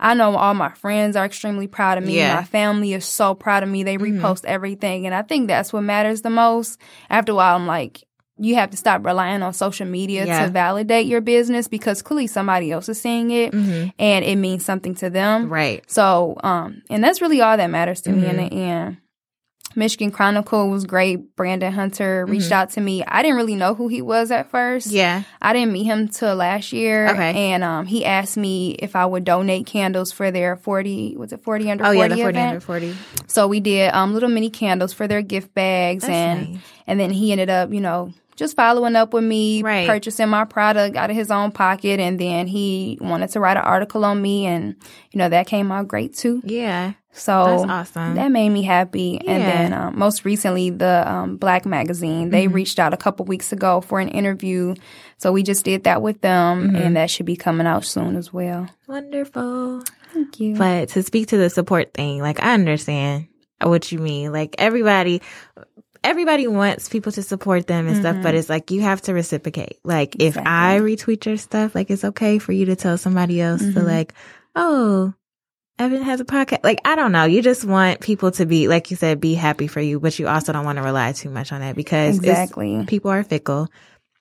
I 0.00 0.14
know 0.14 0.36
all 0.36 0.54
my 0.54 0.70
friends 0.70 1.16
are 1.16 1.24
extremely 1.24 1.66
proud 1.66 1.98
of 1.98 2.04
me. 2.04 2.16
Yeah. 2.16 2.36
My 2.36 2.44
family 2.44 2.92
is 2.92 3.04
so 3.04 3.34
proud 3.34 3.62
of 3.62 3.68
me. 3.68 3.82
They 3.82 3.96
mm-hmm. 3.96 4.24
repost 4.24 4.44
everything. 4.44 5.06
And 5.06 5.14
I 5.14 5.22
think 5.22 5.48
that's 5.48 5.72
what 5.72 5.82
matters 5.82 6.22
the 6.22 6.30
most. 6.30 6.78
After 7.10 7.32
a 7.32 7.34
while, 7.34 7.56
I'm 7.56 7.66
like, 7.66 8.04
you 8.38 8.54
have 8.54 8.70
to 8.70 8.76
stop 8.76 9.04
relying 9.04 9.42
on 9.42 9.52
social 9.52 9.86
media 9.86 10.26
yeah. 10.26 10.46
to 10.46 10.50
validate 10.50 11.06
your 11.06 11.20
business 11.20 11.68
because 11.68 12.02
clearly 12.02 12.26
somebody 12.26 12.70
else 12.70 12.88
is 12.88 13.00
seeing 13.00 13.30
it 13.30 13.52
mm-hmm. 13.52 13.88
and 13.98 14.24
it 14.24 14.36
means 14.36 14.64
something 14.64 14.94
to 14.96 15.10
them. 15.10 15.48
Right. 15.48 15.88
So, 15.90 16.36
um, 16.42 16.82
and 16.88 17.02
that's 17.02 17.20
really 17.20 17.40
all 17.40 17.56
that 17.56 17.68
matters 17.68 18.00
to 18.02 18.10
mm-hmm. 18.10 18.20
me 18.20 18.28
in 18.28 18.36
the 18.36 18.52
end. 18.52 18.96
Michigan 19.76 20.10
Chronicle 20.10 20.70
was 20.70 20.84
great. 20.84 21.36
Brandon 21.36 21.72
Hunter 21.72 22.24
reached 22.26 22.46
mm-hmm. 22.46 22.54
out 22.54 22.70
to 22.70 22.80
me. 22.80 23.04
I 23.04 23.22
didn't 23.22 23.36
really 23.36 23.54
know 23.54 23.74
who 23.74 23.88
he 23.88 24.02
was 24.02 24.30
at 24.30 24.50
first. 24.50 24.88
Yeah. 24.88 25.22
I 25.42 25.52
didn't 25.52 25.72
meet 25.72 25.84
him 25.84 26.08
till 26.08 26.34
last 26.34 26.72
year. 26.72 27.08
Okay. 27.08 27.52
And 27.52 27.62
um, 27.62 27.86
he 27.86 28.04
asked 28.04 28.36
me 28.36 28.72
if 28.72 28.96
I 28.96 29.04
would 29.04 29.24
donate 29.24 29.66
candles 29.66 30.10
for 30.10 30.30
their 30.30 30.56
40, 30.56 31.16
was 31.16 31.32
it 31.32 31.42
40 31.42 31.70
under 31.70 31.84
oh, 31.84 31.92
40 31.92 31.98
yeah, 31.98 32.08
the 32.08 32.14
40 32.16 32.28
event? 32.28 32.48
under 32.48 32.60
40. 32.60 32.96
So 33.26 33.46
we 33.46 33.60
did 33.60 33.92
um, 33.92 34.14
little 34.14 34.28
mini 34.28 34.50
candles 34.50 34.92
for 34.92 35.06
their 35.06 35.22
gift 35.22 35.54
bags. 35.54 36.02
That's 36.02 36.12
and 36.12 36.52
nice. 36.54 36.62
And 36.86 36.98
then 36.98 37.10
he 37.10 37.32
ended 37.32 37.50
up, 37.50 37.72
you 37.72 37.80
know, 37.80 38.12
just 38.38 38.54
following 38.54 38.94
up 38.94 39.12
with 39.12 39.24
me, 39.24 39.62
right. 39.62 39.86
purchasing 39.86 40.28
my 40.28 40.44
product 40.44 40.96
out 40.96 41.10
of 41.10 41.16
his 41.16 41.30
own 41.30 41.50
pocket, 41.50 41.98
and 41.98 42.20
then 42.20 42.46
he 42.46 42.96
wanted 43.00 43.30
to 43.30 43.40
write 43.40 43.56
an 43.56 43.64
article 43.64 44.04
on 44.04 44.22
me, 44.22 44.46
and 44.46 44.76
you 45.10 45.18
know 45.18 45.28
that 45.28 45.48
came 45.48 45.72
out 45.72 45.88
great 45.88 46.14
too. 46.14 46.40
Yeah. 46.44 46.94
So 47.10 47.44
that's 47.44 47.96
awesome. 47.96 48.14
That 48.14 48.30
made 48.30 48.50
me 48.50 48.62
happy. 48.62 49.20
Yeah. 49.24 49.32
And 49.32 49.42
then 49.42 49.72
um, 49.72 49.98
most 49.98 50.24
recently, 50.24 50.70
the 50.70 51.10
um, 51.10 51.36
BLAC 51.36 51.66
Magazine 51.66 52.30
they 52.30 52.44
mm-hmm. 52.44 52.54
reached 52.54 52.78
out 52.78 52.94
a 52.94 52.96
couple 52.96 53.26
weeks 53.26 53.52
ago 53.52 53.80
for 53.80 53.98
an 53.98 54.08
interview. 54.08 54.76
So 55.16 55.32
we 55.32 55.42
just 55.42 55.64
did 55.64 55.82
that 55.84 56.00
with 56.00 56.20
them, 56.20 56.68
mm-hmm. 56.68 56.76
and 56.76 56.96
that 56.96 57.10
should 57.10 57.26
be 57.26 57.36
coming 57.36 57.66
out 57.66 57.84
soon 57.84 58.14
as 58.14 58.32
well. 58.32 58.68
Wonderful. 58.86 59.82
Thank 60.14 60.38
you. 60.38 60.54
But 60.54 60.90
to 60.90 61.02
speak 61.02 61.28
to 61.28 61.36
the 61.36 61.50
support 61.50 61.92
thing, 61.92 62.20
like 62.22 62.40
I 62.40 62.54
understand 62.54 63.26
what 63.60 63.90
you 63.90 63.98
mean. 63.98 64.32
Like 64.32 64.54
everybody, 64.58 65.22
everybody 66.04 66.46
wants 66.46 66.88
people 66.88 67.12
to 67.12 67.22
support 67.22 67.66
them 67.66 67.86
and 67.86 67.96
mm-hmm. 67.96 68.02
stuff, 68.02 68.16
but 68.22 68.30
mm-hmm. 68.30 68.38
it's 68.38 68.48
like 68.48 68.70
you 68.70 68.82
have 68.82 69.02
to 69.02 69.14
reciprocate. 69.14 69.78
Like 69.84 70.14
exactly. 70.14 70.26
if 70.26 70.46
I 70.46 70.78
retweet 70.80 71.24
your 71.26 71.36
stuff, 71.36 71.74
like 71.74 71.90
it's 71.90 72.04
okay 72.04 72.38
for 72.38 72.52
you 72.52 72.66
to 72.66 72.76
tell 72.76 72.98
somebody 72.98 73.40
else 73.40 73.62
mm-hmm. 73.62 73.78
to 73.78 73.84
like, 73.84 74.14
oh, 74.54 75.14
Evan 75.78 76.02
has 76.02 76.20
a 76.20 76.24
podcast. 76.24 76.64
Like 76.64 76.80
I 76.84 76.96
don't 76.96 77.12
know. 77.12 77.24
You 77.24 77.42
just 77.42 77.64
want 77.64 78.00
people 78.00 78.30
to 78.32 78.46
be, 78.46 78.68
like 78.68 78.90
you 78.90 78.96
said, 78.96 79.20
be 79.20 79.34
happy 79.34 79.66
for 79.66 79.80
you, 79.80 80.00
but 80.00 80.18
you 80.18 80.28
also 80.28 80.52
don't 80.52 80.64
want 80.64 80.76
to 80.78 80.82
rely 80.82 81.12
too 81.12 81.30
much 81.30 81.52
on 81.52 81.60
that 81.60 81.76
because 81.76 82.16
exactly 82.16 82.84
people 82.86 83.10
are 83.10 83.22
fickle. 83.22 83.68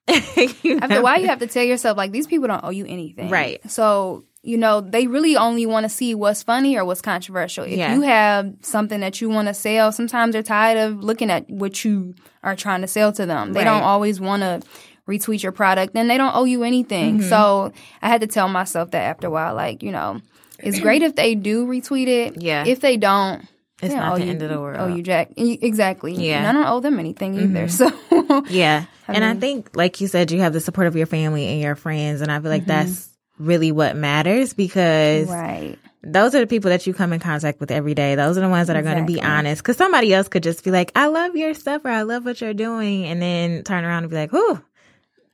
After 0.07 0.99
a 0.99 1.01
while, 1.01 1.19
you 1.19 1.27
have 1.27 1.39
to 1.39 1.47
tell 1.47 1.63
yourself 1.63 1.97
like 1.97 2.11
these 2.11 2.27
people 2.27 2.47
don't 2.47 2.63
owe 2.63 2.69
you 2.69 2.85
anything, 2.85 3.29
right? 3.29 3.59
So 3.69 4.23
you 4.47 4.57
know, 4.57 4.79
they 4.79 5.07
really 5.07 5.35
only 5.35 5.65
want 5.65 5.83
to 5.83 5.89
see 5.89 6.15
what's 6.15 6.41
funny 6.41 6.77
or 6.77 6.85
what's 6.85 7.01
controversial. 7.01 7.65
If 7.65 7.77
yeah. 7.77 7.93
you 7.93 8.01
have 8.03 8.53
something 8.61 9.01
that 9.01 9.19
you 9.19 9.27
want 9.27 9.49
to 9.49 9.53
sell, 9.53 9.91
sometimes 9.91 10.31
they're 10.31 10.41
tired 10.41 10.77
of 10.77 11.03
looking 11.03 11.29
at 11.29 11.49
what 11.49 11.83
you 11.83 12.15
are 12.43 12.55
trying 12.55 12.79
to 12.79 12.87
sell 12.87 13.11
to 13.11 13.25
them. 13.25 13.51
They 13.51 13.59
right. 13.59 13.65
don't 13.65 13.83
always 13.83 14.21
want 14.21 14.43
to 14.43 14.61
retweet 15.05 15.43
your 15.43 15.51
product 15.51 15.97
and 15.97 16.09
they 16.09 16.17
don't 16.17 16.33
owe 16.33 16.45
you 16.45 16.63
anything. 16.63 17.19
Mm-hmm. 17.19 17.27
So 17.27 17.73
I 18.01 18.07
had 18.07 18.21
to 18.21 18.27
tell 18.27 18.47
myself 18.47 18.91
that 18.91 19.01
after 19.01 19.27
a 19.27 19.29
while, 19.29 19.53
like, 19.53 19.83
you 19.83 19.91
know, 19.91 20.21
it's 20.59 20.79
great 20.79 21.01
if 21.01 21.13
they 21.13 21.35
do 21.35 21.67
retweet 21.67 22.07
it. 22.07 22.41
Yeah. 22.41 22.63
If 22.65 22.79
they 22.79 22.95
don't, 22.95 23.45
it's 23.81 23.93
not 23.93 24.15
the 24.15 24.23
you, 24.23 24.31
end 24.31 24.41
of 24.43 24.49
the 24.49 24.61
world. 24.61 24.77
Oh, 24.79 24.87
you 24.87 25.03
Jack. 25.03 25.31
Exactly. 25.35 26.13
Yeah. 26.13 26.37
And 26.37 26.47
I 26.47 26.53
don't 26.53 26.71
owe 26.71 26.79
them 26.79 26.99
anything 26.99 27.35
either. 27.35 27.67
Mm-hmm. 27.67 27.97
So 28.27 28.45
Yeah. 28.49 28.85
I 29.09 29.13
and 29.13 29.25
mean, 29.25 29.37
I 29.37 29.39
think 29.41 29.75
like 29.75 29.99
you 29.99 30.07
said, 30.07 30.31
you 30.31 30.39
have 30.39 30.53
the 30.53 30.61
support 30.61 30.87
of 30.87 30.95
your 30.95 31.05
family 31.05 31.47
and 31.47 31.59
your 31.59 31.75
friends 31.75 32.21
and 32.21 32.31
I 32.31 32.39
feel 32.39 32.49
like 32.49 32.61
mm-hmm. 32.61 32.69
that's 32.69 33.16
really 33.39 33.71
what 33.71 33.95
matters 33.95 34.53
because 34.53 35.27
right. 35.27 35.77
those 36.03 36.35
are 36.35 36.39
the 36.39 36.47
people 36.47 36.69
that 36.69 36.87
you 36.87 36.93
come 36.93 37.13
in 37.13 37.19
contact 37.19 37.59
with 37.59 37.71
every 37.71 37.93
day. 37.93 38.15
Those 38.15 38.37
are 38.37 38.41
the 38.41 38.49
ones 38.49 38.67
that 38.67 38.75
are 38.75 38.79
exactly. 38.79 39.01
going 39.01 39.07
to 39.07 39.21
be 39.21 39.27
honest. 39.27 39.61
Because 39.61 39.77
somebody 39.77 40.13
else 40.13 40.27
could 40.27 40.43
just 40.43 40.63
be 40.63 40.71
like, 40.71 40.91
I 40.95 41.07
love 41.07 41.35
your 41.35 41.53
stuff 41.53 41.83
or 41.85 41.89
I 41.89 42.03
love 42.03 42.25
what 42.25 42.41
you're 42.41 42.53
doing. 42.53 43.05
And 43.05 43.21
then 43.21 43.63
turn 43.63 43.83
around 43.83 44.03
and 44.03 44.09
be 44.09 44.17
like, 44.17 44.31
whew, 44.31 44.61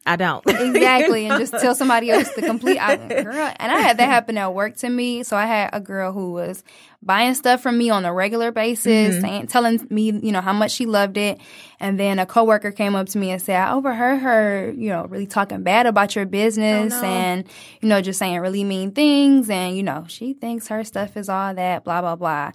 I 0.06 0.18
don't. 0.18 0.46
Exactly. 0.46 1.28
and 1.28 1.40
just 1.40 1.54
tell 1.54 1.76
somebody 1.76 2.12
else 2.12 2.30
the 2.34 2.42
complete 2.42 2.78
I, 2.82 2.98
girl. 2.98 3.54
And 3.58 3.72
I 3.72 3.80
had 3.80 3.98
that 3.98 4.10
happen 4.10 4.38
at 4.38 4.54
work 4.54 4.76
to 4.78 4.90
me. 4.90 5.24
So 5.24 5.38
I 5.38 5.46
had 5.46 5.70
a 5.72 5.80
girl 5.80 6.12
who 6.12 6.34
was 6.34 6.64
buying 7.02 7.36
stuff 7.36 7.62
from 7.62 7.78
me 7.78 7.90
on 7.90 8.06
a 8.06 8.14
regular 8.14 8.52
basis, 8.52 9.14
mm-hmm. 9.14 9.22
saying, 9.22 9.48
telling 9.48 9.88
me, 9.90 10.12
you 10.12 10.32
know, 10.32 10.42
how 10.42 10.54
much 10.54 10.72
she 10.72 10.86
loved 10.86 11.18
it. 11.18 11.40
And 11.80 12.00
then 12.00 12.20
a 12.20 12.26
coworker 12.26 12.72
came 12.72 12.96
up 12.96 13.08
to 13.10 13.18
me 13.18 13.32
and 13.32 13.42
said, 13.42 13.56
I 13.56 13.74
overheard 13.74 14.20
her, 14.20 14.72
you 14.76 14.90
know, 14.90 15.06
really 15.06 15.28
talking 15.28 15.64
bad 15.64 15.86
about 15.86 16.16
your 16.16 16.26
business 16.26 16.94
oh, 16.94 17.02
no. 17.02 17.08
and, 17.08 17.46
you 17.82 17.90
know, 17.90 18.02
just 18.02 18.20
saying 18.20 18.40
really 18.40 18.64
mean 18.64 18.92
things. 18.92 19.50
And, 19.50 19.76
you 19.76 19.84
know, 19.84 20.06
she 20.08 20.34
thinks 20.34 20.68
her 20.68 20.84
stuff 20.84 21.16
is 21.16 21.30
all 21.30 21.54
that, 21.54 21.84
blah, 21.84 22.02
blah, 22.02 22.16
blah. 22.16 22.52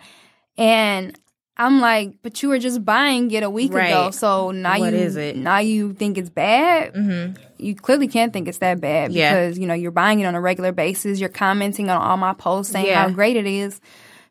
And 0.57 1.19
I'm 1.59 1.81
like, 1.81 2.14
but 2.23 2.40
you 2.42 2.51
were 2.51 2.61
just 2.61 2.85
buying 2.85 3.31
it 3.33 3.42
a 3.42 3.51
week 3.51 3.73
right. 3.73 3.88
ago, 3.88 4.11
so 4.12 4.53
now 4.53 4.79
what 4.79 4.92
you 4.92 4.99
is 4.99 5.16
it? 5.16 5.37
now 5.37 5.59
you 5.59 5.92
think 5.92 6.16
it's 6.16 6.31
bad. 6.31 6.94
Mm-hmm. 6.94 7.42
You 7.59 7.75
clearly 7.75 8.07
can't 8.07 8.33
think 8.33 8.47
it's 8.47 8.59
that 8.59 8.81
bad 8.81 9.12
yeah. 9.12 9.33
because 9.33 9.59
you 9.59 9.66
know 9.66 9.75
you're 9.75 9.90
buying 9.90 10.21
it 10.21 10.25
on 10.25 10.37
a 10.37 10.40
regular 10.40 10.71
basis. 10.71 11.18
You're 11.18 11.29
commenting 11.29 11.90
on 11.90 12.01
all 12.01 12.16
my 12.16 12.33
posts 12.33 12.73
saying 12.73 12.87
yeah. 12.87 13.03
how 13.03 13.11
great 13.11 13.37
it 13.37 13.47
is. 13.47 13.81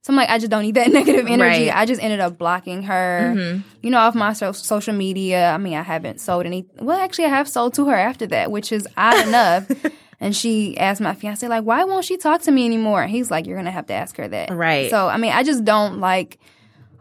So 0.04 0.14
I'm 0.14 0.18
like, 0.18 0.30
I 0.30 0.38
just 0.38 0.50
don't 0.50 0.62
need 0.62 0.76
that 0.76 0.90
negative 0.92 1.28
energy. 1.28 1.68
Right. 1.68 1.76
I 1.76 1.86
just 1.86 2.02
ended 2.02 2.22
up 2.22 2.38
blocking 2.38 2.84
her, 2.84 3.34
mm-hmm. 3.36 3.62
you 3.84 3.90
know, 3.90 3.98
off 3.98 4.16
my 4.16 4.32
so- 4.32 4.54
social 4.54 4.94
media. 4.94 5.52
I 5.52 5.58
mean, 5.58 5.74
I 5.74 5.84
haven't 5.84 6.22
sold 6.22 6.46
any. 6.46 6.66
Well, 6.80 6.98
actually, 6.98 7.26
I 7.26 7.30
have 7.30 7.50
sold 7.50 7.74
to 7.74 7.88
her 7.88 7.96
after 7.96 8.26
that, 8.28 8.52
which 8.52 8.72
is 8.72 8.88
odd 8.96 9.28
enough. 9.28 9.70
And 10.20 10.36
she 10.36 10.76
asked 10.78 11.00
my 11.00 11.14
fiance, 11.14 11.48
like, 11.48 11.64
why 11.64 11.84
won't 11.84 12.04
she 12.04 12.18
talk 12.18 12.42
to 12.42 12.52
me 12.52 12.66
anymore? 12.66 13.06
he's 13.06 13.30
like, 13.30 13.46
you're 13.46 13.56
going 13.56 13.66
to 13.66 13.72
have 13.72 13.86
to 13.88 13.94
ask 13.94 14.18
her 14.18 14.28
that. 14.28 14.50
Right. 14.50 14.90
So, 14.90 15.08
I 15.08 15.18
mean, 15.18 15.32
I 15.32 15.44
just 15.44 15.64
don't 15.64 16.00
like 16.00 16.40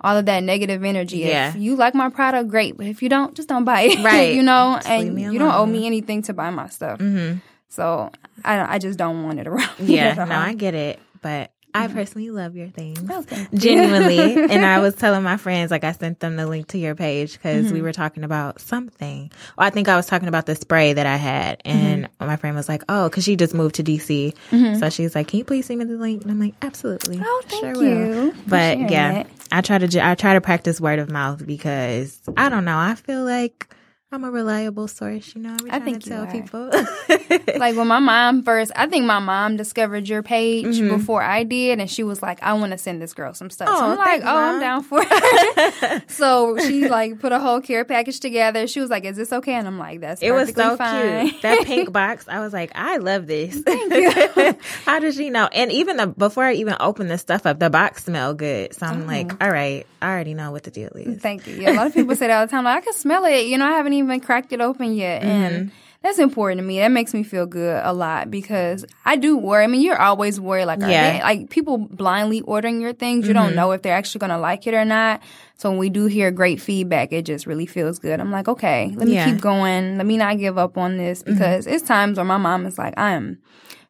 all 0.01 0.17
of 0.17 0.27
that 0.27 0.43
negative 0.43 0.85
energy. 0.85 1.19
Yeah. 1.19 1.51
If 1.51 1.57
you 1.57 1.77
like 1.77 1.95
my 1.95 2.09
product, 2.11 2.49
great. 2.49 2.77
But 2.77 2.87
if 2.87 3.03
you 3.03 3.09
don't, 3.09 3.35
just 3.35 3.49
don't 3.49 3.65
buy 3.65 3.83
it. 3.83 3.99
Right. 4.07 4.35
you 4.35 4.43
know, 4.43 4.75
just 4.77 4.89
and 4.89 5.21
you 5.21 5.39
don't 5.39 5.55
owe 5.55 5.67
me 5.67 5.87
anything 5.87 6.23
to 6.23 6.33
buy 6.33 6.51
my 6.51 6.69
stuff. 6.69 6.99
Mm-hmm. 7.01 7.39
So 7.69 8.11
I, 8.45 8.77
I 8.77 8.79
just 8.79 8.99
don't 8.99 9.25
want 9.25 9.41
it 9.41 9.47
around. 9.47 9.71
Yeah. 9.79 10.15
no, 10.15 10.35
I 10.35 10.55
get 10.55 10.75
it. 10.75 11.01
But 11.23 11.51
I 11.77 11.87
mm-hmm. 11.87 11.97
personally 11.97 12.31
love 12.31 12.57
your 12.57 12.69
things. 12.69 13.03
Oh, 13.11 13.25
Genuinely. 13.55 14.35
and 14.51 14.65
I 14.65 14.79
was 14.79 14.95
telling 14.97 15.23
my 15.23 15.37
friends, 15.37 15.71
like, 15.71 15.85
I 15.85 15.93
sent 15.93 16.21
them 16.21 16.37
the 16.37 16.47
link 16.47 16.69
to 16.69 16.79
your 16.79 16.95
page 16.95 17.35
because 17.35 17.67
mm-hmm. 17.67 17.75
we 17.75 17.83
were 17.83 17.93
talking 17.93 18.25
about 18.25 18.61
something. 18.61 19.31
Well, 19.59 19.67
I 19.67 19.71
think 19.71 19.89
I 19.89 19.97
was 19.97 20.07
talking 20.07 20.29
about 20.29 20.47
the 20.47 20.57
spray 20.57 20.95
that 20.95 21.07
I 21.07 21.17
had. 21.17 21.61
And 21.65 22.05
mm-hmm. 22.05 22.27
my 22.27 22.37
friend 22.37 22.57
was 22.57 22.69
like, 22.69 22.83
oh, 22.89 23.11
because 23.11 23.25
she 23.25 23.37
just 23.37 23.53
moved 23.53 23.75
to 23.75 23.85
DC. 23.85 24.35
Mm-hmm. 24.51 24.79
So 24.79 24.89
she's 24.89 25.15
like, 25.15 25.29
can 25.29 25.39
you 25.39 25.45
please 25.45 25.67
send 25.67 25.81
me 25.81 25.85
the 25.85 25.97
link? 25.97 26.23
And 26.23 26.31
I'm 26.31 26.41
like, 26.41 26.55
absolutely. 26.63 27.21
Oh, 27.23 27.43
thank 27.47 27.77
sure 27.77 27.85
you. 27.85 27.99
Will. 27.99 28.33
But 28.47 28.79
yeah, 28.91 29.21
it. 29.21 29.27
I 29.53 29.61
try 29.61 29.77
to, 29.79 30.07
I 30.07 30.15
try 30.15 30.33
to 30.33 30.41
practice 30.41 30.81
word 30.81 30.99
of 30.99 31.11
mouth 31.11 31.47
because 31.47 32.19
I 32.37 32.49
don't 32.49 32.65
know. 32.65 32.79
I 32.79 32.95
feel 32.95 33.25
like 33.25 33.69
I'm 34.13 34.23
a 34.23 34.31
reliable 34.31 34.87
source, 34.87 35.35
you 35.35 35.43
know. 35.43 35.57
I 35.69 35.81
think 35.81 36.05
to 36.05 36.09
tell 36.09 36.27
people. 36.29 36.71
like 37.59 37.77
when 37.77 37.89
my 37.89 37.99
mom 37.99 38.45
first, 38.45 38.71
I 38.77 38.87
think 38.87 39.05
my 39.05 39.19
mom 39.19 39.57
discovered 39.57 40.09
your 40.09 40.23
page 40.23 40.65
mm-hmm. 40.65 40.97
before 40.97 41.23
I 41.23 41.43
did, 41.43 41.81
and 41.81 41.91
she 41.91 42.05
was 42.05 42.23
like, 42.23 42.41
"I 42.41 42.53
want 42.53 42.71
to 42.71 42.79
send 42.79 43.03
this 43.03 43.13
girl 43.13 43.35
some 43.35 43.51
stuff." 43.51 43.69
Oh, 43.69 43.77
so 43.77 43.85
I'm 43.85 43.99
like, 43.99 44.23
"Oh, 44.23 44.27
mom. 44.27 44.55
I'm 44.55 44.61
down 44.61 44.83
for 44.85 45.01
it." 45.05 46.11
so 46.11 46.57
she 46.59 46.89
like 46.89 47.19
put 47.19 47.33
a 47.33 47.41
whole 47.41 47.61
care 47.61 47.85
package 47.85 48.21
together. 48.21 48.69
She 48.69 48.79
was 48.79 48.91
like, 48.91 49.05
"Is 49.05 49.17
this 49.17 49.33
okay?" 49.33 49.55
And 49.55 49.67
I'm 49.67 49.79
like, 49.79 50.01
"That's 50.01 50.23
it 50.23 50.31
was 50.31 50.55
so 50.55 50.77
fine. 50.77 51.31
cute." 51.31 51.43
That 51.43 51.65
pink 51.65 51.93
box, 51.93 52.27
I 52.29 52.39
was 52.39 52.53
like, 52.53 52.71
"I 52.77 52.99
love 52.99 53.27
this." 53.27 53.61
Thank 53.61 53.93
you. 53.93 54.57
How 54.85 55.01
does 55.01 55.17
she 55.17 55.31
know? 55.31 55.49
And 55.53 55.73
even 55.73 55.97
the 55.97 56.07
before 56.07 56.45
I 56.45 56.55
even 56.55 56.77
opened 56.79 57.11
the 57.11 57.19
stuff 57.19 57.45
up, 57.45 57.59
the 57.59 57.71
box 57.71 58.05
smelled 58.05 58.39
good. 58.39 58.73
So 58.73 58.87
I'm 58.87 59.05
like, 59.09 59.29
mm-hmm. 59.29 59.43
"All 59.43 59.51
right, 59.51 59.85
I 60.01 60.11
already 60.11 60.35
know 60.35 60.53
what 60.53 60.63
the 60.63 60.71
deal 60.71 60.91
is." 60.95 61.21
Thank 61.21 61.49
you. 61.49 61.57
Yeah, 61.57 61.73
a 61.73 61.75
lot 61.75 61.87
of 61.89 61.95
people 61.95 62.15
say 62.15 62.29
that 62.29 62.39
all 62.39 62.47
the 62.47 62.51
time. 62.53 62.63
Like, 62.63 62.79
I 62.79 62.81
can 62.83 62.93
smell 62.93 63.25
it. 63.25 63.47
You 63.47 63.59
know, 63.59 63.67
I 63.67 63.73
haven't 63.73 63.95
even 63.95 64.06
cracked 64.21 64.53
it 64.53 64.61
open 64.61 64.95
yet. 64.95 65.23
Mm-hmm. 65.23 65.31
And 65.31 65.73
that's 66.03 66.19
important 66.19 66.61
to 66.61 66.65
me. 66.65 66.79
That 66.79 66.93
makes 66.93 67.13
me 67.13 67.23
feel 67.23 67.47
good 67.47 67.81
a 67.85 67.93
lot 67.93 68.31
because 68.31 68.85
I 69.05 69.17
do 69.17 69.37
worry. 69.37 69.65
I 69.65 69.67
mean, 69.67 69.81
you're 69.81 70.01
always 70.01 70.39
worried, 70.39 70.67
like, 70.67 70.81
yeah. 70.81 71.19
They, 71.19 71.23
like 71.23 71.51
people 71.51 71.79
blindly 71.79 72.43
ordering 72.43 72.81
your 72.81 72.93
things. 72.93 73.27
You 73.27 73.35
mm-hmm. 73.35 73.43
don't 73.45 73.57
know 73.57 73.73
if 73.73 73.83
they're 73.83 73.97
actually 73.97 74.21
going 74.21 74.31
to 74.31 74.39
like 74.39 74.67
it 74.67 74.75
or 74.75 74.85
not. 74.85 75.21
So 75.57 75.71
when 75.71 75.79
we 75.79 75.91
do 75.91 76.07
hear 76.07 76.31
great 76.31 76.61
feedback, 76.61 77.13
it 77.13 77.23
just 77.23 77.47
really 77.47 77.67
feels 77.67 77.99
good. 77.99 78.21
I'm 78.21 78.31
like, 78.31 78.47
okay, 78.47 78.93
let 78.95 79.09
me 79.09 79.15
yeah. 79.15 79.31
keep 79.31 79.41
going. 79.41 79.97
Let 79.97 80.07
me 80.07 80.17
not 80.17 80.39
give 80.39 80.59
up 80.59 80.79
on 80.79 80.97
this 80.97 81.23
mm-hmm. 81.23 81.33
because 81.33 81.67
mm-hmm. 81.67 81.75
it's 81.75 81.87
times 81.87 82.19
where 82.19 82.25
my 82.25 82.37
mom 82.37 82.67
is 82.67 82.79
like, 82.79 82.95
I 82.97 83.13
am 83.13 83.39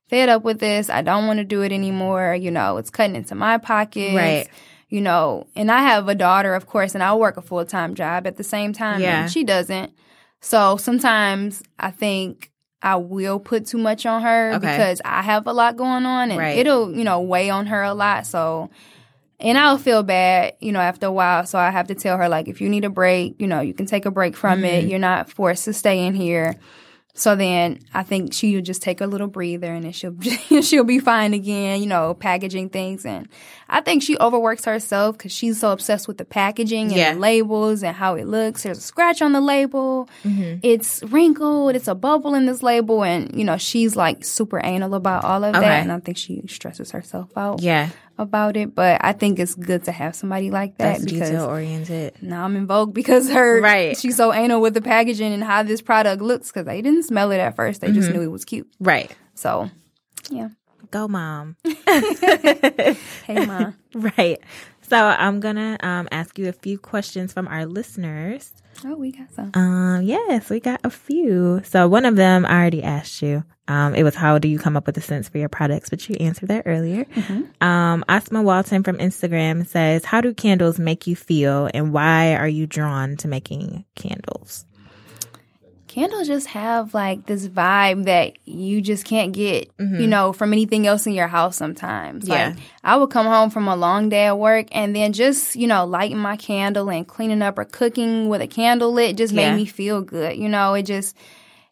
fed 0.08 0.28
up 0.28 0.42
with 0.42 0.60
this. 0.60 0.88
I 0.88 1.02
don't 1.02 1.26
want 1.26 1.38
to 1.38 1.44
do 1.44 1.62
it 1.62 1.72
anymore. 1.72 2.34
You 2.34 2.50
know, 2.50 2.76
it's 2.78 2.90
cutting 2.90 3.16
into 3.16 3.34
my 3.34 3.58
pockets. 3.58 4.14
Right 4.14 4.48
you 4.88 5.00
know, 5.00 5.46
and 5.56 5.70
I 5.70 5.80
have 5.80 6.08
a 6.08 6.14
daughter, 6.14 6.54
of 6.54 6.66
course, 6.66 6.94
and 6.94 7.02
I 7.02 7.14
work 7.14 7.36
a 7.36 7.42
full 7.42 7.64
time 7.64 7.94
job 7.94 8.26
at 8.26 8.36
the 8.36 8.44
same 8.44 8.72
time. 8.72 9.00
Yeah. 9.00 9.22
And 9.22 9.32
she 9.32 9.44
doesn't. 9.44 9.92
So 10.40 10.76
sometimes 10.76 11.62
I 11.78 11.90
think 11.90 12.52
I 12.82 12.96
will 12.96 13.40
put 13.40 13.66
too 13.66 13.78
much 13.78 14.06
on 14.06 14.22
her 14.22 14.52
okay. 14.54 14.58
because 14.58 15.00
I 15.04 15.22
have 15.22 15.46
a 15.46 15.52
lot 15.52 15.76
going 15.76 16.06
on 16.06 16.30
and 16.30 16.38
right. 16.38 16.58
it'll, 16.58 16.94
you 16.94 17.04
know, 17.04 17.20
weigh 17.20 17.50
on 17.50 17.66
her 17.66 17.82
a 17.82 17.94
lot. 17.94 18.26
So, 18.26 18.70
and 19.40 19.58
I'll 19.58 19.78
feel 19.78 20.02
bad, 20.02 20.54
you 20.60 20.72
know, 20.72 20.80
after 20.80 21.06
a 21.06 21.12
while. 21.12 21.46
So 21.46 21.58
I 21.58 21.70
have 21.70 21.88
to 21.88 21.94
tell 21.94 22.16
her, 22.16 22.28
like, 22.28 22.48
if 22.48 22.60
you 22.60 22.68
need 22.68 22.84
a 22.84 22.90
break, 22.90 23.40
you 23.40 23.46
know, 23.46 23.60
you 23.60 23.74
can 23.74 23.86
take 23.86 24.06
a 24.06 24.10
break 24.10 24.36
from 24.36 24.58
mm-hmm. 24.58 24.66
it. 24.66 24.84
You're 24.84 24.98
not 24.98 25.30
forced 25.30 25.64
to 25.64 25.72
stay 25.72 26.06
in 26.06 26.14
here. 26.14 26.54
So 27.16 27.34
then 27.34 27.80
I 27.94 28.02
think 28.02 28.34
she'll 28.34 28.60
just 28.60 28.82
take 28.82 29.00
a 29.00 29.06
little 29.06 29.26
breather 29.26 29.72
and 29.72 29.84
then 29.84 29.92
she'll 29.92 30.14
she'll 30.62 30.84
be 30.84 30.98
fine 30.98 31.32
again, 31.32 31.80
you 31.80 31.86
know, 31.86 32.12
packaging 32.12 32.68
things. 32.68 33.06
And 33.06 33.26
I 33.70 33.80
think 33.80 34.02
she 34.02 34.18
overworks 34.18 34.66
herself 34.66 35.16
because 35.16 35.32
she's 35.32 35.60
so 35.60 35.72
obsessed 35.72 36.08
with 36.08 36.18
the 36.18 36.26
packaging 36.26 36.88
and 36.88 36.96
yeah. 36.96 37.14
the 37.14 37.20
labels 37.20 37.82
and 37.82 37.96
how 37.96 38.16
it 38.16 38.26
looks. 38.26 38.64
There's 38.64 38.78
a 38.78 38.82
scratch 38.82 39.22
on 39.22 39.32
the 39.32 39.40
label. 39.40 40.10
Mm-hmm. 40.24 40.58
It's 40.62 41.02
wrinkled. 41.04 41.74
It's 41.74 41.88
a 41.88 41.94
bubble 41.94 42.34
in 42.34 42.44
this 42.44 42.62
label. 42.62 43.02
And, 43.02 43.34
you 43.34 43.44
know, 43.44 43.56
she's 43.56 43.96
like 43.96 44.22
super 44.22 44.60
anal 44.62 44.94
about 44.94 45.24
all 45.24 45.42
of 45.42 45.54
okay. 45.56 45.64
that. 45.64 45.82
And 45.82 45.92
I 45.92 45.98
think 46.00 46.18
she 46.18 46.42
stresses 46.48 46.90
herself 46.90 47.30
out. 47.34 47.62
Yeah 47.62 47.90
about 48.18 48.56
it, 48.56 48.74
but 48.74 49.00
I 49.02 49.12
think 49.12 49.38
it's 49.38 49.54
good 49.54 49.84
to 49.84 49.92
have 49.92 50.14
somebody 50.14 50.50
like 50.50 50.78
that 50.78 50.98
That's 50.98 51.04
because 51.04 51.30
detail 51.30 51.46
oriented. 51.46 52.14
Now 52.22 52.44
I'm 52.44 52.56
in 52.56 52.66
vogue 52.66 52.94
because 52.94 53.30
her 53.30 53.60
right. 53.60 53.96
she's 53.96 54.16
so 54.16 54.32
anal 54.32 54.60
with 54.60 54.74
the 54.74 54.82
packaging 54.82 55.32
and 55.32 55.44
how 55.44 55.62
this 55.62 55.82
product 55.82 56.22
looks 56.22 56.48
because 56.48 56.66
they 56.66 56.82
didn't 56.82 57.04
smell 57.04 57.30
it 57.32 57.38
at 57.38 57.56
first; 57.56 57.80
they 57.80 57.88
mm-hmm. 57.88 57.96
just 57.96 58.10
knew 58.10 58.22
it 58.22 58.30
was 58.30 58.44
cute. 58.44 58.68
Right. 58.80 59.14
So, 59.34 59.70
yeah. 60.30 60.48
Go, 60.90 61.08
mom. 61.08 61.56
hey, 61.86 62.96
mom. 63.46 63.76
Right. 63.94 64.38
So 64.82 64.96
I'm 64.96 65.40
gonna 65.40 65.76
um, 65.80 66.08
ask 66.12 66.38
you 66.38 66.48
a 66.48 66.52
few 66.52 66.78
questions 66.78 67.32
from 67.32 67.48
our 67.48 67.66
listeners. 67.66 68.52
Oh, 68.84 68.96
we 68.96 69.12
got 69.12 69.32
some. 69.32 69.50
Um, 69.54 70.02
yes, 70.02 70.50
we 70.50 70.60
got 70.60 70.80
a 70.84 70.90
few. 70.90 71.62
So 71.64 71.88
one 71.88 72.04
of 72.04 72.16
them 72.16 72.44
I 72.44 72.60
already 72.60 72.82
asked 72.82 73.22
you. 73.22 73.44
Um, 73.68 73.94
it 73.94 74.04
was 74.04 74.14
how 74.14 74.38
do 74.38 74.46
you 74.46 74.58
come 74.58 74.76
up 74.76 74.86
with 74.86 74.94
the 74.94 75.00
scents 75.00 75.28
for 75.28 75.38
your 75.38 75.48
products, 75.48 75.90
but 75.90 76.08
you 76.08 76.16
answered 76.20 76.50
that 76.50 76.64
earlier. 76.66 77.04
Mm-hmm. 77.04 77.66
Um, 77.66 78.04
Asma 78.08 78.42
Walton 78.42 78.84
from 78.84 78.98
Instagram 78.98 79.66
says, 79.66 80.04
how 80.04 80.20
do 80.20 80.32
candles 80.32 80.78
make 80.78 81.06
you 81.06 81.16
feel 81.16 81.68
and 81.74 81.92
why 81.92 82.36
are 82.36 82.48
you 82.48 82.66
drawn 82.66 83.16
to 83.18 83.28
making 83.28 83.84
candles? 83.96 84.66
Candles 85.96 86.26
just 86.26 86.48
have 86.48 86.92
like 86.92 87.24
this 87.24 87.48
vibe 87.48 88.04
that 88.04 88.36
you 88.44 88.82
just 88.82 89.06
can't 89.06 89.32
get, 89.32 89.74
mm-hmm. 89.78 89.98
you 89.98 90.06
know, 90.06 90.34
from 90.34 90.52
anything 90.52 90.86
else 90.86 91.06
in 91.06 91.14
your 91.14 91.26
house 91.26 91.56
sometimes. 91.56 92.28
Yeah. 92.28 92.48
Like 92.48 92.58
I 92.84 92.96
would 92.98 93.08
come 93.08 93.24
home 93.24 93.48
from 93.48 93.66
a 93.66 93.74
long 93.74 94.10
day 94.10 94.26
at 94.26 94.38
work 94.38 94.66
and 94.72 94.94
then 94.94 95.14
just, 95.14 95.56
you 95.56 95.66
know, 95.66 95.86
lighting 95.86 96.18
my 96.18 96.36
candle 96.36 96.90
and 96.90 97.08
cleaning 97.08 97.40
up 97.40 97.58
or 97.58 97.64
cooking 97.64 98.28
with 98.28 98.42
a 98.42 98.46
candle 98.46 98.92
lit 98.92 99.16
just 99.16 99.32
yeah. 99.32 99.48
made 99.48 99.56
me 99.56 99.64
feel 99.64 100.02
good. 100.02 100.36
You 100.36 100.50
know, 100.50 100.74
it 100.74 100.82
just 100.82 101.16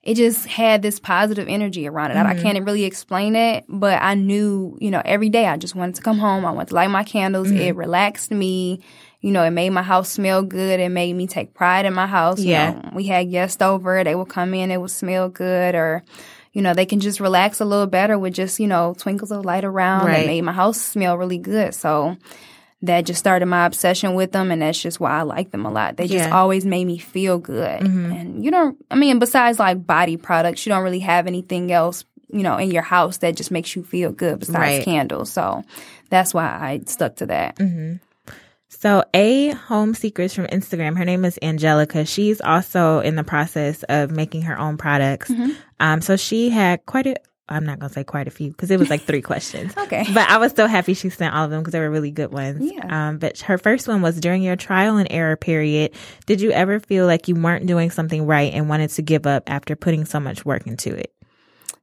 it 0.03 0.14
just 0.14 0.47
had 0.47 0.81
this 0.81 0.99
positive 0.99 1.47
energy 1.47 1.87
around 1.87 2.12
it. 2.12 2.14
Mm-hmm. 2.14 2.39
I, 2.39 2.43
can't 2.43 2.64
really 2.64 2.85
explain 2.85 3.37
it, 3.37 3.66
but 3.68 4.01
I 4.01 4.14
knew, 4.14 4.79
you 4.81 4.91
know, 4.91 5.03
every 5.05 5.29
day 5.29 5.45
I 5.45 5.59
just 5.59 5.75
wanted 5.75 5.97
to 5.97 6.03
come 6.03 6.18
home. 6.18 6.47
I 6.47 6.51
wanted 6.51 6.68
to 6.68 6.77
light 6.77 6.89
my 6.89 7.05
candles. 7.05 7.49
Mm-hmm. 7.49 7.61
It 7.61 7.77
relaxed 7.77 8.31
me. 8.31 8.81
You 9.25 9.31
know, 9.31 9.43
it 9.43 9.53
made 9.53 9.70
my 9.70 9.83
house 9.83 10.11
smell 10.11 10.43
good. 10.43 10.81
It 10.81 10.91
made 10.91 11.14
me 11.14 11.27
take 11.27 11.55
pride 11.55 11.87
in 11.87 11.95
my 11.95 12.07
house. 12.07 12.41
Yeah. 12.41 12.75
You 12.75 12.83
know, 12.83 12.91
we 12.93 13.05
had 13.05 13.31
guests 13.31 13.62
over. 13.62 14.05
They 14.05 14.14
would 14.14 14.29
come 14.29 14.53
in. 14.53 14.70
It 14.70 14.79
would 14.79 14.91
smell 14.91 15.31
good 15.31 15.75
or, 15.75 16.05
you 16.53 16.61
know, 16.61 16.75
they 16.75 16.85
can 16.85 17.01
just 17.01 17.20
relax 17.20 17.59
a 17.59 17.64
little 17.64 17.87
better 17.87 18.18
with 18.18 18.35
just, 18.35 18.61
you 18.61 18.66
know, 18.66 18.95
twinkles 18.99 19.33
of 19.33 19.47
light 19.47 19.64
around. 19.64 20.09
Right. 20.09 20.25
It 20.25 20.27
made 20.27 20.43
my 20.43 20.53
house 20.53 20.79
smell 20.79 21.16
really 21.16 21.39
good. 21.39 21.75
So, 21.75 22.18
that 22.83 23.07
just 23.07 23.18
started 23.18 23.47
my 23.47 23.64
obsession 23.64 24.12
with 24.12 24.33
them 24.33 24.51
and 24.51 24.61
that's 24.61 24.79
just 24.79 25.01
why 25.01 25.12
I 25.12 25.22
like 25.22 25.53
them 25.53 25.64
a 25.64 25.70
lot. 25.70 25.97
They 25.97 26.07
just 26.07 26.29
yeah. 26.29 26.37
always 26.37 26.66
made 26.66 26.85
me 26.85 26.99
feel 26.99 27.39
good. 27.39 27.81
Mm-hmm. 27.81 28.12
And 28.12 28.45
you 28.45 28.51
don't 28.51 28.77
I 28.91 28.95
mean 28.95 29.18
besides 29.18 29.59
like 29.59 29.87
body 29.87 30.18
products, 30.18 30.66
you 30.66 30.70
don't 30.70 30.83
really 30.83 30.99
have 30.99 31.27
anything 31.27 31.72
else, 31.72 32.05
you 32.31 32.43
know, 32.43 32.59
in 32.59 32.70
your 32.70 32.83
house 32.83 33.16
that 33.18 33.37
just 33.37 33.51
makes 33.51 33.75
you 33.75 33.85
feel 33.85 34.12
good 34.12 34.39
besides 34.39 34.59
right. 34.59 34.85
candles. 34.85 35.33
So 35.33 35.64
that's 36.11 36.35
why 36.35 36.45
I 36.45 36.83
stuck 36.85 37.16
to 37.16 37.27
that. 37.27 37.57
Mm-hmm. 37.57 38.04
So, 38.79 39.05
A 39.14 39.51
Home 39.51 39.95
Secrets 39.95 40.35
from 40.35 40.47
Instagram, 40.49 40.97
her 40.99 41.05
name 41.05 41.25
is 41.25 41.39
Angelica. 41.43 42.05
She's 42.05 42.41
also 42.41 43.01
in 43.01 43.16
the 43.16 43.25
process 43.25 43.83
of 43.85 44.11
making 44.11 44.43
her 44.43 44.59
own 44.59 44.77
products. 44.77 45.31
Mm-hmm. 45.31 45.53
Um, 45.81 46.01
so 46.01 46.16
she 46.16 46.51
had 46.51 46.85
quite 46.87 47.07
a 47.07 47.16
I'm 47.49 47.66
not 47.66 47.79
gonna 47.79 47.93
say 47.93 48.05
quite 48.05 48.27
a 48.27 48.31
few 48.31 48.51
because 48.51 48.70
it 48.70 48.79
was 48.79 48.89
like 48.89 49.03
three 49.03 49.20
questions. 49.33 49.77
okay, 49.77 50.05
but 50.14 50.29
I 50.29 50.39
was 50.39 50.51
still 50.51 50.66
happy 50.66 50.95
she 50.95 51.11
sent 51.11 51.35
all 51.35 51.45
of 51.45 51.51
them 51.51 51.61
because 51.61 51.72
they 51.72 51.81
were 51.81 51.91
really 51.91 52.11
good 52.11 52.33
ones. 52.33 52.72
Yeah. 52.72 53.09
Um, 53.09 53.18
but 53.18 53.39
her 53.41 53.59
first 53.59 53.87
one 53.87 54.01
was 54.03 54.18
during 54.18 54.43
your 54.43 54.57
trial 54.57 54.97
and 54.97 55.07
error 55.11 55.37
period. 55.37 55.93
Did 56.27 56.41
you 56.41 56.53
ever 56.53 56.81
feel 56.81 57.07
like 57.07 57.29
you 57.29 57.35
weren't 57.35 57.66
doing 57.66 57.91
something 57.91 58.27
right 58.27 58.53
and 58.53 58.68
wanted 58.68 58.91
to 58.91 59.03
give 59.03 59.27
up 59.27 59.51
after 59.51 59.77
putting 59.77 60.07
so 60.07 60.20
much 60.20 60.45
work 60.45 60.66
into 60.66 60.95
it? 60.95 61.12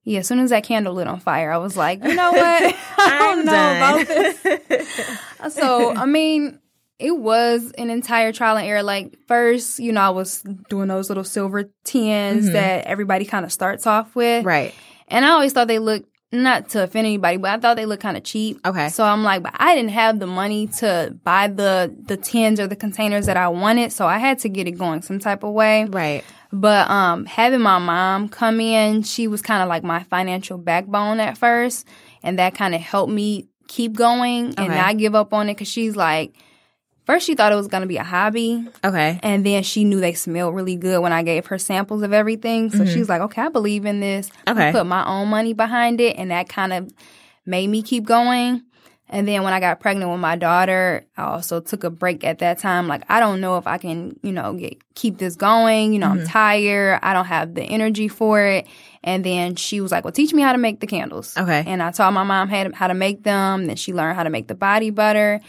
Yeah, 0.04 0.20
as 0.20 0.28
soon 0.28 0.40
as 0.40 0.50
that 0.50 0.64
candle 0.64 0.96
lit 0.96 1.08
on 1.08 1.20
fire, 1.20 1.52
I 1.52 1.58
was 1.58 1.78
like, 1.78 2.04
you 2.04 2.16
know 2.16 2.32
what? 2.32 2.76
I 2.98 3.18
don't 3.20 3.46
know 3.46 3.52
about 3.52 4.08
this. 4.08 5.54
so, 5.54 5.96
I 5.96 6.06
mean, 6.06 6.60
it 7.02 7.18
was 7.18 7.72
an 7.78 7.90
entire 7.90 8.32
trial 8.32 8.58
and 8.58 8.68
error. 8.68 8.84
Like 8.84 9.18
first, 9.28 9.80
you 9.80 9.92
know, 9.92 10.02
I 10.02 10.10
was 10.10 10.44
doing 10.70 10.88
those 10.88 11.10
little 11.10 11.24
silver 11.24 11.70
tins 11.84 12.46
mm-hmm. 12.46 12.54
that 12.54 12.86
everybody 12.86 13.26
kind 13.26 13.46
of 13.46 13.52
starts 13.52 13.88
off 13.88 14.16
with. 14.16 14.46
Right. 14.46 14.74
And 15.08 15.26
I 15.26 15.30
always 15.30 15.52
thought 15.54 15.68
they 15.68 15.80
looked 15.80 16.08
not 16.32 16.70
to 16.70 16.84
offend 16.84 17.06
anybody, 17.06 17.38
but 17.38 17.52
I 17.52 17.58
thought 17.60 17.76
they 17.76 17.86
looked 17.86 18.04
kind 18.04 18.16
of 18.16 18.24
cheap. 18.24 18.66
Okay. 18.66 18.88
So 18.90 19.04
I'm 19.04 19.24
like, 19.24 19.44
but 19.44 19.54
I 19.58 19.76
didn't 19.76 19.92
have 19.92 20.20
the 20.20 20.28
money 20.28 20.68
to 20.80 21.14
buy 21.24 21.48
the 21.48 21.94
the 22.06 22.16
tins 22.16 22.60
or 22.60 22.68
the 22.68 22.76
containers 22.76 23.26
that 23.26 23.36
I 23.36 23.50
wanted, 23.50 23.92
so 23.92 24.06
I 24.06 24.18
had 24.18 24.40
to 24.40 24.50
get 24.50 24.68
it 24.68 24.72
going 24.72 25.02
some 25.02 25.20
type 25.20 25.44
of 25.44 25.54
way. 25.54 25.86
Right. 25.86 26.24
But 26.54 26.90
um 26.90 27.26
having 27.26 27.62
my 27.62 27.80
mom 27.80 28.30
come 28.30 28.62
in, 28.62 29.04
she 29.04 29.28
was 29.28 29.42
kind 29.42 29.62
of 29.62 29.68
like 29.68 29.84
my 29.84 30.04
financial 30.04 30.58
backbone 30.58 31.20
at 31.20 31.38
first, 31.38 31.86
and 32.24 32.40
that 32.40 32.56
kind 32.56 32.74
of 32.76 32.82
helped 32.82 33.12
me 33.12 33.50
keep 33.68 33.94
going 33.94 34.48
and 34.58 34.60
Okay. 34.60 34.76
not 34.76 34.98
give 34.98 35.16
up 35.16 35.34
on 35.34 35.50
it 35.50 35.56
because 35.56 35.68
she's 35.68 35.96
like, 35.96 36.36
first 37.06 37.26
she 37.26 37.36
thought 37.36 37.52
it 37.52 37.56
was 37.56 37.68
going 37.68 37.82
to 37.82 37.88
be 37.88 37.98
a 37.98 38.04
hobby. 38.04 38.68
Okay. 38.84 39.20
And 39.24 39.46
then 39.46 39.64
she 39.64 39.84
knew 39.84 40.00
they 40.00 40.14
smelled 40.14 40.56
really 40.56 40.76
good 40.76 41.02
when 41.02 41.14
I 41.14 41.24
gave 41.24 41.48
her 41.48 41.58
samples 41.58 42.04
of 42.04 42.14
everything. 42.14 42.70
So 42.72 42.86
she's 42.86 43.10
like, 43.10 43.22
okay, 43.22 43.42
I 43.44 43.50
believe 43.50 43.86
in 43.86 44.00
this. 44.00 44.30
Mm-hmm. 44.30 44.50
Okay. 44.52 44.70
I 44.70 44.72
put 44.72 44.86
my 44.86 45.06
own 45.06 45.30
money 45.30 45.54
behind 45.54 46.00
it. 46.02 46.18
And 46.18 46.32
that 46.32 46.50
kind 46.50 46.74
of 46.74 46.92
made 47.46 47.68
me 47.68 47.82
keep 47.82 48.06
going. 48.06 48.64
And 49.14 49.28
then 49.28 49.44
when 49.44 49.52
I 49.52 49.60
got 49.60 49.82
pregnant 49.82 50.10
with 50.10 50.22
my 50.22 50.38
daughter, 50.38 51.06
I 51.18 51.24
also 51.24 51.60
took 51.60 51.84
a 51.84 51.90
break 51.90 52.24
at 52.24 52.40
that 52.40 52.60
time. 52.60 52.88
Like, 52.88 53.04
I 53.10 53.20
don't 53.20 53.42
know 53.42 53.58
if 53.58 53.68
I 53.68 53.78
can, 53.78 54.18
you 54.24 54.32
know, 54.32 54.54
get, 54.54 54.78
keep 54.96 55.18
this 55.18 55.36
going. 55.36 55.92
You 55.92 56.00
know, 56.00 56.08
Mm-hmm. 56.08 56.22
I'm 56.22 56.28
tired. 56.28 57.00
I 57.04 57.12
don't 57.14 57.26
have 57.26 57.54
the 57.54 57.62
energy 57.62 58.08
for 58.08 58.42
it. 58.42 58.68
And 59.04 59.22
then 59.26 59.56
she 59.56 59.82
was 59.82 59.92
like, 59.92 60.06
well, 60.06 60.14
teach 60.14 60.34
me 60.34 60.42
how 60.42 60.54
to 60.54 60.58
make 60.58 60.80
the 60.80 60.88
candles. 60.88 61.36
Okay. 61.36 61.64
And 61.68 61.84
I 61.84 61.92
taught 61.92 62.14
my 62.14 62.24
mom 62.24 62.48
how 62.48 62.64
to, 62.64 62.74
how 62.74 62.88
to 62.88 62.94
make 62.94 63.24
them. 63.24 63.66
Then 63.66 63.76
she 63.76 63.92
learned 63.94 64.16
how 64.16 64.24
to 64.24 64.30
make 64.30 64.48
the 64.48 64.56
body 64.56 64.92
butter. 64.92 65.42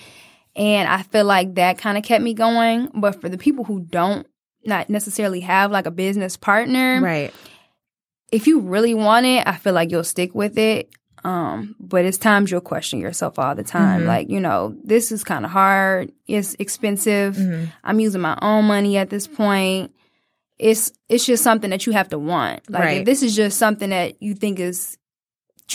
And 0.55 0.89
I 0.89 1.03
feel 1.03 1.25
like 1.25 1.55
that 1.55 1.79
kind 1.79 1.97
of 1.97 2.05
kept 2.05 2.23
me 2.23 2.35
going. 2.35 2.91
But 2.95 3.21
for 3.21 3.29
the 3.29 3.39
people 3.39 3.65
who 3.65 3.81
don't 3.81 4.27
not 4.65 4.91
necessarily 4.91 5.41
have 5.41 5.71
like 5.71 5.87
a 5.87 5.91
business 5.91 6.37
partner, 6.37 7.01
Right. 7.01 7.33
if 8.31 8.47
you 8.47 8.61
really 8.61 8.95
want 8.95 9.27
it, 9.27 9.47
I 9.47 9.57
feel 9.57 9.73
like 9.73 9.91
you'll 9.91 10.05
stick 10.05 10.35
with 10.35 10.59
it. 10.59 10.91
Um, 11.25 11.77
but 11.79 12.05
it's 12.05 12.19
times 12.19 12.51
you'll 12.51 12.61
question 12.61 12.99
yourself 12.99 13.39
all 13.39 13.55
the 13.55 13.63
time. 13.63 14.01
Mm-hmm. 14.01 14.09
Like, 14.09 14.29
you 14.29 14.41
know, 14.41 14.77
this 14.85 15.13
is 15.13 15.23
kind 15.23 15.45
of 15.45 15.53
hard. 15.53 16.11
It's 16.27 16.55
expensive. 16.59 17.37
Mm-hmm. 17.37 17.67
I'm 17.85 18.01
using 18.01 18.21
my 18.21 18.37
own 18.43 18.65
money 18.65 18.97
at 18.97 19.09
this 19.11 19.27
point. 19.29 19.93
It's 20.59 20.93
it's 21.09 21.25
just 21.27 21.43
something 21.43 21.71
that 21.71 21.87
you 21.87 21.93
have 21.93 22.09
to 22.11 22.19
want. 22.19 22.69
Like 22.69 22.83
Right. 22.83 22.99
if 23.01 23.05
this 23.05 23.23
is 23.23 23.35
just 23.37 23.59
something 23.59 23.91
that 23.91 24.21
you 24.23 24.35
think 24.35 24.59
is 24.61 24.97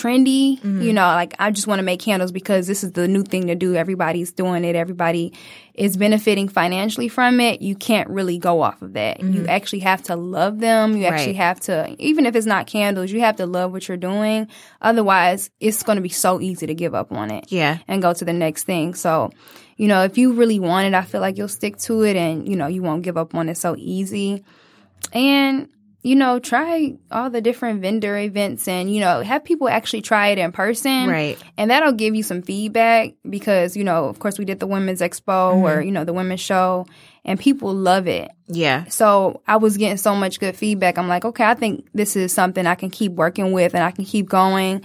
trendy, 0.01 0.59
Mm-hmm. 0.59 0.81
you 0.81 0.93
know, 0.93 1.01
like 1.01 1.33
I 1.39 1.51
just 1.51 1.67
want 1.67 1.79
to 1.79 1.83
make 1.83 1.99
candles 1.99 2.31
because 2.31 2.67
this 2.67 2.83
is 2.83 2.91
the 2.91 3.07
new 3.07 3.23
thing 3.23 3.47
to 3.47 3.55
do. 3.55 3.75
Everybody's 3.75 4.31
doing 4.31 4.63
it. 4.63 4.75
Everybody 4.75 5.33
is 5.73 5.97
benefiting 5.97 6.47
financially 6.49 7.07
from 7.07 7.39
it. 7.39 7.61
You 7.61 7.75
can't 7.75 8.09
really 8.09 8.37
go 8.37 8.61
off 8.61 8.81
of 8.81 8.93
that. 8.93 9.21
You 9.21 9.45
actually 9.47 9.79
have 9.79 10.01
to 10.03 10.15
love 10.15 10.59
them. 10.59 10.97
You 10.97 11.05
actually 11.05 11.33
Mm-hmm. 11.33 11.39
Right. 11.39 11.45
have 11.47 11.59
to, 11.61 11.95
even 11.99 12.25
if 12.25 12.35
it's 12.35 12.45
not 12.47 12.67
candles, 12.67 13.11
you 13.11 13.19
have 13.21 13.35
to 13.37 13.45
love 13.45 13.71
what 13.71 13.87
you're 13.87 13.97
doing. 13.97 14.47
Otherwise, 14.81 15.49
it's 15.59 15.83
going 15.83 15.97
to 15.97 16.01
be 16.01 16.09
so 16.09 16.39
easy 16.41 16.65
to 16.67 16.73
give 16.73 16.95
up 16.95 17.11
on 17.11 17.29
it 17.31 17.45
Yeah. 17.51 17.77
and 17.87 18.01
go 18.01 18.13
to 18.13 18.25
the 18.25 18.33
next 18.33 18.63
thing. 18.63 18.95
So, 18.95 19.31
you 19.77 19.87
know, 19.87 20.03
if 20.03 20.17
you 20.17 20.33
really 20.33 20.59
want 20.59 20.87
it, 20.87 20.93
I 20.95 21.03
feel 21.03 21.21
like 21.21 21.37
you'll 21.37 21.47
stick 21.47 21.77
to 21.79 22.01
it 22.03 22.15
and, 22.15 22.47
you 22.49 22.55
know, 22.55 22.67
you 22.67 22.81
won't 22.81 23.03
give 23.03 23.17
up 23.17 23.35
on 23.35 23.47
it 23.49 23.57
so 23.57 23.75
easy. 23.77 24.43
And, 25.13 25.69
you 26.03 26.15
know, 26.15 26.39
try 26.39 26.95
all 27.11 27.29
the 27.29 27.41
different 27.41 27.81
vendor 27.81 28.17
events 28.17 28.67
and, 28.67 28.93
you 28.93 29.01
know, 29.01 29.21
have 29.21 29.43
people 29.43 29.67
actually 29.67 30.01
try 30.01 30.29
it 30.29 30.37
in 30.37 30.51
person. 30.51 31.09
Right. 31.09 31.37
And 31.57 31.71
that'll 31.71 31.91
give 31.91 32.15
you 32.15 32.23
some 32.23 32.41
feedback 32.43 33.13
because, 33.27 33.75
you 33.75 33.83
know, 33.83 34.05
of 34.05 34.19
course 34.19 34.37
we 34.39 34.45
did 34.45 34.59
the 34.59 34.67
women's 34.67 35.01
expo 35.01 35.55
or, 35.55 35.81
you 35.81 35.91
know, 35.91 36.05
the 36.05 36.13
women's 36.13 36.39
show 36.39 36.85
and 37.25 37.39
people 37.39 37.73
love 37.73 38.07
it. 38.07 38.31
Yeah. 38.47 38.85
So 38.85 39.41
I 39.47 39.57
was 39.57 39.75
getting 39.75 39.97
so 39.97 40.15
much 40.15 40.39
good 40.39 40.55
feedback. 40.55 40.97
I'm 40.97 41.09
like, 41.09 41.25
okay, 41.25 41.43
I 41.43 41.55
think 41.55 41.87
this 41.93 42.15
is 42.15 42.31
something 42.31 42.65
I 42.65 42.75
can 42.75 42.89
keep 42.89 43.11
working 43.13 43.51
with 43.51 43.73
and 43.73 43.83
I 43.83 43.91
can 43.91 44.05
keep 44.05 44.29
going. 44.29 44.83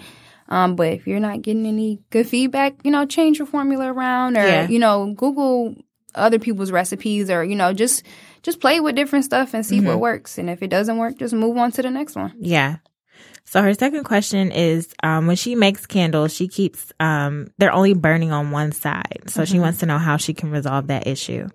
Um, 0.48 0.76
but 0.76 0.88
if 0.88 1.06
you're 1.06 1.20
not 1.20 1.42
getting 1.42 1.66
any 1.66 2.00
good 2.10 2.26
feedback, 2.26 2.74
you 2.84 2.90
know, 2.90 3.06
change 3.06 3.38
your 3.38 3.46
formula 3.46 3.92
around 3.92 4.36
or, 4.36 4.46
Yeah. 4.46 4.68
you 4.68 4.78
know, 4.78 5.14
Google 5.14 5.76
other 6.14 6.38
people's 6.38 6.70
recipes 6.72 7.30
or, 7.30 7.44
you 7.44 7.54
know, 7.54 7.72
just 7.72 8.02
just 8.42 8.60
play 8.60 8.80
with 8.80 8.96
different 8.96 9.24
stuff 9.24 9.54
and 9.54 9.64
see 9.64 9.80
what 9.80 10.00
works. 10.00 10.38
And 10.38 10.50
if 10.50 10.62
it 10.62 10.68
doesn't 10.68 10.98
work, 10.98 11.18
just 11.18 11.34
move 11.34 11.56
on 11.56 11.72
to 11.72 11.82
the 11.82 11.90
next 11.90 12.16
one. 12.16 12.34
Yeah. 12.38 12.76
So 13.44 13.60
her 13.62 13.74
second 13.74 14.04
question 14.04 14.50
is 14.52 14.94
um, 15.02 15.26
when 15.26 15.36
she 15.36 15.54
makes 15.54 15.86
candles, 15.86 16.32
she 16.32 16.48
keeps 16.48 16.92
um, 17.00 17.48
they're 17.58 17.72
only 17.72 17.94
burning 17.94 18.32
on 18.32 18.50
one 18.50 18.72
side. 18.72 19.24
So 19.28 19.44
she 19.44 19.58
wants 19.58 19.78
to 19.80 19.86
know 19.86 19.98
how 19.98 20.16
she 20.16 20.32
can 20.34 20.50
resolve 20.50 20.86
that 20.88 21.06
issue. 21.06 21.48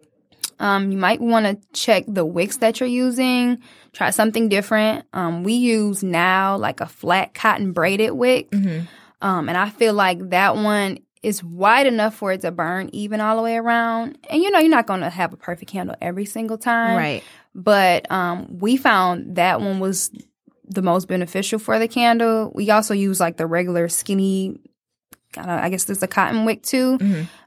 Um, 0.59 0.91
you 0.91 0.97
might 0.97 1.21
want 1.21 1.45
to 1.45 1.67
check 1.73 2.03
the 2.07 2.25
wicks 2.25 2.57
that 2.57 2.79
you're 2.79 2.89
using. 2.89 3.59
Try 3.93 4.09
something 4.09 4.49
different. 4.49 5.05
Um, 5.13 5.43
we 5.43 5.53
use 5.53 6.03
now 6.03 6.57
like 6.57 6.81
a 6.81 6.87
flat 6.87 7.33
cotton 7.33 7.73
braided 7.73 8.11
wick. 8.11 8.49
Um, 9.21 9.49
and 9.49 9.57
I 9.57 9.69
feel 9.69 9.93
like 9.93 10.29
that 10.29 10.55
one 10.55 10.99
is 11.27 11.43
wide 11.43 11.85
enough 11.85 12.15
for 12.15 12.31
it 12.31 12.39
to 12.39 12.51
burn 12.51 12.89
even 12.93 13.19
all 13.19 13.35
the 13.35 13.43
way 13.43 13.57
around. 13.57 14.17
And 14.29 14.41
you 14.41 14.49
know, 14.49 14.59
you're 14.59 14.69
not 14.69 14.87
going 14.87 15.01
to 15.01 15.09
have 15.09 15.33
a 15.33 15.37
perfect 15.37 15.69
candle 15.69 15.97
every 16.01 16.23
single 16.23 16.57
time. 16.57 16.95
Right. 16.95 17.23
But 17.53 18.09
um, 18.09 18.59
we 18.59 18.77
found 18.77 19.35
that 19.35 19.59
one 19.59 19.81
was 19.81 20.09
the 20.69 20.81
most 20.81 21.09
beneficial 21.09 21.59
for 21.59 21.79
the 21.79 21.87
candle. 21.89 22.53
We 22.55 22.71
also 22.71 22.93
use 22.93 23.19
like 23.19 23.35
the 23.35 23.45
regular 23.45 23.89
skinny, 23.89 24.57
I, 25.35 25.69
guess 25.69 25.83
there's 25.83 26.01
a 26.01 26.07
cotton 26.07 26.45
wick 26.45 26.63
too. 26.63 26.97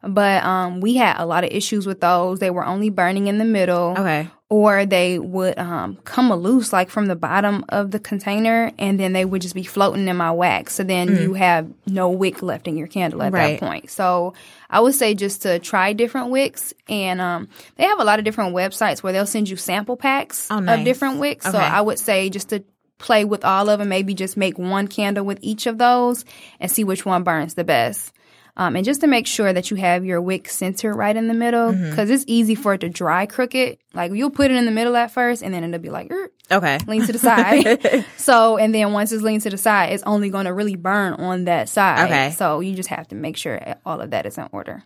But 0.02 0.44
um, 0.44 0.80
we 0.80 0.96
had 0.96 1.18
a 1.18 1.24
lot 1.24 1.44
of 1.44 1.50
issues 1.50 1.86
with 1.86 2.02
those. 2.02 2.38
They 2.38 2.50
were 2.50 2.66
only 2.66 2.90
burning 2.90 3.28
in 3.28 3.38
the 3.38 3.46
middle 3.46 3.94
Okay. 3.96 4.28
Or 4.50 4.84
they 4.84 5.16
would 5.18 5.56
um, 5.58 5.96
come 6.04 6.32
loose 6.32 6.72
like 6.72 6.90
from 6.90 7.06
the 7.06 7.14
bottom 7.14 7.64
of 7.68 7.92
the 7.92 8.00
container 8.00 8.72
and 8.78 8.98
then 8.98 9.12
they 9.12 9.24
would 9.24 9.40
just 9.40 9.54
be 9.54 9.62
floating 9.62 10.08
in 10.08 10.16
my 10.16 10.30
wax 10.32 10.74
so 10.74 10.82
then 10.82 11.08
you 11.16 11.34
have 11.34 11.68
no 11.86 12.10
wick 12.10 12.42
left 12.42 12.66
in 12.66 12.76
your 12.76 12.88
candle 12.88 13.22
at 13.22 13.30
Mm. 13.32 13.34
Right. 13.34 13.60
that 13.60 13.66
point 13.66 13.90
so 13.90 14.34
i 14.68 14.80
would 14.80 14.94
say 14.94 15.14
just 15.14 15.42
to 15.42 15.58
try 15.60 15.92
different 15.92 16.30
wicks 16.30 16.74
and 16.88 17.20
um, 17.20 17.48
they 17.76 17.84
have 17.84 18.00
a 18.00 18.04
lot 18.04 18.18
of 18.18 18.24
different 18.24 18.54
websites 18.54 19.02
where 19.02 19.12
they'll 19.12 19.24
send 19.26 19.48
you 19.48 19.56
sample 19.56 19.96
packs 19.96 20.48
Oh, 20.50 20.58
nice. 20.58 20.78
of 20.80 20.84
different 20.84 21.20
wicks 21.20 21.44
so 21.50 21.56
i 21.56 21.80
would 21.80 21.98
say 21.98 22.28
just 22.28 22.48
to 22.50 22.64
play 22.98 23.24
with 23.24 23.44
all 23.46 23.70
of 23.70 23.78
them 23.78 23.88
maybe 23.88 24.12
just 24.14 24.36
make 24.36 24.58
one 24.58 24.86
candle 24.86 25.24
with 25.24 25.38
each 25.40 25.66
of 25.66 25.78
those 25.78 26.24
and 26.58 26.70
see 26.70 26.84
which 26.84 27.06
one 27.06 27.22
burns 27.22 27.54
the 27.54 27.64
best 27.64 28.12
um, 28.60 28.76
and 28.76 28.84
just 28.84 29.00
to 29.00 29.06
make 29.08 29.26
sure 29.26 29.52
that 29.52 29.70
you 29.70 29.76
have 29.78 30.04
your 30.04 30.20
wick 30.20 30.48
centered 30.48 30.94
right 30.94 31.16
in 31.16 31.26
the 31.28 31.34
middle, 31.34 31.72
Mm-hmm. 31.72 31.90
because 31.90 32.10
it's 32.10 32.24
easy 32.28 32.54
for 32.54 32.74
it 32.74 32.80
to 32.82 32.88
dry 32.88 33.26
crooked. 33.26 33.78
Like 33.94 34.12
you'll 34.12 34.30
put 34.30 34.50
it 34.50 34.56
in 34.56 34.66
the 34.66 34.70
middle 34.70 34.94
at 34.96 35.10
first, 35.10 35.42
and 35.42 35.52
then 35.54 35.64
it'll 35.64 35.80
be 35.82 35.88
like 35.90 36.12
"Er," 36.12 36.30
Okay. 36.52 36.78
lean 36.86 37.04
to 37.06 37.12
the 37.12 37.18
side. 37.18 38.04
so, 38.16 38.56
and 38.58 38.74
then 38.74 38.92
once 38.92 39.10
it's 39.12 39.22
leaned 39.22 39.42
to 39.42 39.50
the 39.50 39.58
side, 39.58 39.92
it's 39.94 40.02
only 40.04 40.30
going 40.30 40.44
to 40.46 40.52
really 40.52 40.76
burn 40.76 41.14
on 41.14 41.44
that 41.46 41.68
side. 41.68 42.04
Okay. 42.06 42.30
So 42.36 42.60
you 42.60 42.74
just 42.76 42.88
have 42.90 43.08
to 43.08 43.14
make 43.14 43.36
sure 43.36 43.58
all 43.86 44.00
of 44.00 44.10
that 44.10 44.26
is 44.26 44.36
in 44.38 44.46
order. 44.52 44.82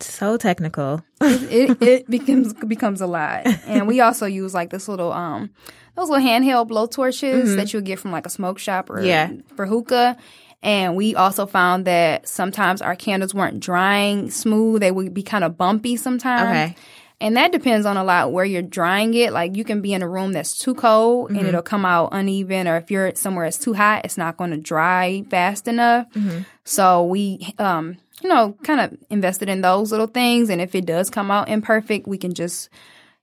So 0.00 0.36
technical. 0.36 1.02
It 1.20 1.78
it 1.82 2.10
becomes 2.10 2.54
becomes 2.54 3.00
a 3.00 3.06
lot, 3.06 3.46
and 3.66 3.86
we 3.86 4.00
also 4.00 4.26
use 4.26 4.52
like 4.54 4.70
this 4.70 4.88
little 4.88 5.12
um 5.12 5.50
those 5.94 6.08
little 6.08 6.26
handheld 6.26 6.68
blow 6.68 6.86
torches 6.86 7.54
that 7.56 7.72
you'll 7.72 7.82
get 7.82 7.98
from 8.00 8.10
like 8.10 8.26
a 8.26 8.30
smoke 8.30 8.58
shop 8.58 8.88
or 8.90 8.96
Mm-hmm. 8.96 9.06
Yeah. 9.06 9.30
for 9.54 9.66
hookah. 9.66 10.16
And 10.62 10.94
we 10.94 11.14
also 11.16 11.46
found 11.46 11.86
that 11.86 12.28
sometimes 12.28 12.80
our 12.82 12.94
candles 12.94 13.34
weren't 13.34 13.60
drying 13.60 14.30
smooth; 14.30 14.80
they 14.80 14.90
would 14.92 15.12
be 15.12 15.22
kind 15.22 15.44
of 15.44 15.56
bumpy 15.56 15.96
sometimes. 15.96 16.48
Okay. 16.48 16.76
And 17.20 17.36
that 17.36 17.52
depends 17.52 17.86
on 17.86 17.96
a 17.96 18.02
lot 18.02 18.32
where 18.32 18.44
you're 18.44 18.62
drying 18.62 19.14
it. 19.14 19.32
Like 19.32 19.56
you 19.56 19.62
can 19.62 19.80
be 19.80 19.92
in 19.92 20.02
a 20.02 20.08
room 20.08 20.32
that's 20.32 20.58
too 20.58 20.74
cold 20.74 21.28
Mm-hmm. 21.28 21.38
and 21.38 21.46
it'll 21.48 21.62
come 21.62 21.84
out 21.84 22.08
uneven, 22.12 22.66
or 22.66 22.76
if 22.76 22.90
you're 22.90 23.14
somewhere 23.14 23.46
that's 23.46 23.58
too 23.58 23.74
hot, 23.74 24.04
it's 24.04 24.18
not 24.18 24.36
going 24.36 24.50
to 24.50 24.56
dry 24.56 25.24
fast 25.30 25.68
enough. 25.68 26.10
Mm-hmm. 26.14 26.40
So 26.64 27.04
we, 27.04 27.54
um, 27.58 27.96
you 28.22 28.28
know, 28.28 28.56
kind 28.64 28.80
of 28.80 28.96
invested 29.08 29.48
in 29.48 29.60
those 29.60 29.90
little 29.92 30.08
things. 30.08 30.50
And 30.50 30.60
if 30.60 30.74
it 30.74 30.84
does 30.84 31.10
come 31.10 31.30
out 31.30 31.48
imperfect, 31.48 32.08
we 32.08 32.18
can 32.18 32.34
just, 32.34 32.68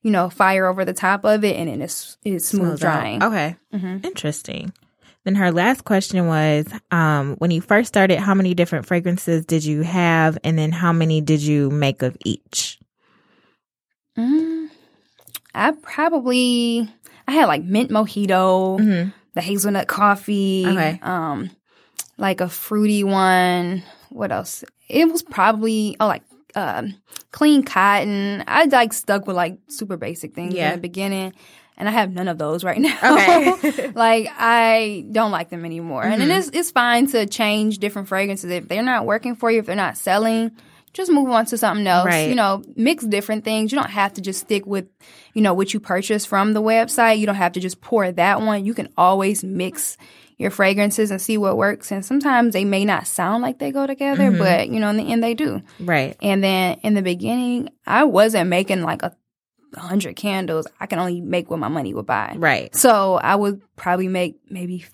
you 0.02 0.12
know, 0.12 0.30
fire 0.30 0.66
over 0.68 0.86
the 0.86 0.94
top 0.94 1.26
of 1.26 1.44
it 1.44 1.58
and 1.58 1.68
then 1.70 1.82
it's 1.82 2.18
it's 2.24 2.48
smooth 2.48 2.80
Smells 2.80 2.84
out. 2.86 3.02
drying. 3.02 3.24
Okay. 3.24 3.56
Interesting. 3.74 4.72
Then 5.26 5.36
her 5.36 5.52
last 5.52 5.84
question 5.84 6.28
was 6.28 6.66
um, 6.92 7.36
when 7.40 7.52
you 7.52 7.62
first 7.62 7.88
started, 7.90 8.20
how 8.20 8.34
many 8.34 8.54
different 8.54 8.86
fragrances 8.86 9.46
did 9.46 9.64
you 9.66 9.82
have? 9.82 10.38
And 10.44 10.58
then 10.58 10.72
how 10.72 10.94
many 10.94 11.20
did 11.22 11.42
you 11.42 11.70
make 11.70 12.02
of 12.02 12.18
each? 12.26 12.80
Mm, 14.18 14.70
I 15.54 15.72
probably 15.72 16.90
I 17.28 17.32
had 17.34 17.46
like 17.46 17.64
mint 17.64 17.92
mojito, 17.92 19.12
the 19.34 19.42
hazelnut 19.42 19.88
coffee, 19.88 20.64
Mm-hmm. 20.66 20.78
Okay. 20.78 21.00
um, 21.02 21.50
like 22.18 22.42
a 22.42 22.50
fruity 22.50 23.04
one. 23.04 23.84
What 24.10 24.32
else? 24.32 24.64
It 24.88 25.10
was 25.12 25.22
probably 25.22 25.96
oh 26.00 26.08
like 26.08 26.24
um, 26.56 26.96
clean 27.32 27.64
cotton. 27.64 28.44
I 28.48 28.66
like 28.66 28.94
stuck 28.94 29.28
with 29.28 29.36
like 29.36 29.58
super 29.68 29.98
basic 29.98 30.34
things 30.34 30.54
Yeah. 30.54 30.70
in 30.70 30.76
the 30.78 30.82
beginning. 30.82 31.34
And 31.80 31.88
I 31.88 31.92
have 31.94 32.12
none 32.14 32.28
of 32.28 32.38
those 32.38 32.64
right 32.64 32.80
now. 32.82 32.98
Okay. 33.02 33.92
like 33.96 34.28
I 34.38 35.06
don't 35.12 35.32
like 35.32 35.50
them 35.50 35.64
anymore. 35.66 36.04
And 36.04 36.22
Mm-hmm. 36.22 36.32
it 36.32 36.38
is 36.38 36.50
it's 36.54 36.72
fine 36.72 37.08
to 37.08 37.26
change 37.26 37.78
different 37.80 38.10
fragrances 38.10 38.52
if 38.52 38.68
they're 38.68 38.84
not 38.84 39.06
working 39.06 39.36
for 39.36 39.50
you, 39.50 39.60
if 39.60 39.66
they're 39.66 39.76
not 39.76 39.98
selling. 39.98 40.52
Just 40.92 41.12
move 41.12 41.30
on 41.30 41.46
to 41.46 41.58
something 41.58 41.86
else. 41.86 42.08
Right. 42.08 42.30
You 42.30 42.36
know, 42.36 42.64
mix 42.76 43.06
different 43.06 43.46
things. 43.46 43.72
You 43.72 43.78
don't 43.78 43.92
have 43.92 44.14
to 44.14 44.22
just 44.22 44.42
stick 44.42 44.66
with, 44.66 44.88
you 45.36 45.42
know, 45.44 45.54
what 45.54 45.72
you 45.74 45.80
purchased 45.80 46.28
from 46.28 46.54
the 46.54 46.64
website. 46.64 47.20
You 47.20 47.28
don't 47.28 47.36
have 47.36 47.52
to 47.54 47.60
just 47.60 47.80
pour 47.80 48.12
that 48.12 48.42
one. 48.42 48.66
You 48.66 48.74
can 48.74 48.90
always 48.98 49.44
mix 49.44 49.98
your 50.40 50.50
fragrances 50.50 51.12
and 51.12 51.22
see 51.22 51.38
what 51.38 51.58
works. 51.58 51.92
And 51.92 52.04
sometimes 52.04 52.54
they 52.54 52.66
may 52.66 52.86
not 52.86 53.06
sound 53.06 53.44
like 53.44 53.60
they 53.60 53.72
go 53.72 53.86
together, 53.86 54.24
Mm-hmm. 54.32 54.40
but 54.40 54.70
you 54.70 54.80
know, 54.80 54.90
in 54.90 54.98
the 54.98 55.04
end 55.12 55.24
they 55.24 55.36
do. 55.36 55.62
Right. 55.80 56.18
And 56.24 56.44
then 56.44 56.80
in 56.82 56.96
the 56.96 57.04
beginning, 57.04 57.70
I 57.86 58.06
wasn't 58.06 58.50
making 58.50 58.82
like 58.82 59.04
a 59.04 59.16
hundred 59.76 60.16
candles. 60.16 60.68
I 60.80 60.86
can 60.86 61.00
only 61.00 61.22
make 61.22 61.50
what 61.50 61.60
my 61.60 61.68
money 61.68 61.94
would 61.94 62.06
buy. 62.06 62.36
Right. 62.38 62.76
So 62.76 63.16
I 63.16 63.36
would 63.36 63.62
probably 63.76 64.08
make 64.08 64.40
maybe 64.50 64.86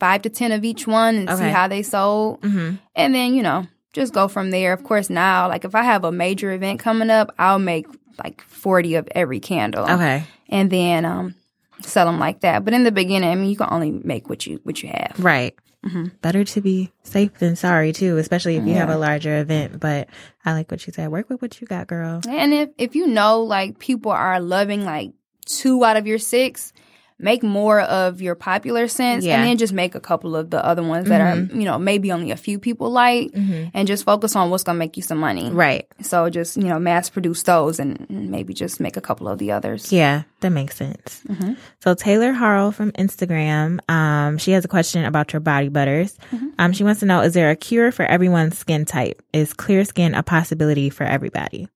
five 0.00 0.22
to 0.22 0.28
ten 0.28 0.52
of 0.52 0.64
each 0.64 0.86
one 0.86 1.16
and 1.16 1.38
see 1.38 1.44
how 1.44 1.68
they 1.68 1.82
sold. 1.82 2.40
Mm-hmm. 2.42 2.76
And 2.94 3.14
then, 3.14 3.34
you 3.34 3.42
know, 3.42 3.66
just 3.92 4.12
go 4.12 4.28
from 4.28 4.50
there. 4.50 4.72
Of 4.72 4.84
course, 4.84 5.08
now, 5.08 5.48
like 5.48 5.64
if 5.64 5.74
I 5.74 5.82
have 5.82 6.04
a 6.04 6.12
major 6.12 6.52
event 6.52 6.80
coming 6.80 7.10
up, 7.10 7.34
I'll 7.38 7.58
make 7.58 7.86
like 8.22 8.42
40 8.42 8.96
of 8.96 9.08
every 9.14 9.40
candle. 9.40 9.88
Okay. 9.88 10.24
And 10.48 10.70
then 10.70 11.04
um, 11.04 11.34
sell 11.80 12.06
them 12.06 12.18
like 12.18 12.40
that. 12.40 12.64
But 12.64 12.74
in 12.74 12.84
the 12.84 12.92
beginning, 12.92 13.30
I 13.30 13.34
mean, 13.34 13.48
you 13.48 13.56
can 13.56 13.68
only 13.70 13.90
make 13.90 14.28
what 14.28 14.46
you 14.46 14.60
what 14.64 14.82
you 14.82 14.90
have. 14.90 15.16
Right. 15.18 15.54
Mm-hmm. 15.84 16.04
Better 16.22 16.44
to 16.44 16.60
be 16.60 16.92
safe 17.02 17.34
than 17.34 17.56
sorry 17.56 17.92
too, 17.92 18.16
especially 18.16 18.56
if 18.56 18.64
you 18.64 18.72
yeah. 18.72 18.78
have 18.78 18.88
a 18.88 18.96
larger 18.96 19.38
event. 19.38 19.80
But 19.80 20.08
I 20.44 20.52
like 20.52 20.70
what 20.70 20.86
you 20.86 20.92
said. 20.92 21.10
Work 21.10 21.28
with 21.28 21.42
what 21.42 21.60
you 21.60 21.66
got, 21.66 21.86
girl. 21.88 22.20
And 22.26 22.54
if 22.54 22.70
if 22.78 22.94
you 22.94 23.06
know 23.06 23.42
like 23.42 23.78
people 23.78 24.12
are 24.12 24.40
loving 24.40 24.84
like 24.84 25.12
two 25.44 25.84
out 25.84 25.96
of 25.96 26.06
your 26.06 26.18
six, 26.18 26.72
make 27.18 27.42
more 27.42 27.80
of 27.80 28.20
your 28.20 28.34
popular 28.34 28.88
scents 28.88 29.24
yeah. 29.24 29.38
and 29.38 29.46
then 29.46 29.56
just 29.56 29.72
make 29.72 29.94
a 29.94 30.00
couple 30.00 30.34
of 30.34 30.50
the 30.50 30.64
other 30.64 30.82
ones 30.82 31.08
that 31.08 31.20
mm-hmm. 31.20 31.54
are, 31.54 31.58
you 31.58 31.64
know, 31.64 31.78
maybe 31.78 32.10
only 32.10 32.32
a 32.32 32.36
few 32.36 32.58
people 32.58 32.90
like 32.90 33.30
mm-hmm. 33.30 33.68
and 33.72 33.86
just 33.86 34.04
focus 34.04 34.34
on 34.34 34.50
what's 34.50 34.64
going 34.64 34.74
to 34.74 34.78
make 34.78 34.96
you 34.96 35.02
some 35.02 35.18
money. 35.18 35.48
Right. 35.50 35.86
So 36.02 36.28
just, 36.28 36.56
you 36.56 36.64
know, 36.64 36.78
mass 36.78 37.08
produce 37.08 37.42
those 37.44 37.78
and 37.78 38.04
maybe 38.10 38.52
just 38.52 38.80
make 38.80 38.96
a 38.96 39.00
couple 39.00 39.28
of 39.28 39.38
the 39.38 39.52
others. 39.52 39.92
Yeah, 39.92 40.24
that 40.40 40.50
makes 40.50 40.76
sense. 40.76 41.22
Mm-hmm. 41.28 41.52
So 41.80 41.94
Taylor 41.94 42.32
Harrell 42.32 42.74
from 42.74 42.90
Instagram, 42.92 43.78
um, 43.88 44.36
she 44.38 44.50
has 44.50 44.64
a 44.64 44.68
question 44.68 45.04
about 45.04 45.32
your 45.32 45.40
body 45.40 45.68
butters. 45.68 46.18
Mm-hmm. 46.32 46.48
Um, 46.58 46.72
she 46.72 46.82
wants 46.82 47.00
to 47.00 47.06
know, 47.06 47.20
is 47.20 47.34
there 47.34 47.50
a 47.50 47.56
cure 47.56 47.92
for 47.92 48.04
everyone's 48.04 48.58
skin 48.58 48.84
type? 48.84 49.22
Is 49.32 49.54
clear 49.54 49.84
skin 49.84 50.14
a 50.14 50.24
possibility 50.24 50.90
for 50.90 51.04
everybody? 51.04 51.68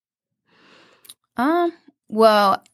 Um, 1.36 1.72
well, 2.08 2.64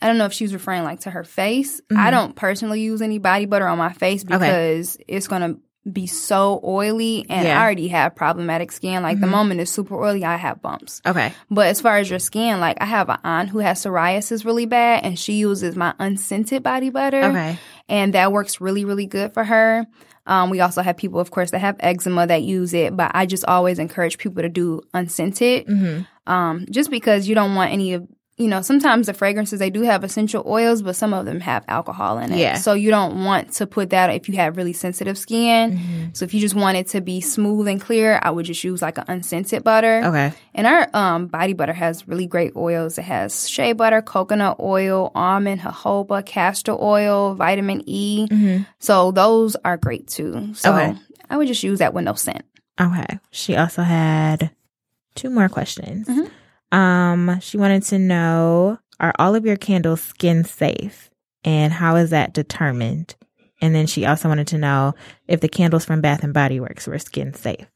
I 0.00 0.06
don't 0.06 0.18
know 0.18 0.26
if 0.26 0.32
she 0.32 0.44
was 0.44 0.52
referring 0.52 0.84
like 0.84 1.00
to 1.00 1.10
her 1.10 1.24
face. 1.24 1.80
Mm-hmm. 1.80 1.98
I 1.98 2.10
don't 2.10 2.36
personally 2.36 2.80
use 2.80 3.02
any 3.02 3.18
body 3.18 3.46
butter 3.46 3.66
on 3.66 3.78
my 3.78 3.92
face 3.92 4.24
because 4.24 4.96
okay. 4.96 5.04
it's 5.08 5.28
gonna 5.28 5.56
be 5.90 6.06
so 6.06 6.60
oily 6.62 7.24
and 7.28 7.46
yeah. 7.46 7.58
I 7.58 7.64
already 7.64 7.88
have 7.88 8.14
problematic 8.14 8.72
skin. 8.72 9.02
Like 9.02 9.16
mm-hmm. 9.16 9.24
the 9.24 9.30
moment 9.30 9.60
it's 9.60 9.70
super 9.70 9.96
oily, 10.02 10.24
I 10.24 10.36
have 10.36 10.60
bumps. 10.60 11.00
Okay. 11.06 11.32
But 11.50 11.68
as 11.68 11.80
far 11.80 11.96
as 11.96 12.10
your 12.10 12.18
skin, 12.18 12.60
like 12.60 12.76
I 12.80 12.84
have 12.84 13.08
an 13.08 13.18
aunt 13.24 13.48
who 13.48 13.58
has 13.58 13.82
psoriasis 13.82 14.44
really 14.44 14.66
bad 14.66 15.04
and 15.04 15.18
she 15.18 15.34
uses 15.34 15.76
my 15.76 15.94
unscented 15.98 16.62
body 16.62 16.90
butter. 16.90 17.22
Okay. 17.22 17.58
And 17.88 18.14
that 18.14 18.32
works 18.32 18.60
really, 18.60 18.84
really 18.84 19.06
good 19.06 19.32
for 19.32 19.44
her. 19.44 19.86
Um, 20.26 20.50
we 20.50 20.60
also 20.60 20.82
have 20.82 20.98
people, 20.98 21.20
of 21.20 21.30
course, 21.30 21.52
that 21.52 21.60
have 21.60 21.76
eczema 21.80 22.26
that 22.26 22.42
use 22.42 22.74
it, 22.74 22.94
but 22.94 23.12
I 23.14 23.24
just 23.24 23.46
always 23.46 23.78
encourage 23.78 24.18
people 24.18 24.42
to 24.42 24.50
do 24.50 24.82
unscented. 24.92 25.66
Mm-hmm. 25.66 26.30
Um, 26.30 26.66
just 26.70 26.90
because 26.90 27.26
you 27.26 27.34
don't 27.34 27.54
want 27.54 27.72
any 27.72 27.94
of 27.94 28.06
you 28.38 28.46
know, 28.46 28.62
sometimes 28.62 29.06
the 29.06 29.14
fragrances 29.14 29.58
they 29.58 29.68
do 29.68 29.82
have 29.82 30.04
essential 30.04 30.44
oils, 30.46 30.80
but 30.80 30.94
some 30.94 31.12
of 31.12 31.26
them 31.26 31.40
have 31.40 31.64
alcohol 31.66 32.18
in 32.18 32.32
it. 32.32 32.38
Yeah. 32.38 32.54
So 32.54 32.72
you 32.72 32.88
don't 32.90 33.24
want 33.24 33.52
to 33.54 33.66
put 33.66 33.90
that 33.90 34.10
if 34.10 34.28
you 34.28 34.36
have 34.36 34.56
really 34.56 34.72
sensitive 34.72 35.18
skin. 35.18 35.72
Mm-hmm. 35.72 36.04
So 36.12 36.24
if 36.24 36.32
you 36.32 36.40
just 36.40 36.54
want 36.54 36.76
it 36.76 36.86
to 36.88 37.00
be 37.00 37.20
smooth 37.20 37.66
and 37.66 37.80
clear, 37.80 38.20
I 38.22 38.30
would 38.30 38.46
just 38.46 38.62
use 38.62 38.80
like 38.80 38.96
an 38.96 39.04
unscented 39.08 39.64
butter. 39.64 40.02
Okay. 40.04 40.32
And 40.54 40.66
our 40.68 40.88
um, 40.94 41.26
body 41.26 41.52
butter 41.52 41.72
has 41.72 42.06
really 42.06 42.28
great 42.28 42.54
oils. 42.54 42.96
It 42.96 43.02
has 43.02 43.48
shea 43.48 43.72
butter, 43.72 44.02
coconut 44.02 44.58
oil, 44.60 45.10
almond, 45.16 45.60
jojoba, 45.60 46.24
castor 46.24 46.76
oil, 46.80 47.34
vitamin 47.34 47.82
E. 47.86 48.28
Mm-hmm. 48.28 48.62
So 48.78 49.10
those 49.10 49.56
are 49.64 49.76
great 49.76 50.06
too. 50.06 50.54
So 50.54 50.72
okay. 50.72 50.96
I 51.28 51.36
would 51.36 51.48
just 51.48 51.64
use 51.64 51.80
that 51.80 51.92
with 51.92 52.04
no 52.04 52.14
scent. 52.14 52.44
Okay. 52.80 53.18
She 53.32 53.56
also 53.56 53.82
had 53.82 54.52
two 55.16 55.28
more 55.28 55.48
questions. 55.48 56.06
Mm-hmm. 56.06 56.32
Um, 56.72 57.40
she 57.40 57.56
wanted 57.56 57.82
to 57.84 57.98
know 57.98 58.78
are 59.00 59.14
all 59.18 59.34
of 59.34 59.46
your 59.46 59.56
candles 59.56 60.02
skin 60.02 60.44
safe 60.44 61.10
and 61.44 61.72
how 61.72 61.96
is 61.96 62.10
that 62.10 62.34
determined? 62.34 63.14
And 63.60 63.74
then 63.74 63.86
she 63.86 64.06
also 64.06 64.28
wanted 64.28 64.48
to 64.48 64.58
know 64.58 64.94
if 65.26 65.40
the 65.40 65.48
candles 65.48 65.84
from 65.84 66.00
Bath 66.00 66.22
and 66.22 66.34
Body 66.34 66.60
Works 66.60 66.86
were 66.86 66.98
skin 66.98 67.34
safe. 67.34 67.66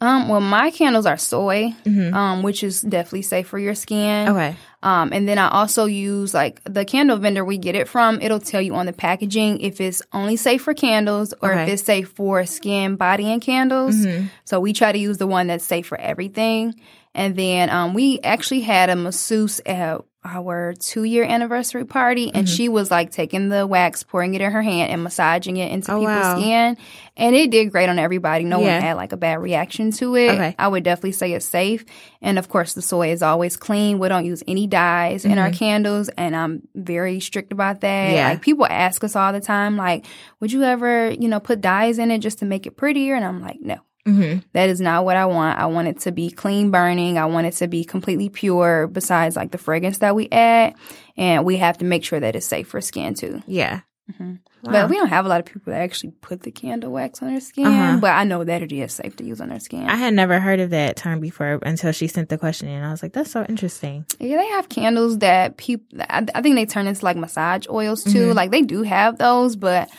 Um, 0.00 0.28
well, 0.28 0.40
my 0.40 0.70
candles 0.70 1.06
are 1.06 1.16
soy, 1.16 1.74
mm-hmm. 1.84 2.14
um, 2.14 2.42
which 2.42 2.62
is 2.62 2.82
definitely 2.82 3.22
safe 3.22 3.46
for 3.48 3.58
your 3.58 3.74
skin. 3.74 4.28
Okay. 4.28 4.56
Um, 4.82 5.12
and 5.12 5.26
then 5.26 5.38
I 5.38 5.48
also 5.48 5.86
use 5.86 6.34
like 6.34 6.60
the 6.64 6.84
candle 6.84 7.16
vendor 7.16 7.44
we 7.44 7.56
get 7.56 7.74
it 7.74 7.88
from. 7.88 8.20
It'll 8.20 8.40
tell 8.40 8.60
you 8.60 8.74
on 8.74 8.86
the 8.86 8.92
packaging 8.92 9.60
if 9.60 9.80
it's 9.80 10.02
only 10.12 10.36
safe 10.36 10.62
for 10.62 10.74
candles 10.74 11.32
or 11.40 11.52
okay. 11.52 11.62
if 11.62 11.68
it's 11.70 11.84
safe 11.84 12.10
for 12.10 12.44
skin, 12.44 12.96
body, 12.96 13.32
and 13.32 13.40
candles. 13.40 13.96
Mm-hmm. 13.96 14.26
So 14.44 14.60
we 14.60 14.74
try 14.74 14.92
to 14.92 14.98
use 14.98 15.16
the 15.16 15.26
one 15.26 15.46
that's 15.46 15.64
safe 15.64 15.86
for 15.86 15.98
everything. 15.98 16.74
And 17.14 17.36
then 17.36 17.70
um, 17.70 17.94
we 17.94 18.20
actually 18.20 18.60
had 18.60 18.90
a 18.90 18.96
masseuse 18.96 19.60
at 19.64 20.00
our 20.24 20.72
two 20.72 21.04
year 21.04 21.22
anniversary 21.22 21.84
party, 21.84 22.32
and 22.32 22.46
mm-hmm. 22.46 22.54
she 22.54 22.68
was 22.68 22.90
like 22.90 23.10
taking 23.10 23.50
the 23.50 23.66
wax, 23.66 24.02
pouring 24.02 24.34
it 24.34 24.40
in 24.40 24.50
her 24.50 24.62
hand, 24.62 24.90
and 24.90 25.04
massaging 25.04 25.58
it 25.58 25.70
into 25.70 25.92
oh, 25.92 26.00
people's 26.00 26.16
wow. 26.16 26.38
skin. 26.38 26.76
And 27.16 27.36
it 27.36 27.50
did 27.50 27.70
great 27.70 27.88
on 27.88 27.98
everybody. 27.98 28.44
No 28.44 28.60
yeah. 28.60 28.74
one 28.74 28.82
had 28.82 28.94
like 28.94 29.12
a 29.12 29.16
bad 29.16 29.40
reaction 29.40 29.90
to 29.92 30.16
it. 30.16 30.30
Okay. 30.30 30.54
I 30.58 30.66
would 30.66 30.82
definitely 30.82 31.12
say 31.12 31.32
it's 31.32 31.46
safe. 31.46 31.84
And 32.22 32.38
of 32.38 32.48
course, 32.48 32.72
the 32.72 32.82
soy 32.82 33.10
is 33.10 33.22
always 33.22 33.56
clean. 33.56 33.98
We 33.98 34.08
don't 34.08 34.24
use 34.24 34.42
any 34.48 34.66
dyes 34.66 35.22
mm-hmm. 35.22 35.32
in 35.32 35.38
our 35.38 35.48
mm-hmm. 35.48 35.58
candles, 35.58 36.08
and 36.08 36.34
I'm 36.34 36.66
very 36.74 37.20
strict 37.20 37.52
about 37.52 37.82
that. 37.82 38.12
Yeah. 38.12 38.30
Like 38.30 38.42
people 38.42 38.66
ask 38.66 39.04
us 39.04 39.14
all 39.14 39.32
the 39.32 39.40
time, 39.40 39.76
like, 39.76 40.06
would 40.40 40.50
you 40.50 40.62
ever, 40.62 41.10
you 41.10 41.28
know, 41.28 41.38
put 41.38 41.60
dyes 41.60 41.98
in 41.98 42.10
it 42.10 42.18
just 42.18 42.38
to 42.38 42.46
make 42.46 42.66
it 42.66 42.76
prettier? 42.76 43.14
And 43.14 43.24
I'm 43.24 43.42
like, 43.42 43.60
no. 43.60 43.78
Mm-hmm. 44.06 44.40
That 44.52 44.68
is 44.68 44.80
not 44.80 45.04
what 45.04 45.16
I 45.16 45.26
want. 45.26 45.58
I 45.58 45.66
want 45.66 45.88
it 45.88 46.00
to 46.00 46.12
be 46.12 46.30
clean 46.30 46.70
burning. 46.70 47.16
I 47.16 47.24
want 47.24 47.46
it 47.46 47.54
to 47.54 47.68
be 47.68 47.84
completely 47.84 48.28
pure, 48.28 48.86
besides 48.86 49.34
like 49.34 49.50
the 49.50 49.58
fragrance 49.58 49.98
that 49.98 50.14
we 50.14 50.28
add. 50.30 50.74
And 51.16 51.44
we 51.44 51.56
have 51.56 51.78
to 51.78 51.84
make 51.84 52.04
sure 52.04 52.20
that 52.20 52.36
it's 52.36 52.46
safe 52.46 52.68
for 52.68 52.80
skin 52.80 53.14
too. 53.14 53.42
Yeah. 53.46 53.80
Mm-hmm. 54.10 54.34
Wow. 54.64 54.72
But 54.72 54.90
we 54.90 54.96
don't 54.96 55.08
have 55.08 55.24
a 55.24 55.28
lot 55.28 55.40
of 55.40 55.46
people 55.46 55.72
that 55.72 55.80
actually 55.80 56.12
put 56.20 56.42
the 56.42 56.50
candle 56.50 56.92
wax 56.92 57.22
on 57.22 57.28
their 57.28 57.40
skin. 57.40 57.66
Uh-huh. 57.66 57.98
But 58.00 58.12
I 58.12 58.24
know 58.24 58.44
that 58.44 58.62
it 58.62 58.72
is 58.72 58.92
safe 58.92 59.16
to 59.16 59.24
use 59.24 59.40
on 59.40 59.48
their 59.48 59.60
skin. 59.60 59.88
I 59.88 59.96
had 59.96 60.12
never 60.12 60.40
heard 60.40 60.60
of 60.60 60.70
that 60.70 60.96
term 60.96 61.20
before 61.20 61.58
until 61.62 61.92
she 61.92 62.06
sent 62.06 62.28
the 62.28 62.38
question 62.38 62.68
in. 62.68 62.82
I 62.82 62.90
was 62.90 63.02
like, 63.02 63.12
that's 63.14 63.30
so 63.30 63.44
interesting. 63.46 64.04
Yeah, 64.18 64.36
they 64.36 64.46
have 64.48 64.68
candles 64.68 65.18
that 65.18 65.56
people, 65.56 66.02
I, 66.08 66.26
I 66.34 66.42
think 66.42 66.56
they 66.56 66.66
turn 66.66 66.86
into 66.86 67.04
like 67.04 67.16
massage 67.16 67.66
oils 67.68 68.04
too. 68.04 68.28
Mm-hmm. 68.28 68.36
Like 68.36 68.50
they 68.50 68.62
do 68.62 68.82
have 68.82 69.16
those, 69.18 69.56
but 69.56 69.90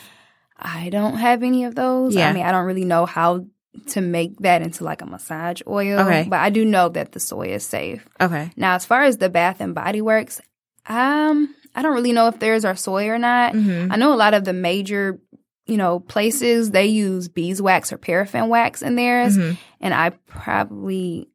I 0.56 0.88
don't 0.90 1.16
have 1.16 1.42
any 1.42 1.64
of 1.64 1.74
those. 1.74 2.14
Yeah. 2.14 2.28
I 2.28 2.32
mean, 2.32 2.44
I 2.44 2.52
don't 2.52 2.66
really 2.66 2.84
know 2.84 3.06
how 3.06 3.44
to 3.88 4.00
make 4.00 4.38
that 4.38 4.62
into 4.62 4.84
like 4.84 5.02
a 5.02 5.06
massage 5.06 5.62
oil. 5.66 6.00
Okay. 6.00 6.26
But 6.28 6.40
I 6.40 6.50
do 6.50 6.64
know 6.64 6.88
that 6.90 7.12
the 7.12 7.20
soy 7.20 7.48
is 7.48 7.64
safe. 7.64 8.06
Okay. 8.20 8.50
Now, 8.56 8.74
as 8.74 8.84
far 8.84 9.02
as 9.02 9.18
the 9.18 9.28
Bath 9.28 9.60
and 9.60 9.74
Body 9.74 10.00
Works, 10.00 10.40
um, 10.88 11.54
I 11.74 11.82
don't 11.82 11.94
really 11.94 12.12
know 12.12 12.28
if 12.28 12.38
theirs 12.38 12.64
are 12.64 12.76
soy 12.76 13.08
or 13.08 13.18
not. 13.18 13.52
Mm-hmm. 13.52 13.92
I 13.92 13.96
know 13.96 14.12
a 14.12 14.16
lot 14.16 14.34
of 14.34 14.44
the 14.44 14.52
major, 14.52 15.20
you 15.66 15.76
know, 15.76 16.00
places 16.00 16.70
they 16.70 16.86
use 16.86 17.28
beeswax 17.28 17.92
or 17.92 17.98
paraffin 17.98 18.48
wax 18.48 18.82
in 18.82 18.96
theirs, 18.96 19.36
mm-hmm. 19.36 19.54
and 19.80 19.94
I 19.94 20.10
probably. 20.10 21.28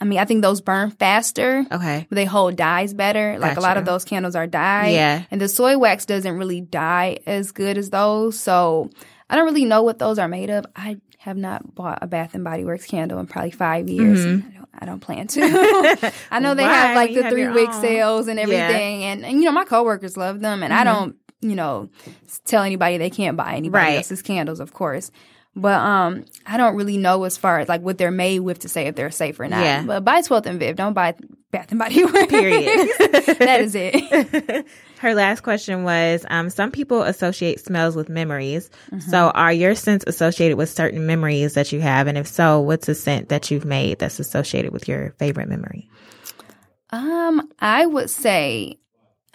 I 0.00 0.06
mean, 0.06 0.18
I 0.18 0.24
think 0.24 0.42
those 0.42 0.60
burn 0.60 0.90
faster. 0.90 1.64
Okay. 1.70 2.04
But 2.08 2.16
they 2.16 2.24
hold 2.24 2.56
dyes 2.56 2.92
better. 2.92 3.38
Like 3.38 3.52
gotcha. 3.52 3.60
a 3.60 3.62
lot 3.62 3.76
of 3.76 3.84
those 3.84 4.04
candles 4.04 4.34
are 4.34 4.46
dyed. 4.46 4.92
Yeah. 4.92 5.22
And 5.30 5.40
the 5.40 5.48
soy 5.48 5.78
wax 5.78 6.04
doesn't 6.04 6.36
really 6.36 6.60
dye 6.60 7.20
as 7.26 7.52
good 7.52 7.78
as 7.78 7.90
those. 7.90 8.38
So 8.38 8.90
I 9.30 9.36
don't 9.36 9.46
really 9.46 9.64
know 9.64 9.82
what 9.82 9.98
those 9.98 10.18
are 10.18 10.28
made 10.28 10.50
of. 10.50 10.66
I 10.76 10.98
have 11.24 11.38
not 11.38 11.74
bought 11.74 12.00
a 12.02 12.06
Bath 12.06 12.34
and 12.34 12.44
Body 12.44 12.66
Works 12.66 12.84
candle 12.84 13.18
in 13.18 13.26
probably 13.26 13.50
five 13.50 13.88
years. 13.88 14.20
Mm-hmm. 14.26 14.46
I, 14.46 14.52
don't, 14.58 14.68
I, 14.80 14.84
don't, 14.84 15.00
plan 15.00 15.26
to. 15.28 16.12
I 16.30 16.38
know 16.38 16.54
they 16.54 16.64
have 16.64 16.94
like 16.94 17.14
the 17.14 17.30
three 17.30 17.48
week 17.48 17.72
sales 17.72 18.28
and 18.28 18.38
everything, 18.38 19.00
yeah. 19.00 19.06
and, 19.06 19.24
and 19.24 19.38
you 19.38 19.46
know 19.46 19.52
my 19.52 19.64
coworkers 19.64 20.18
love 20.18 20.40
them, 20.40 20.62
and 20.62 20.70
mm-hmm. 20.70 20.80
I 20.80 20.84
don't 20.84 21.16
you 21.40 21.54
know 21.54 21.88
tell 22.44 22.62
anybody 22.62 22.98
they 22.98 23.08
can't 23.08 23.38
buy 23.38 23.54
anybody 23.54 23.86
right. 23.86 23.96
else's 23.96 24.20
candles, 24.20 24.60
of 24.60 24.74
course. 24.74 25.10
But 25.56 25.80
um, 25.80 26.26
I 26.44 26.58
don't 26.58 26.76
really 26.76 26.98
know 26.98 27.24
as 27.24 27.38
far 27.38 27.58
as 27.60 27.70
like 27.70 27.80
what 27.80 27.96
they're 27.96 28.10
made 28.10 28.40
with 28.40 28.58
to 28.60 28.68
say 28.68 28.86
if 28.88 28.94
they're 28.94 29.10
safe 29.10 29.40
or 29.40 29.48
not. 29.48 29.64
Yeah. 29.64 29.82
But 29.82 30.04
buy 30.04 30.20
Twelfth 30.20 30.46
and 30.46 30.60
Viv. 30.60 30.76
Don't 30.76 30.92
buy 30.92 31.14
Bath 31.52 31.70
and 31.70 31.78
Body 31.78 32.04
Works. 32.04 32.26
Period. 32.26 32.90
that 32.98 33.60
is 33.62 33.74
it. 33.74 34.66
Her 35.04 35.14
last 35.14 35.42
question 35.42 35.84
was: 35.84 36.24
um, 36.30 36.48
Some 36.48 36.70
people 36.70 37.02
associate 37.02 37.60
smells 37.60 37.94
with 37.94 38.08
memories. 38.08 38.70
Mm-hmm. 38.90 39.10
So, 39.10 39.28
are 39.32 39.52
your 39.52 39.74
scents 39.74 40.02
associated 40.06 40.56
with 40.56 40.70
certain 40.70 41.04
memories 41.04 41.52
that 41.52 41.72
you 41.72 41.82
have? 41.82 42.06
And 42.06 42.16
if 42.16 42.26
so, 42.26 42.58
what's 42.60 42.88
a 42.88 42.94
scent 42.94 43.28
that 43.28 43.50
you've 43.50 43.66
made 43.66 43.98
that's 43.98 44.18
associated 44.18 44.72
with 44.72 44.88
your 44.88 45.10
favorite 45.18 45.50
memory? 45.50 45.90
Um, 46.88 47.52
I 47.60 47.84
would 47.84 48.08
say 48.08 48.78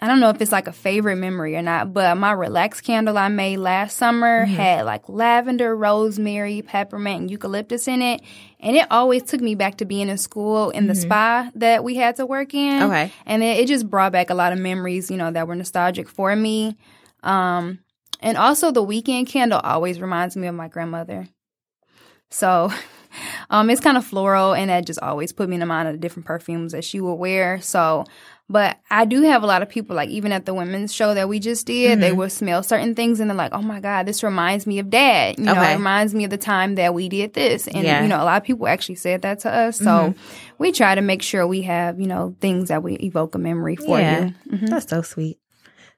I 0.02 0.06
don't 0.06 0.20
know 0.20 0.30
if 0.30 0.40
it's 0.40 0.52
like 0.52 0.66
a 0.66 0.72
favorite 0.72 1.16
memory 1.16 1.56
or 1.56 1.62
not, 1.62 1.92
but 1.92 2.16
my 2.16 2.32
relax 2.32 2.80
candle 2.80 3.18
I 3.18 3.28
made 3.28 3.58
last 3.58 3.98
summer 3.98 4.46
mm-hmm. 4.46 4.54
had 4.54 4.86
like 4.86 5.08
lavender, 5.08 5.76
rosemary, 5.76 6.62
peppermint, 6.62 7.20
and 7.20 7.30
eucalyptus 7.30 7.86
in 7.86 8.00
it. 8.00 8.22
And 8.60 8.76
it 8.76 8.86
always 8.90 9.24
took 9.24 9.42
me 9.42 9.54
back 9.54 9.76
to 9.78 9.84
being 9.84 10.08
in 10.08 10.16
school 10.16 10.70
in 10.70 10.86
the 10.86 10.94
mm-hmm. 10.94 11.02
spa 11.02 11.50
that 11.54 11.84
we 11.84 11.96
had 11.96 12.16
to 12.16 12.24
work 12.24 12.54
in. 12.54 12.82
Okay. 12.82 13.12
And 13.26 13.42
it, 13.42 13.58
it, 13.58 13.68
just 13.68 13.90
brought 13.90 14.12
back 14.12 14.30
a 14.30 14.34
lot 14.34 14.54
of 14.54 14.58
memories, 14.58 15.10
you 15.10 15.18
know, 15.18 15.30
that 15.30 15.46
were 15.46 15.54
nostalgic 15.54 16.08
for 16.08 16.34
me. 16.34 16.78
Um, 17.22 17.80
and 18.20 18.38
also 18.38 18.70
the 18.70 18.82
weekend 18.82 19.26
candle 19.26 19.60
always 19.62 20.00
reminds 20.00 20.34
me 20.34 20.46
of 20.46 20.54
my 20.54 20.68
grandmother. 20.68 21.28
So 22.30 22.72
um, 23.50 23.68
it's 23.68 23.80
kind 23.80 23.98
of 23.98 24.04
floral 24.06 24.54
and 24.54 24.70
that 24.70 24.86
just 24.86 25.00
always 25.00 25.32
put 25.32 25.48
me 25.48 25.56
in 25.56 25.60
the 25.60 25.66
mind 25.66 25.88
of 25.88 25.94
the 25.94 25.98
different 25.98 26.26
perfumes 26.26 26.72
that 26.72 26.84
she 26.84 27.00
would 27.00 27.14
wear. 27.14 27.60
So 27.60 28.06
But 28.50 28.80
I 28.90 29.04
do 29.04 29.22
have 29.22 29.44
a 29.44 29.46
lot 29.46 29.62
of 29.62 29.68
people, 29.68 29.94
like 29.94 30.08
even 30.08 30.32
at 30.32 30.44
the 30.44 30.52
women's 30.52 30.92
show 30.92 31.14
that 31.14 31.28
we 31.28 31.38
just 31.38 31.68
did, 31.68 31.92
mm-hmm. 31.92 32.00
they 32.00 32.10
will 32.10 32.28
smell 32.28 32.64
certain 32.64 32.96
things 32.96 33.20
and 33.20 33.30
they're 33.30 33.36
like, 33.36 33.52
oh 33.52 33.62
my 33.62 33.78
God, 33.78 34.06
this 34.06 34.24
reminds 34.24 34.66
me 34.66 34.80
of 34.80 34.90
dad. 34.90 35.38
You 35.38 35.44
know, 35.44 35.62
it 35.62 35.74
reminds 35.74 36.14
me 36.14 36.24
of 36.24 36.30
the 36.30 36.36
time 36.36 36.74
that 36.74 36.92
we 36.92 37.08
did 37.08 37.32
this. 37.32 37.68
And, 37.68 37.84
yeah. 37.84 38.02
you 38.02 38.08
know, 38.08 38.20
a 38.20 38.24
lot 38.24 38.38
of 38.38 38.42
people 38.42 38.66
actually 38.66 38.96
said 38.96 39.22
that 39.22 39.38
to 39.40 39.54
us. 39.54 39.78
So 39.78 39.84
mm-hmm. 39.84 40.20
we 40.58 40.72
try 40.72 40.96
to 40.96 41.00
make 41.00 41.22
sure 41.22 41.46
we 41.46 41.62
have, 41.62 42.00
you 42.00 42.08
know, 42.08 42.34
things 42.40 42.70
that 42.70 42.82
we 42.82 42.94
evoke 42.94 43.36
a 43.36 43.38
memory 43.38 43.76
for 43.76 44.00
yeah. 44.00 44.24
you. 44.24 44.34
Mm-hmm. 44.50 44.66
That's 44.66 44.90
so 44.90 45.02
sweet. 45.02 45.38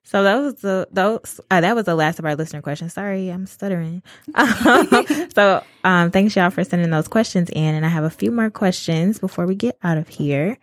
So 0.04 0.22
that 0.24 0.36
was 0.36 0.56
the 0.56 0.88
those 0.92 1.40
uh, 1.50 1.62
that 1.62 1.74
was 1.74 1.86
the 1.86 1.94
last 1.94 2.18
of 2.18 2.26
our 2.26 2.36
listener 2.36 2.60
questions. 2.60 2.92
Sorry, 2.92 3.28
I'm 3.28 3.46
stuttering. 3.46 4.02
so 5.34 5.64
um, 5.84 6.10
thanks 6.10 6.36
y'all 6.36 6.50
for 6.50 6.64
sending 6.64 6.90
those 6.90 7.08
questions 7.08 7.48
in, 7.48 7.74
and 7.74 7.86
I 7.86 7.88
have 7.88 8.04
a 8.04 8.10
few 8.10 8.30
more 8.30 8.50
questions 8.50 9.18
before 9.18 9.46
we 9.46 9.54
get 9.54 9.78
out 9.82 9.96
of 9.96 10.08
here. 10.08 10.58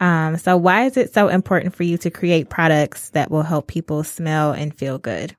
Um, 0.00 0.36
so 0.36 0.56
why 0.56 0.84
is 0.84 0.96
it 0.96 1.14
so 1.14 1.28
important 1.28 1.74
for 1.74 1.84
you 1.84 1.96
to 1.98 2.10
create 2.10 2.50
products 2.50 3.10
that 3.10 3.30
will 3.30 3.42
help 3.42 3.68
people 3.68 4.04
smell 4.04 4.52
and 4.52 4.74
feel 4.74 4.98
good? 4.98 5.36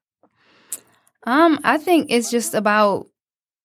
Um, 1.23 1.59
I 1.63 1.77
think 1.77 2.07
it's 2.09 2.29
just 2.29 2.53
about 2.53 3.07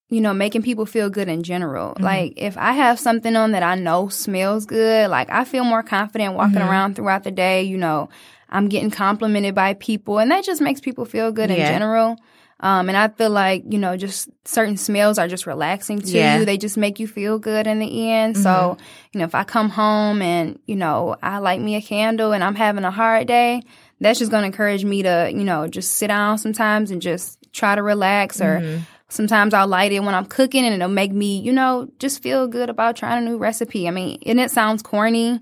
you 0.09 0.21
know 0.21 0.35
making 0.35 0.63
people 0.63 0.87
feel 0.87 1.11
good 1.11 1.29
in 1.29 1.43
general. 1.43 1.91
Mm-hmm. 1.91 2.05
Like 2.05 2.33
if 2.37 2.57
I 2.57 2.73
have 2.73 2.99
something 2.99 3.37
on 3.37 3.53
that 3.53 3.63
I 3.63 3.77
know 3.77 4.09
smells 4.09 4.67
good, 4.67 5.11
like 5.11 5.31
I 5.31 5.45
feel 5.45 5.65
more 5.65 5.83
confident 5.83 6.35
walking 6.35 6.57
mm-hmm. 6.57 6.69
around 6.69 6.97
throughout 6.97 7.25
the 7.25 7.31
day. 7.31 7.63
You 7.63 7.77
know, 7.77 8.09
I'm 8.49 8.69
getting 8.69 8.91
complimented 8.91 9.55
by 9.55 9.75
people, 9.75 10.19
and 10.19 10.31
that 10.31 10.45
just 10.45 10.61
makes 10.61 10.81
people 10.81 11.05
feel 11.05 11.33
good 11.33 11.51
yeah. 11.51 11.57
in 11.57 11.67
general. 11.67 12.17
Um, 12.63 12.89
and 12.89 12.97
I 12.97 13.09
feel 13.09 13.31
like, 13.31 13.65
you 13.69 13.79
know, 13.79 13.97
just 13.97 14.29
certain 14.45 14.77
smells 14.77 15.19
are 15.19 15.29
just 15.29 15.47
relaxing 15.47 16.01
to 16.01 16.11
yeah. 16.11 16.39
you. 16.39 16.45
They 16.45 16.59
just 16.59 16.77
make 16.77 17.01
you 17.01 17.07
feel 17.07 17.39
good 17.39 17.67
in 17.67 17.79
the 17.79 18.11
end. 18.11 18.35
Mm-hmm. 18.35 18.43
So, 18.43 18.77
you 19.13 19.19
know, 19.19 19.25
if 19.25 19.35
I 19.35 19.45
come 19.45 19.71
home 19.71 20.21
and, 20.21 20.59
you 20.67 20.77
know, 20.77 21.17
I 21.23 21.39
light 21.39 21.61
me 21.61 21.77
a 21.77 21.83
candle 21.83 22.33
and 22.33 22.45
I'm 22.45 22.55
having 22.55 22.85
a 22.85 22.91
hard 22.91 23.27
day, 23.27 23.63
that's 24.01 24.19
just 24.19 24.31
going 24.31 24.43
to 24.43 24.47
encourage 24.47 24.85
me 24.85 25.03
to, 25.03 25.31
you 25.33 25.45
know, 25.45 25.69
just 25.69 25.93
sit 25.93 26.09
down 26.09 26.39
sometimes 26.39 26.91
and 26.91 27.01
just 27.01 27.39
try 27.53 27.75
to 27.75 27.83
relax 27.83 28.41
or 28.41 28.61
mm-hmm. 28.61 28.83
Sometimes 29.11 29.55
I'll 29.55 29.67
light 29.67 29.91
it 29.91 30.05
when 30.05 30.15
I'm 30.15 30.25
cooking 30.25 30.65
and 30.65 30.73
it'll 30.73 30.89
make 30.89 31.11
me, 31.11 31.41
you 31.41 31.53
know, 31.53 31.91
just 31.99 32.23
feel 32.23 32.47
good 32.47 32.71
about 32.71 32.95
trying 32.95 33.27
a 33.27 33.29
new 33.29 33.39
recipe. 33.39 33.89
I 33.89 33.91
mean, 33.91 34.21
and 34.25 34.39
it 34.39 34.53
sounds 34.53 34.83
corny, 34.83 35.41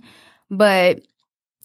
but 0.50 1.02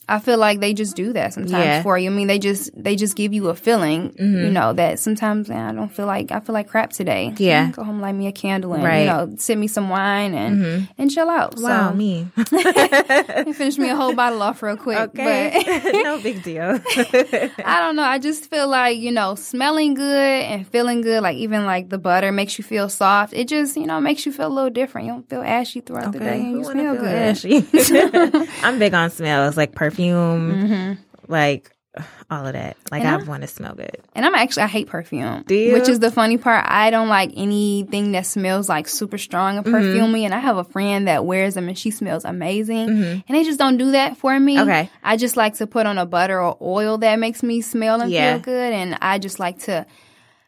I 0.10 0.20
feel 0.20 0.38
like 0.38 0.60
they 0.60 0.74
just 0.74 0.98
do 0.98 1.14
that 1.14 1.34
sometimes 1.34 1.66
yeah. 1.66 1.82
for 1.82 1.98
you. 1.98 2.10
I 2.10 2.14
mean, 2.14 2.28
they 2.28 2.38
just 2.38 2.72
they 2.76 2.98
just 2.98 3.16
give 3.16 3.34
you 3.34 3.48
a 3.48 3.56
feeling, 3.56 4.12
mm-hmm. 4.12 4.46
you 4.46 4.52
know, 4.52 4.74
that 4.74 5.00
sometimes 5.00 5.48
man, 5.48 5.70
I 5.70 5.80
don't 5.80 5.94
feel 5.94 6.06
like 6.06 6.32
I 6.32 6.42
feel 6.42 6.54
like 6.54 6.68
crap 6.68 6.92
today. 6.92 7.34
Yeah, 7.38 7.72
go 7.72 7.86
home, 7.86 8.02
light 8.02 8.14
me 8.14 8.28
a 8.28 8.34
candle, 8.34 8.74
and 8.74 8.84
right. 8.84 9.02
you 9.02 9.06
know, 9.06 9.34
send 9.38 9.62
me 9.62 9.68
some 9.68 9.90
wine 9.90 10.34
and 10.34 10.58
mm-hmm. 10.58 10.92
and 10.98 11.10
chill 11.10 11.30
out. 11.30 11.58
Wow, 11.58 11.92
so, 11.92 11.96
me. 11.96 12.28
finish 13.54 13.78
me 13.78 13.90
a 13.90 13.96
whole 13.96 14.14
bottle 14.14 14.42
off 14.42 14.62
real 14.62 14.76
quick. 14.76 14.98
Okay, 14.98 15.64
no 16.04 16.20
big 16.20 16.44
deal. 16.44 16.82
I 16.96 17.80
don't 17.80 17.96
know. 17.96 18.04
I 18.04 18.20
just 18.20 18.50
feel 18.50 18.68
like 18.68 18.98
you 18.98 19.12
know, 19.12 19.36
smelling 19.36 19.94
good 19.94 20.44
and 20.44 20.68
feeling 20.68 21.00
good, 21.00 21.24
like 21.24 21.38
even 21.38 21.66
like 21.66 21.88
the 21.88 21.98
butter 21.98 22.34
makes 22.34 22.58
you 22.58 22.66
feel 22.66 22.90
soft. 22.90 23.34
It 23.34 23.48
just 23.48 23.78
you 23.78 23.86
know 23.86 24.02
makes 24.02 24.26
you 24.26 24.34
feel 24.34 24.48
a 24.48 24.54
little 24.54 24.70
different. 24.70 25.08
You 25.08 25.14
don't 25.14 25.30
feel 25.30 25.44
ashy 25.44 25.80
throughout 25.80 26.08
okay. 26.08 26.20
the 26.20 26.26
day. 26.26 26.40
And 26.42 26.58
you 26.58 26.64
smell 26.66 26.96
good. 26.98 27.06
Ashy. 27.06 27.66
I'm 28.64 28.80
big 28.80 28.94
on 28.94 29.10
smells, 29.10 29.56
like 29.56 29.72
perfect 29.72 29.93
perfume, 29.94 30.52
mm-hmm. 30.52 31.32
like 31.32 31.72
all 32.30 32.48
of 32.48 32.54
that. 32.54 32.76
Like 32.92 33.04
I 33.04 33.18
want 33.18 33.42
to 33.42 33.48
smell 33.48 33.76
good. 33.76 34.00
And 34.16 34.26
I'm 34.26 34.34
actually 34.34 34.64
I 34.64 34.68
hate 34.68 34.88
perfume. 34.88 35.44
Which 35.48 35.88
is 35.88 36.00
the 36.00 36.12
funny 36.12 36.38
part. 36.38 36.66
I 36.68 36.90
don't 36.90 37.10
like 37.10 37.32
anything 37.36 38.14
that 38.14 38.26
smells 38.26 38.68
like 38.68 38.88
super 38.88 39.18
strong 39.18 39.58
and 39.58 39.66
perfumey. 39.66 40.00
Mm-hmm. 40.00 40.26
And 40.26 40.34
I 40.34 40.40
have 40.40 40.58
a 40.58 40.64
friend 40.64 41.08
that 41.08 41.26
wears 41.26 41.54
them 41.54 41.68
and 41.68 41.78
she 41.78 41.92
smells 41.92 42.26
amazing. 42.26 42.90
Mm-hmm. 42.90 43.20
And 43.28 43.38
they 43.38 43.44
just 43.44 43.60
don't 43.60 43.78
do 43.78 43.92
that 43.92 44.18
for 44.18 44.40
me. 44.40 44.60
Okay. 44.60 44.90
I 45.04 45.18
just 45.18 45.38
like 45.38 45.56
to 45.56 45.68
put 45.68 45.86
on 45.86 45.98
a 45.98 46.06
butter 46.06 46.42
or 46.42 46.58
oil 46.62 46.98
that 47.00 47.20
makes 47.20 47.44
me 47.44 47.62
smell 47.62 48.02
and 48.02 48.12
yeah. 48.12 48.34
feel 48.34 48.42
good. 48.42 48.74
And 48.74 48.98
I 49.02 49.20
just 49.20 49.40
like 49.40 49.60
to 49.60 49.86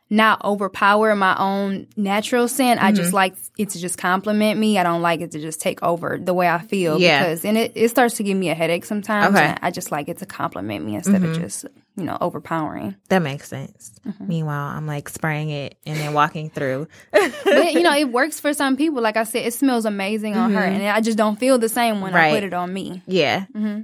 not 0.10 0.44
overpower 0.46 1.16
my 1.16 1.36
own 1.38 1.88
natural 1.98 2.48
scent. 2.48 2.80
Mm-hmm. 2.80 2.88
I 2.88 2.92
just 2.92 3.08
mm-hmm. 3.08 3.16
like 3.16 3.36
it 3.58 3.70
to 3.70 3.80
just 3.80 3.98
compliment 3.98 4.60
me. 4.60 4.78
I 4.78 4.84
don't 4.84 5.02
like 5.02 5.22
it 5.22 5.32
to 5.32 5.40
just 5.40 5.60
take 5.60 5.82
over 5.82 6.20
the 6.22 6.34
way 6.34 6.48
I 6.48 6.60
feel. 6.60 7.00
Yeah. 7.00 7.24
Because 7.24 7.44
and 7.44 7.58
it, 7.58 7.72
it 7.76 7.90
starts 7.90 8.16
to 8.18 8.24
give 8.24 8.38
me 8.38 8.50
a 8.50 8.54
headache 8.54 8.86
sometimes. 8.86 9.36
Okay. 9.36 9.56
I 9.62 9.72
just 9.72 9.92
like 9.92 10.08
it 10.08 10.20
to 10.20 10.26
compliment 10.26 10.86
me 10.86 10.96
instead 10.96 11.22
mm-hmm. 11.22 11.32
of 11.32 11.40
just, 11.40 11.66
you 11.98 12.04
know, 12.04 12.18
overpowering. 12.22 12.96
That 13.10 13.20
makes 13.20 13.48
sense. 13.48 13.94
Mm-hmm. 14.06 14.28
Meanwhile, 14.28 14.68
I'm 14.68 14.86
like 14.86 15.10
spraying 15.10 15.50
it 15.50 15.78
and 15.88 15.98
then 15.98 16.14
walking 16.14 16.52
through. 16.52 16.88
but, 17.12 17.74
you 17.74 17.82
know, 17.82 17.94
it 17.98 18.12
works 18.12 18.40
for 18.40 18.54
some 18.54 18.78
people. 18.78 19.02
Like 19.02 19.18
I 19.18 19.24
said, 19.24 19.46
it 19.46 19.54
smells 19.56 19.86
amazing 19.86 20.38
on 20.38 20.54
her. 20.54 20.62
Mm-hmm. 20.62 20.82
And 20.82 20.88
I 20.88 21.02
just 21.02 21.18
don't 21.18 21.40
feel 21.40 21.58
the 21.58 21.70
same 21.70 22.02
when 22.02 22.14
right. 22.14 22.32
I 22.32 22.36
put 22.36 22.44
it 22.44 22.54
on 22.54 22.72
me. 22.72 23.02
Yeah. 23.08 23.46
Mm-hmm. 23.56 23.82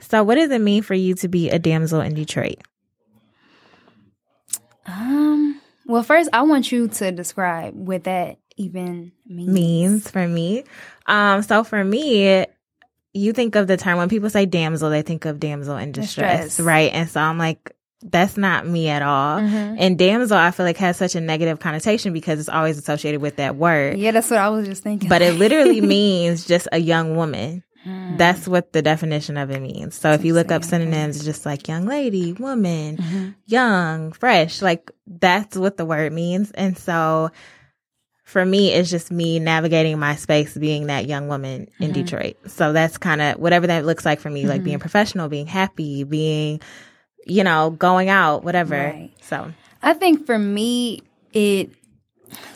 So 0.00 0.24
what 0.24 0.34
does 0.34 0.50
it 0.50 0.60
mean 0.60 0.82
for 0.82 0.94
you 0.94 1.14
to 1.14 1.28
be 1.28 1.48
a 1.48 1.60
damsel 1.60 2.00
in 2.00 2.14
Detroit? 2.14 2.60
Um. 4.86 5.60
Well, 5.86 6.02
first, 6.02 6.30
I 6.32 6.42
want 6.42 6.72
you 6.72 6.88
to 6.88 7.12
describe 7.12 7.74
what 7.74 8.04
that 8.04 8.38
even 8.56 9.12
means. 9.26 9.48
Means 9.48 10.10
for 10.10 10.26
me. 10.26 10.64
Um. 11.06 11.42
So 11.42 11.64
for 11.64 11.82
me, 11.82 12.46
you 13.12 13.32
think 13.32 13.54
of 13.54 13.66
the 13.66 13.76
term 13.76 13.98
when 13.98 14.08
people 14.08 14.30
say 14.30 14.46
damsel, 14.46 14.90
they 14.90 15.02
think 15.02 15.24
of 15.24 15.40
damsel 15.40 15.76
in 15.76 15.92
distress, 15.92 16.44
distress. 16.44 16.66
right? 16.66 16.92
And 16.92 17.08
so 17.08 17.20
I'm 17.20 17.38
like, 17.38 17.74
that's 18.02 18.36
not 18.36 18.66
me 18.66 18.88
at 18.88 19.02
all. 19.02 19.40
Mm-hmm. 19.40 19.76
And 19.78 19.98
damsel, 19.98 20.36
I 20.36 20.50
feel 20.50 20.66
like 20.66 20.76
has 20.76 20.96
such 20.96 21.14
a 21.14 21.20
negative 21.20 21.58
connotation 21.60 22.12
because 22.12 22.38
it's 22.38 22.48
always 22.48 22.76
associated 22.76 23.20
with 23.20 23.36
that 23.36 23.56
word. 23.56 23.98
Yeah, 23.98 24.10
that's 24.10 24.30
what 24.30 24.40
I 24.40 24.50
was 24.50 24.66
just 24.66 24.82
thinking. 24.82 25.08
But 25.08 25.22
it 25.22 25.34
literally 25.34 25.80
means 25.82 26.44
just 26.44 26.68
a 26.70 26.78
young 26.78 27.16
woman. 27.16 27.62
Mm. 27.84 28.18
That's 28.18 28.48
what 28.48 28.72
the 28.72 28.82
definition 28.82 29.36
of 29.36 29.50
it 29.50 29.60
means. 29.60 29.94
So 29.94 30.12
if 30.12 30.24
you 30.24 30.34
look 30.34 30.50
up 30.50 30.64
synonyms, 30.64 31.16
it's 31.16 31.24
just 31.24 31.44
like 31.44 31.68
young 31.68 31.86
lady, 31.86 32.32
woman, 32.32 32.96
mm-hmm. 32.96 33.28
young, 33.46 34.12
fresh, 34.12 34.62
like 34.62 34.90
that's 35.06 35.56
what 35.56 35.76
the 35.76 35.84
word 35.84 36.12
means. 36.12 36.50
And 36.52 36.78
so 36.78 37.30
for 38.24 38.44
me, 38.44 38.72
it's 38.72 38.90
just 38.90 39.10
me 39.10 39.38
navigating 39.38 39.98
my 39.98 40.16
space 40.16 40.56
being 40.56 40.86
that 40.86 41.06
young 41.06 41.28
woman 41.28 41.68
in 41.78 41.90
mm-hmm. 41.90 41.92
Detroit. 41.92 42.36
So 42.46 42.72
that's 42.72 42.96
kind 42.96 43.20
of 43.20 43.38
whatever 43.38 43.66
that 43.66 43.84
looks 43.84 44.04
like 44.04 44.20
for 44.20 44.30
me, 44.30 44.40
mm-hmm. 44.40 44.50
like 44.50 44.64
being 44.64 44.76
mm-hmm. 44.76 44.80
professional, 44.80 45.28
being 45.28 45.46
happy, 45.46 46.04
being, 46.04 46.60
you 47.26 47.44
know, 47.44 47.70
going 47.70 48.08
out, 48.08 48.44
whatever. 48.44 48.76
Right. 48.76 49.10
So 49.20 49.52
I 49.82 49.92
think 49.92 50.24
for 50.24 50.38
me, 50.38 51.02
it 51.34 51.70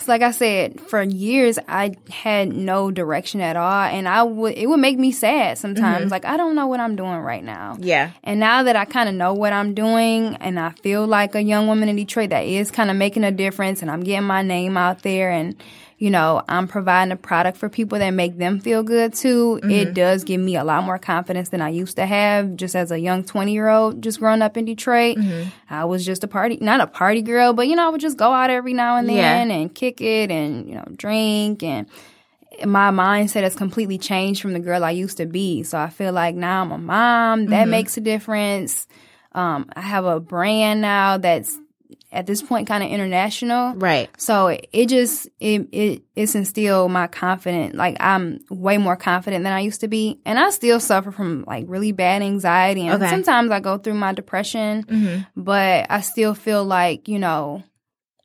like 0.07 0.23
I 0.23 0.31
said, 0.31 0.81
for 0.81 1.03
years 1.03 1.59
I 1.69 1.97
had 2.11 2.49
no 2.49 2.91
direction 2.91 3.41
at 3.41 3.57
all, 3.57 3.83
and 3.85 4.09
I 4.09 4.23
would 4.23 4.55
it 4.57 4.67
would 4.67 4.81
make 4.81 4.99
me 4.99 5.13
sad 5.13 5.59
sometimes. 5.59 6.05
Mm-hmm. 6.05 6.11
Like 6.11 6.25
I 6.25 6.37
don't 6.37 6.55
know 6.55 6.67
what 6.67 6.81
I'm 6.81 6.97
doing 6.97 7.19
right 7.19 7.45
now. 7.45 7.77
Yeah. 7.79 8.13
And 8.25 8.41
now 8.41 8.63
that 8.63 8.77
I 8.77 8.85
kind 8.85 9.09
of 9.09 9.15
know 9.15 9.35
what 9.35 9.53
I'm 9.53 9.75
doing, 9.75 10.37
and 10.37 10.59
I 10.59 10.71
feel 10.71 11.07
like 11.07 11.35
a 11.35 11.43
young 11.43 11.67
woman 11.67 11.89
in 11.89 11.97
Detroit 11.97 12.31
that 12.31 12.45
is 12.47 12.71
kind 12.71 12.91
of 12.91 12.97
making 12.97 13.25
a 13.25 13.31
difference, 13.33 13.83
and 13.83 13.91
I'm 13.91 14.03
getting 14.03 14.27
my 14.27 14.43
name 14.43 14.77
out 14.77 15.03
there, 15.03 15.31
and 15.31 15.55
you 15.99 16.11
know, 16.11 16.43
I'm 16.49 16.69
providing 16.69 17.11
a 17.11 17.17
product 17.17 17.59
for 17.59 17.69
people 17.69 17.99
that 17.99 18.11
make 18.11 18.39
them 18.39 18.61
feel 18.61 18.85
good 18.85 19.15
too. 19.15 19.59
Mm-hmm. 19.63 19.71
It 19.71 19.95
does 19.95 20.23
give 20.23 20.41
me 20.41 20.55
a 20.55 20.63
lot 20.63 20.85
more 20.85 20.99
confidence 20.99 21.49
than 21.49 21.61
I 21.61 21.71
used 21.71 21.97
to 21.97 22.07
have 22.07 22.55
just 22.55 22.77
as 22.77 22.93
a 22.93 22.99
young 22.99 23.25
20 23.25 23.53
year 23.53 23.69
old 23.69 24.01
just 24.01 24.21
growing 24.21 24.41
up 24.41 24.57
in 24.57 24.65
Detroit. 24.65 25.17
Mm-hmm. 25.17 25.49
I 25.69 25.85
was 25.87 26.07
just 26.07 26.23
a 26.23 26.29
party, 26.29 26.59
not 26.61 26.81
a 26.81 26.87
party 26.87 27.21
girl, 27.21 27.53
but 27.53 27.67
you 27.67 27.75
know, 27.75 27.87
I 27.87 27.91
would 27.91 28.01
just 28.01 28.17
go 28.17 28.33
out 28.33 28.49
every 28.49 28.75
now 28.75 28.97
and 28.97 29.09
then 29.09 29.51
yeah. 29.51 29.57
and 29.57 29.75
kick 29.75 30.01
it 30.01 30.31
and, 30.31 30.69
you 30.69 30.77
know, 30.77 30.87
drink 30.97 31.65
and 31.65 31.89
my 32.65 32.91
mindset 32.91 33.43
has 33.43 33.57
completely 33.57 33.99
changed 33.99 34.41
from 34.41 34.53
the 34.53 34.61
girl 34.61 34.85
I 34.85 34.93
used 34.93 35.17
to 35.17 35.27
be. 35.27 35.65
So 35.65 35.79
I 35.79 35.91
feel 35.91 36.13
like 36.13 36.37
now 36.37 36.63
I'm 36.63 36.71
a 36.71 36.79
mom. 36.79 37.47
That 37.47 37.63
mm-hmm. 37.63 37.71
makes 37.71 37.97
a 37.97 38.01
difference. 38.01 38.87
Um, 39.33 39.69
I 39.75 39.81
have 39.81 40.05
a 40.05 40.21
brand 40.21 40.81
now 40.81 41.19
that's 41.19 41.59
at 42.11 42.27
this 42.27 42.43
point 42.43 42.67
kind 42.67 42.83
of 42.83 42.91
international. 42.91 43.75
Right. 43.75 44.11
So 44.19 44.49
it 44.73 44.87
just 44.87 45.29
it, 45.41 45.69
it 45.73 46.03
it's 46.15 46.35
instilled 46.35 46.91
my 46.91 47.07
confidence. 47.07 47.75
Like 47.75 47.97
I'm 48.01 48.41
way 48.51 48.79
more 48.79 48.97
confident 48.97 49.45
than 49.45 49.53
I 49.53 49.61
used 49.61 49.81
to 49.81 49.89
be, 49.89 50.21
and 50.25 50.39
I 50.39 50.51
still 50.51 50.81
suffer 50.81 51.11
from 51.11 51.45
like 51.47 51.65
really 51.69 51.93
bad 51.93 52.23
anxiety, 52.23 52.87
and 52.87 53.03
okay. 53.03 53.11
sometimes 53.11 53.51
I 53.51 53.61
go 53.61 53.79
through 53.79 53.95
my 53.95 54.13
depression. 54.13 54.85
Mm-hmm. 54.85 55.43
But 55.43 55.87
I 55.91 56.01
still 56.01 56.35
feel 56.35 56.65
like 56.65 57.09
you 57.09 57.19
know 57.19 57.63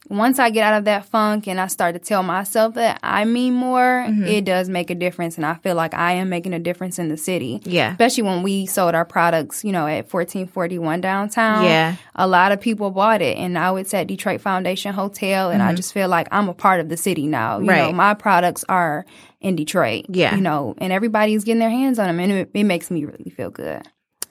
once 0.10 0.38
I 0.38 0.50
get 0.50 0.64
out 0.64 0.78
of 0.78 0.86
that 0.86 1.06
funk 1.06 1.48
and 1.48 1.60
I 1.60 1.68
start 1.68 1.94
to 1.94 2.00
tell 2.00 2.24
myself 2.24 2.74
that 2.76 3.00
I 3.02 3.24
mean 3.24 3.54
more, 3.54 4.06
mm-hmm. 4.08 4.26
it 4.26 4.44
does 4.44 4.68
make 4.68 4.90
a 4.90 4.96
difference. 4.96 5.38
And 5.38 5.46
I 5.46 5.56
feel 5.56 5.76
like 5.76 5.94
I 5.94 6.14
am 6.14 6.30
making 6.30 6.54
a 6.54 6.60
difference 6.60 7.00
in 7.00 7.08
the 7.08 7.16
city. 7.16 7.62
Yeah. 7.64 7.92
Especially 7.92 8.24
when 8.24 8.44
we 8.44 8.66
sold 8.66 8.96
our 8.96 9.06
products, 9.06 9.64
you 9.64 9.72
know, 9.72 9.88
at 9.88 10.12
1441 10.12 11.00
downtown. 11.00 11.64
Yeah. 11.64 11.96
A 12.16 12.28
lot 12.28 12.52
of 12.52 12.60
people 12.60 12.92
bought 12.92 13.22
it. 13.22 13.38
And 13.38 13.54
now 13.54 13.78
it's 13.78 13.94
at 13.94 14.08
Detroit 14.08 14.42
Foundation 14.42 14.94
Hotel. 14.94 15.52
And 15.52 15.62
mm-hmm. 15.62 15.70
I 15.70 15.74
just 15.74 15.94
feel 15.94 16.10
like 16.10 16.28
I'm 16.32 16.50
a 16.50 16.54
part 16.54 16.82
of 16.82 16.90
the 16.90 16.98
city 16.98 17.26
now. 17.26 17.60
You 17.60 17.70
right. 17.70 17.88
know, 17.88 17.94
my 17.94 18.14
products 18.14 18.66
are 18.68 19.06
in 19.40 19.56
Detroit. 19.56 20.06
Yeah. 20.10 20.36
You 20.36 20.42
know, 20.42 20.76
and 20.80 20.92
everybody's 20.92 21.46
getting 21.46 21.60
their 21.60 21.70
hands 21.70 21.98
on 21.98 22.08
them. 22.08 22.20
And 22.20 22.32
it, 22.32 22.50
it 22.54 22.64
makes 22.66 22.92
me 22.92 23.06
really 23.06 23.30
feel 23.30 23.50
good. 23.50 23.88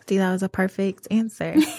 See, 0.09 0.18
that 0.18 0.32
was 0.32 0.42
a 0.42 0.48
perfect 0.48 1.09
answer. 1.11 1.55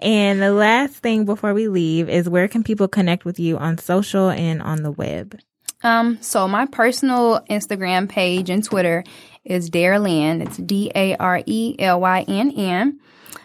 and 0.00 0.42
the 0.42 0.52
last 0.52 0.94
thing 0.96 1.24
before 1.24 1.54
we 1.54 1.68
leave 1.68 2.08
is 2.08 2.28
where 2.28 2.48
can 2.48 2.62
people 2.62 2.88
connect 2.88 3.24
with 3.24 3.38
you 3.38 3.58
on 3.58 3.78
social 3.78 4.30
and 4.30 4.62
on 4.62 4.82
the 4.82 4.90
web? 4.90 5.38
Um, 5.82 6.18
so 6.20 6.46
my 6.46 6.66
personal 6.66 7.40
Instagram 7.50 8.08
page 8.08 8.50
and 8.50 8.62
Twitter 8.62 9.04
is 9.44 9.70
Darelynn. 9.70 10.46
It's 10.46 10.56
D 10.56 10.92
A 10.94 11.16
R 11.16 11.42
E 11.44 11.76
L 11.78 12.00
Y 12.00 12.24
N 12.28 12.52
N. 12.52 13.00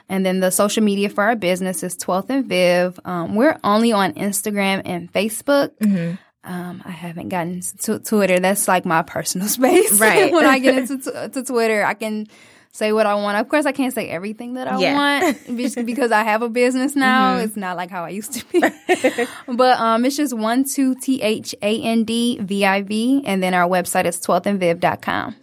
And 0.09 0.25
then 0.25 0.39
the 0.39 0.51
social 0.51 0.83
media 0.83 1.09
for 1.09 1.23
our 1.23 1.35
business 1.35 1.83
is 1.83 1.97
12th 1.97 2.29
and 2.29 2.45
Viv. 2.45 2.99
Um, 3.03 3.35
we're 3.35 3.59
only 3.63 3.91
on 3.91 4.13
Instagram 4.13 4.81
and 4.85 5.11
Facebook. 5.11 5.71
Mm-hmm. 5.79 6.15
Um, 6.49 6.81
I 6.85 6.91
haven't 6.91 7.27
gotten 7.27 7.61
to 7.81 7.99
Twitter. 7.99 8.39
That's 8.39 8.67
like 8.67 8.85
my 8.85 9.01
personal 9.01 9.47
space. 9.49 9.99
Right. 9.99 10.31
when 10.31 10.45
I 10.45 10.59
get 10.59 10.77
into 10.77 10.97
t- 10.97 11.29
to 11.29 11.43
Twitter, 11.43 11.83
I 11.83 11.93
can 11.93 12.27
say 12.77 12.93
what 12.93 13.07
I 13.07 13.15
want. 13.15 13.37
Of 13.37 13.49
course, 13.49 13.65
I 13.65 13.71
can't 13.71 13.93
say 13.93 14.07
everything 14.09 14.53
that 14.53 14.71
I 14.71 14.79
yeah. 14.79 14.95
want 14.95 15.47
because 15.85 16.11
I 16.11 16.23
have 16.23 16.41
a 16.41 16.49
business 16.49 16.95
now. 16.95 17.35
Mm-hmm. 17.35 17.45
It's 17.45 17.57
not 17.57 17.75
like 17.75 17.89
how 17.89 18.05
I 18.05 18.09
used 18.09 18.33
to 18.33 18.45
be. 18.51 19.25
but 19.53 19.79
um, 19.79 20.05
it's 20.05 20.15
just 20.15 20.33
one 20.33 20.63
two 20.63 20.95
T 20.95 21.21
H 21.21 21.55
A 21.61 21.81
N 21.81 22.03
D 22.03 22.39
V 22.39 22.65
I 22.65 22.83
V, 22.83 23.23
and 23.25 23.41
then 23.41 23.53
our 23.53 23.67
website 23.67 24.05
is 24.05 24.19
twelfthandviv.com. 24.19 25.35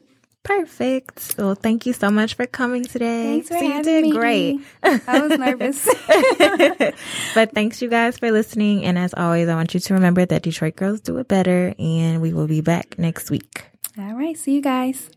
Perfect. 0.44 1.36
Well, 1.38 1.54
thank 1.54 1.86
you 1.86 1.94
so 1.94 2.10
much 2.10 2.34
for 2.34 2.44
coming 2.44 2.84
today. 2.84 3.40
Thanks 3.40 3.48
for 3.48 3.58
so 3.58 3.64
you 3.64 3.82
did 3.82 4.02
me. 4.02 4.12
great. 4.12 4.60
I 4.82 5.26
was 5.26 5.38
nervous. 5.38 5.86
but 7.34 7.52
thanks 7.52 7.80
you 7.80 7.88
guys 7.88 8.18
for 8.18 8.30
listening. 8.30 8.84
And 8.84 8.98
as 8.98 9.14
always, 9.14 9.48
I 9.48 9.54
want 9.54 9.72
you 9.72 9.80
to 9.80 9.94
remember 9.94 10.26
that 10.26 10.42
Detroit 10.42 10.76
girls 10.76 11.00
do 11.00 11.16
it 11.16 11.28
better 11.28 11.74
and 11.78 12.20
we 12.20 12.34
will 12.34 12.46
be 12.46 12.60
back 12.60 12.98
next 12.98 13.30
week. 13.30 13.64
All 13.98 14.12
right. 14.12 14.36
See 14.36 14.54
you 14.54 14.60
guys. 14.60 15.08